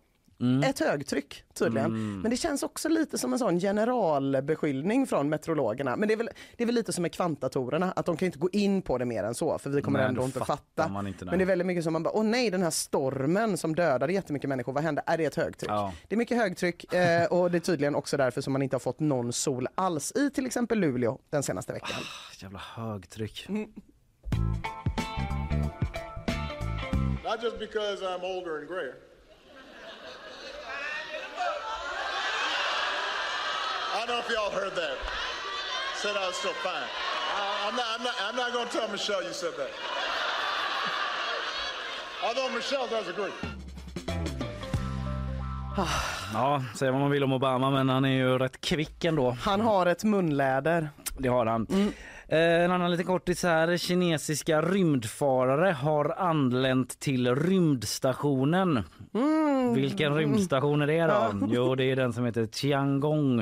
[0.64, 1.86] Ett högtryck tydligen.
[1.86, 2.20] Mm.
[2.20, 5.96] Men det känns också lite som en sån generalbeskyllning från meteorologerna.
[5.96, 8.38] Men det är, väl, det är väl lite som med kvantatorerna, att de kan inte
[8.38, 11.02] gå in på det mer än så för vi kommer Nej, ändå då inte fatta.
[11.06, 11.24] inte.
[11.24, 14.12] Men det är väldigt mycket som man bara, åh nej den här stormen som dödade
[14.12, 15.02] jättemycket människor, vad hände?
[15.06, 15.70] Är det ett högtryck?
[15.70, 15.92] Ja.
[16.08, 18.80] Det är mycket högtryck eh, och det är tydligen också därför som man inte har
[18.80, 21.96] fått någon sol alls i till exempel Luleå den senaste veckan.
[22.38, 23.46] Jävla högtryck.
[27.24, 28.94] Not just because I'm older and grayer.
[33.96, 34.96] I don't know if y'all heard that.
[36.02, 36.88] Said I was so fine.
[37.40, 37.86] I, I'm not.
[37.94, 38.14] I'm not.
[38.28, 39.70] I'm not going to tell Michelle you said that.
[42.22, 43.32] Although Michelle does agree.
[46.32, 49.36] Ja, säga vad man vill om Obama men han är ju rätt kvick ändå.
[49.40, 50.88] Han har ett munläder.
[51.18, 51.66] Det har han.
[51.70, 51.86] Eh,
[52.28, 53.76] En annan liten kortis här.
[53.76, 58.82] Kinesiska rymdfarare har anlänt till rymdstationen.
[59.74, 61.46] Vilken rymdstation är det då?
[61.54, 63.40] Jo, det är den som heter Tiangong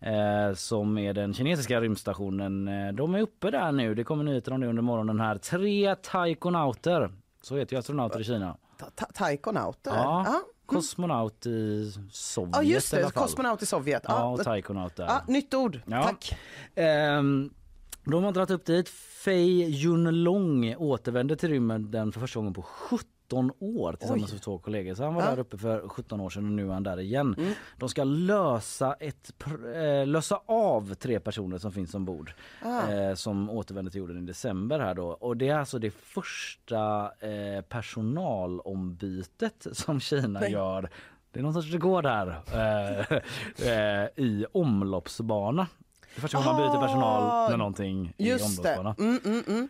[0.00, 2.68] eh, som är den kinesiska rymdstationen.
[2.68, 3.94] Eh, De är uppe där nu.
[3.94, 5.38] Det kommer nyheter om det under morgonen här.
[5.38, 7.10] Tre taikonauter.
[7.42, 8.56] Så heter ju astronauter i Kina.
[8.78, 9.90] Ta- ta- Taikonauter?
[9.94, 10.22] Ja.
[10.26, 10.40] Ja.
[10.66, 14.02] Kosmonaut i Sovjet Ja just det, kosmonaut i Sovjet.
[14.08, 15.10] Ja, Ja, och taikonaut där.
[15.26, 16.02] nytt ord, Ja.
[16.02, 16.38] tack.
[16.74, 17.50] Ehm,
[18.06, 18.88] de har dragit upp dit.
[18.88, 24.34] Fei Junlong återvände till rymden för första gången på 70 17 år tillsammans Oj.
[24.34, 24.94] med två kollegor.
[24.94, 25.30] Så han var Ja.
[25.30, 27.34] där uppe för 17 år sedan och nu är han där igen.
[27.38, 27.52] Mm.
[27.78, 29.32] De ska lösa, ett,
[29.74, 32.90] eh, lösa av tre personer som finns ombord Ah.
[32.92, 35.06] eh, som återvänder till jorden i december här då.
[35.08, 40.52] Och det är alltså det första eh, personalombytet som Kina Nej.
[40.52, 40.90] gör.
[41.30, 43.16] Det är någon sorts rekord här eh,
[43.68, 45.66] eh, i omloppsbana.
[46.16, 48.78] Det är första gången man byter personal med någonting i Just det.
[48.78, 49.08] omloppsbana.
[49.10, 49.68] Mm, mm, mm.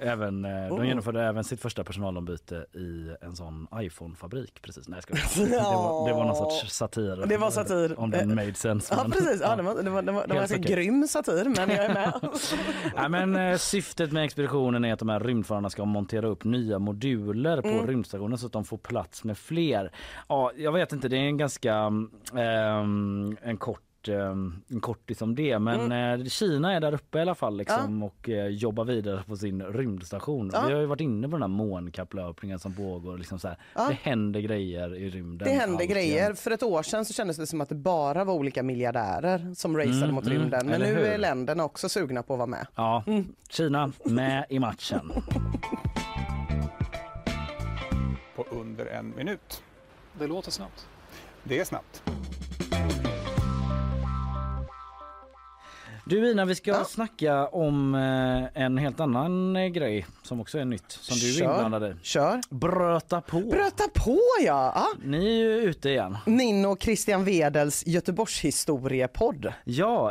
[0.00, 0.86] Även, eh, de Oh.
[0.88, 4.88] genomförde även sitt första personalombyte i en sån iPhone-fabrik precis.
[4.88, 5.48] Nej, jag skojar.
[5.50, 7.26] det, var, det var någon sorts satir.
[7.26, 8.00] Det var satir.
[8.00, 8.94] Om den made sense.
[8.96, 11.70] Ja precis, ja, det var, det var, det var, det var en grym satir men
[11.70, 12.12] jag är med.
[12.96, 16.78] Nej, men, eh, syftet med expeditionen är att de här rymdfararna ska montera upp nya
[16.78, 17.86] moduler på Mm.
[17.86, 19.92] rymdstationen så att de får plats med fler.
[20.28, 21.74] Ja, jag vet inte, det är en ganska
[22.36, 27.20] ehm, en kort ehm, en kortis om det men eh, Kina är där uppe i
[27.20, 30.50] alla fall liksom, och eh, jobbar vidare på sin rymdstation.
[30.52, 30.64] Ja.
[30.66, 33.18] Vi har ju varit inne på den här månkapplöpningen som pågår.
[33.18, 33.56] Liksom så här.
[33.74, 33.88] Ja.
[33.88, 35.48] Det händer grejer i rymden.
[35.48, 35.90] Det hände alltjämt.
[35.92, 36.34] grejer.
[36.34, 39.76] För ett år sedan så kändes det som att det bara var olika miljardärer som
[39.76, 40.66] raceade Mm, mot mm, rymden.
[40.66, 40.98] Men nu hur?
[41.04, 42.66] är länderna också sugna på att vara med.
[42.74, 43.04] Ja,
[43.48, 45.12] Kina med i matchen.
[48.36, 49.62] på under en minut.
[50.18, 50.86] Det låter snabbt.
[51.44, 52.02] Det är snabbt.
[56.08, 60.64] Du Ina, vi ska snacka om eh, en helt annan eh, grej som också är
[60.64, 61.44] nytt som du är Kör.
[61.62, 61.94] inblandad i.
[62.02, 62.40] Kör.
[62.50, 63.40] Bröta på.
[63.40, 64.72] Bröta på ja!
[64.74, 64.86] ja.
[65.04, 66.16] Ni är ju ute igen.
[66.26, 69.44] Min och Christian Wedels Göteborgshistoriepodd.
[69.44, 69.52] Ja,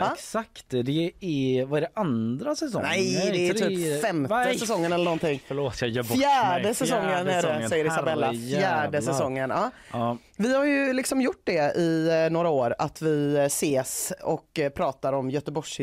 [0.01, 0.11] Ja.
[0.13, 0.65] exakt.
[0.69, 2.87] Det är, vad är det, andra säsongen?
[2.89, 5.41] Nej, det är tre- typ femte Nej, säsongen eller någonting.
[5.47, 6.75] Förlåt, jag gör bort Fjärde mig.
[6.75, 7.69] säsongen är det, säsongen.
[7.69, 8.31] säger Isabella.
[8.31, 9.01] Fjärde jävlar.
[9.01, 9.49] säsongen.
[9.49, 9.71] Ja.
[9.91, 10.17] Ja.
[10.37, 15.13] Vi har ju liksom gjort det i eh, några år, att vi ses och pratar
[15.13, 15.29] om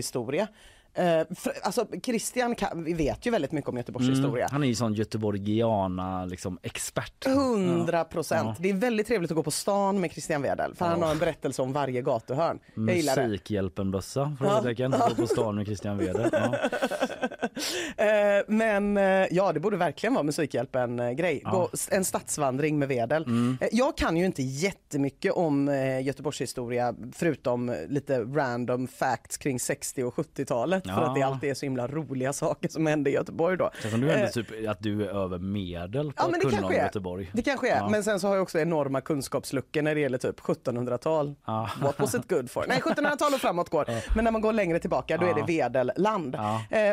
[0.05, 0.53] historia.
[0.97, 4.49] Eh, för, alltså Christian kan, vet ju väldigt mycket om Göteborgs Mm, historia.
[4.51, 7.27] han är ju sån göteborgiana liksom expert.
[7.27, 8.47] 100 procent.
[8.49, 8.57] Ja.
[8.59, 11.07] Det är väldigt trevligt att gå på stan med Christian Wedel för han Ja.
[11.07, 12.59] har en berättelse om varje gatuhörn.
[12.75, 13.23] Jag gillar det.
[13.29, 14.37] Musikhjälpen-bössa?
[14.39, 14.91] Frågetecken.
[14.91, 16.29] Gå på stan med Christian Weder.
[16.33, 16.55] Ja.
[17.97, 21.41] Eh, men eh, ja, det borde verkligen vara Musikhjälpen-grej.
[21.45, 21.69] Ja.
[21.91, 23.23] En stadsvandring med Wedel.
[23.25, 23.59] Mm.
[23.73, 25.69] Jag kan ju inte jättemycket om
[26.03, 31.07] Göteborgs historia förutom lite random facts kring 60 och 70-talet för Ja.
[31.09, 33.71] att det alltid är så himla roliga saker som hände i Göteborg då.
[33.83, 36.51] Känns som du ändå Eh, typ att du är över medel på Ja, men det
[36.57, 36.85] kanske är.
[36.85, 37.31] Göteborg.
[37.33, 37.89] Det kanske är, Ja.
[37.89, 41.35] men sen så har jag också enorma kunskapsluckor när det gäller typ 1700-tal.
[41.47, 41.71] Ja.
[41.83, 42.65] What was it good for?
[42.69, 43.85] Nej, 1700-tal och framåt går.
[44.15, 46.35] Men när man går längre tillbaka då är det vedelland.
[46.35, 46.41] Eh,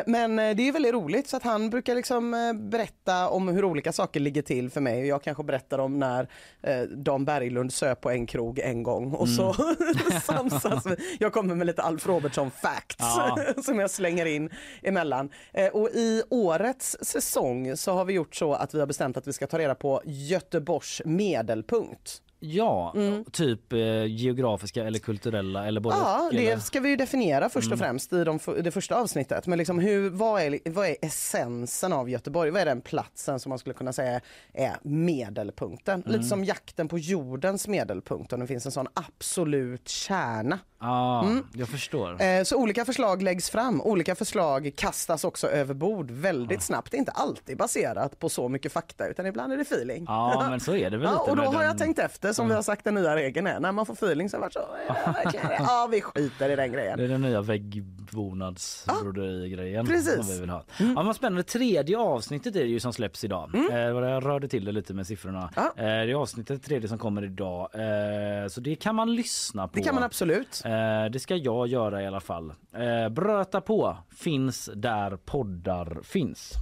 [0.06, 3.64] Men eh, det är väldigt roligt så att han brukar liksom eh, berätta om hur
[3.64, 5.06] olika saker ligger till för mig.
[5.06, 6.28] Jag kanske berättar om när
[6.62, 9.54] eh, Dan Berglund söp på en krog en gång och så
[10.22, 11.16] samsas vi.
[11.20, 13.04] Jag kommer med lite Alf Robertsson facts
[13.64, 14.50] som jag slänger in
[14.82, 15.30] emellan.
[15.52, 19.26] Eh, Och i årets säsong så har vi gjort så att vi har bestämt att
[19.26, 22.22] vi ska ta reda på Göteborgs medelpunkt.
[22.44, 22.94] Ja,
[23.32, 26.54] typ eh, geografiska eller kulturella eller både Ja, och, eller?
[26.56, 27.78] det ska vi ju definiera först och Mm.
[27.78, 29.46] främst i de, det första avsnittet.
[29.46, 32.50] Men liksom hur, vad, är, vad är essensen av Göteborg?
[32.50, 34.20] Vad är den platsen som man skulle kunna säga
[34.54, 36.00] är medelpunkten?
[36.02, 36.12] Mm.
[36.12, 40.58] Lite som jakten på jordens medelpunkt, om det finns en sån absolut kärna.
[40.80, 41.46] Ja, Mm.
[41.54, 42.22] jag förstår.
[42.22, 46.90] Eh, Så olika förslag läggs fram, olika förslag kastas också över bord väldigt snabbt.
[46.90, 50.04] Det är inte alltid baserat på så mycket fakta utan ibland är det feeling.
[50.08, 52.31] Ja, men så är det väl Ja, lite och då har den- jag tänkt efter
[52.34, 53.60] som vi har sagt den nya regeln är.
[53.60, 54.60] När man får feeling så har det varit så.
[54.88, 54.94] Ja,
[55.32, 55.38] det.
[55.58, 56.98] ja vi skiter i den grejen.
[56.98, 60.14] Det är den nya väggbonaddsbroderi-grejen precis.
[60.14, 60.64] som vi vill ha.
[60.78, 61.42] Ja, vad spännande.
[61.42, 63.50] Tredje avsnittet är det ju som släpps idag.
[63.54, 63.72] Mm.
[63.72, 65.50] Eh, jag rörde till det lite med siffrorna.
[65.56, 67.68] Eh, det är avsnittet tredje som kommer idag.
[67.74, 69.74] Eh, så det kan man lyssna på.
[69.74, 70.62] Det kan man absolut.
[70.64, 72.52] Eh, det ska jag göra i alla fall.
[72.74, 76.52] Eh, bröta på finns där poddar finns.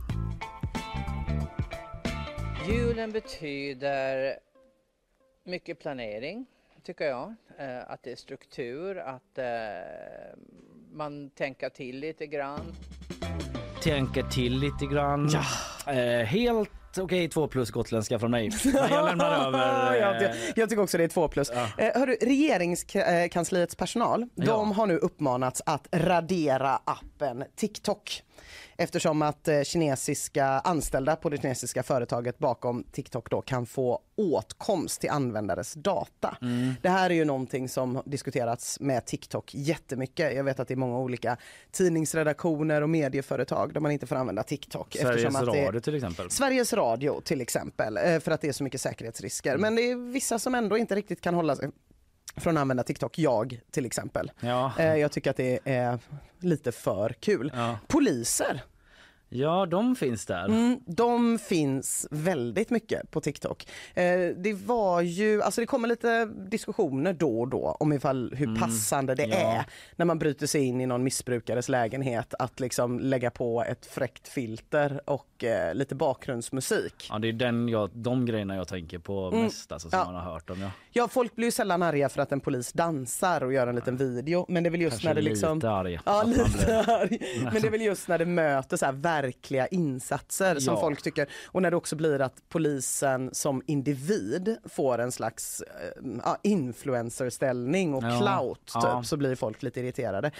[2.69, 4.35] Julen betyder
[5.45, 6.47] mycket planering,
[6.85, 7.35] tycker jag.
[7.59, 9.45] Eh, att det är struktur, att eh,
[10.93, 12.75] man tänker till lite grann.
[13.83, 15.31] Tänker till lite grann.
[15.87, 18.51] Eh, helt okej två plus gotländska från mig.
[18.65, 19.95] Men jag lämnar över.
[19.95, 21.51] Ja, Eh, jag, jag tycker också det är två plus.
[21.51, 24.63] Eh, hörru, regeringskansliets personal, de Ja.
[24.65, 28.23] har nu uppmanats att radera appen TikTok.
[28.81, 35.01] Eftersom att eh, kinesiska anställda på det kinesiska företaget bakom TikTok då kan få åtkomst
[35.01, 36.37] till användares data.
[36.43, 36.75] Mm.
[36.83, 40.37] Det här är ju någonting som diskuterats med TikTok jättemycket.
[40.37, 41.37] Jag vet att det är många olika
[41.71, 44.97] tidningsredaktioner och medieföretag där man inte får använda TikTok.
[45.01, 46.31] Sveriges Radio till exempel.
[46.31, 49.57] Sveriges Radio till exempel, eh, för att det är så mycket säkerhetsrisker.
[49.57, 51.71] Men det är vissa som ändå inte riktigt kan hålla sig
[52.37, 53.19] från att använda TikTok.
[53.19, 54.33] Jag till exempel.
[54.41, 54.73] Ja.
[54.79, 55.99] Eh, Jag tycker att det är
[56.41, 57.53] lite för kul.
[57.87, 58.63] Poliser
[59.33, 60.45] Ja, de finns där.
[60.45, 63.67] Mm, de finns väldigt mycket på TikTok.
[63.95, 64.05] Eh,
[64.37, 68.61] det var ju, alltså det kommer lite diskussioner då och då om ifall hur Mm,
[68.61, 69.37] passande det ja.
[69.37, 69.65] är
[69.97, 74.29] när man bryter sig in i någon missbrukares lägenhet att liksom lägga på ett fräckt
[74.29, 77.07] filter och eh, lite bakgrundsmusik.
[77.11, 79.43] Ja, det är den jag, de grejerna jag tänker på Mm.
[79.43, 80.05] mest alltså, som Ja.
[80.05, 80.61] man har hört om.
[80.63, 80.71] Ja.
[80.93, 83.97] Ja, folk blir ju sällan arga för att en polis dansar och gör en liten
[83.97, 84.47] video.
[84.49, 85.59] Men det är väl just Kanske när det liksom...
[85.59, 85.99] lite arg.
[86.07, 87.19] Ja, lite arg.
[87.53, 90.81] Men det är väl just när det möter så här verkliga insatser som Ja.
[90.81, 91.27] folk tycker.
[91.47, 95.63] Och när det också blir att polisen som individ får en slags
[96.25, 98.19] ja, influencerställning och Ja.
[98.19, 99.03] clout typ, Ja.
[99.03, 100.31] så blir folk lite irriterade.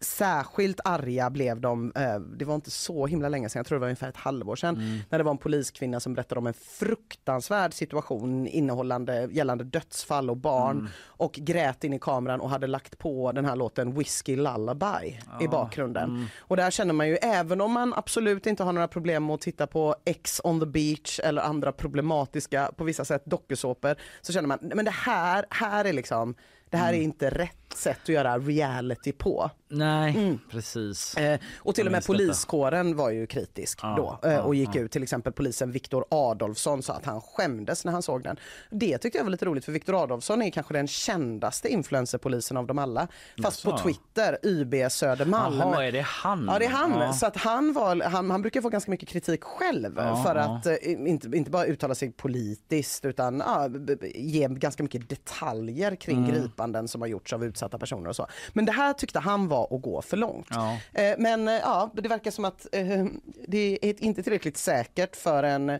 [0.00, 3.80] Särskilt arga blev de, eh, det var inte så himla länge sedan, jag tror det
[3.80, 4.98] var ungefär ett halvår sedan, Mm.
[5.10, 10.36] när det var en poliskvinna som berättade om en fruktansvärd situation innehållande gällande dödsfall och
[10.36, 10.90] barn Mm.
[11.06, 15.48] och grät in i kameran och hade lagt på den här låten Whiskey Lullaby i
[15.48, 16.10] bakgrunden.
[16.10, 16.26] Mm.
[16.38, 19.40] Och där känner man ju, även om man absolut inte har några problem med att
[19.40, 24.48] titta på X on the beach eller andra problematiska, på vissa sätt dokusåpor, så känner
[24.48, 26.34] man, men det här, här är liksom,
[26.70, 27.00] det här Mm.
[27.00, 29.50] är inte rätt sätt att göra reality på.
[29.70, 31.16] Nej, precis.
[31.16, 32.16] Eh, och till och med minns detta.
[32.18, 34.80] poliskåren var ju kritisk Ja, då eh, och gick ja.
[34.80, 34.92] ut.
[34.92, 38.36] Till exempel polisen Viktor Adolfsson sa att han skämdes när han såg den.
[38.70, 42.66] Det tyckte jag var lite roligt för Viktor Adolfsson är kanske den kändaste influencerpolisen av
[42.66, 43.08] dem alla.
[43.42, 43.70] Fast Jaså.
[43.70, 45.58] på Twitter, YB Södermalm.
[45.58, 46.48] Jaha, är det han?
[46.52, 46.92] Ja det är han.
[47.00, 47.12] Ja.
[47.12, 50.42] Så att han, var, han, han brukar få ganska mycket kritik själv Ja, för ja.
[50.42, 53.68] att eh, inte, inte bara uttala sig politiskt utan ja,
[54.14, 56.30] ge ganska mycket detaljer kring Mm.
[56.30, 58.26] gripanden som har gjorts av utsatta personer och så.
[58.52, 60.46] Men det här tyckte han var att gå för långt.
[60.50, 60.78] Ja.
[60.92, 63.04] Eh, Men eh, ja, det verkar som att eh,
[63.48, 65.78] det är inte tillräckligt säkert för en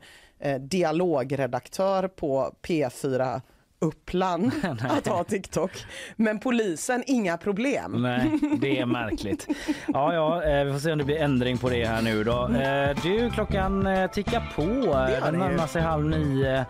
[0.60, 3.40] dialogredaktör på P4
[3.80, 4.52] Uppland
[4.88, 5.70] att ha TikTok.
[6.16, 7.92] Men polisen, inga problem.
[8.02, 9.46] Nej, det är märkligt.
[9.88, 12.48] Ja, ja, eh, vi får se om det blir ändring på det här nu då.
[12.48, 14.62] Eh, Du, klockan eh, tickar på.
[15.24, 16.64] Den närmar sig halv nio.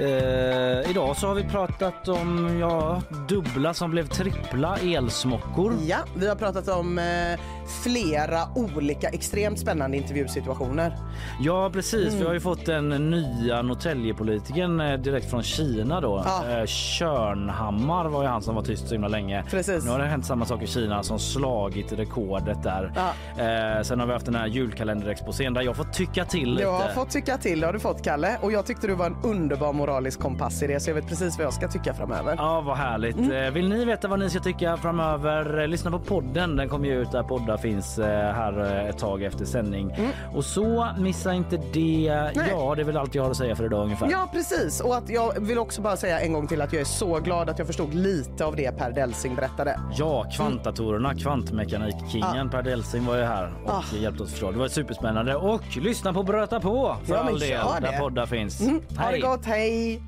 [0.00, 5.74] Eh, idag så har vi pratat om ja, dubbla som blev trippla elsmockor.
[5.86, 7.40] Ja, vi har pratat om eh,
[7.82, 10.96] flera olika extremt spännande intervjusituationer.
[11.40, 12.08] Ja, precis.
[12.08, 12.18] Mm.
[12.18, 16.22] Vi har ju fått den nya Norrtäljepolitikern eh, direkt från Kina då.
[16.24, 16.33] Ja.
[16.42, 19.44] Eh, Körnhammar var ju han som var tyst så himla länge.
[19.50, 19.84] Precis.
[19.84, 22.92] Nu har det hänt samma sak i Kina som slagit rekordet där.
[22.96, 23.08] Ja.
[23.44, 26.62] Eh, sen har vi haft den här julkalenderexposén där jag får tycka till lite.
[26.62, 28.36] Du har fått tycka till, det har du fått Kalle.
[28.40, 31.38] Och jag tyckte du var en underbar moralisk kompass i det så jag vet precis
[31.38, 32.34] vad jag ska tycka framöver.
[32.38, 33.16] Ja, vad härligt.
[33.16, 33.44] Mm.
[33.44, 35.58] Eh, Vill ni veta vad ni ska tycka framöver?
[35.62, 36.56] eh, Lyssna på podden.
[36.56, 39.96] Den kommer ju ut där poddar finns här ett tag efter sändning.
[40.34, 42.08] Och så missa inte det.
[42.08, 42.32] Mm.
[42.36, 42.46] Nej.
[42.50, 44.08] Ja, det är väl allt jag har att säga för idag ungefär.
[44.10, 46.84] Ja precis och att jag vill också bara säga en gång till att jag är
[46.84, 49.80] så glad att jag förstod lite av det Per Delsing berättade.
[49.98, 53.82] Ja, kvantdatorerna, kvantmekanikkingen Per Delsing var ju här och Ah.
[54.00, 54.50] hjälpte oss förstå.
[54.50, 55.34] Det var superspännande.
[55.36, 57.50] Och lyssna på Bröta på för Ja, all del,
[57.82, 58.60] där poddar finns.
[58.60, 58.80] Mm.
[58.98, 60.02] Ha det gott, hej!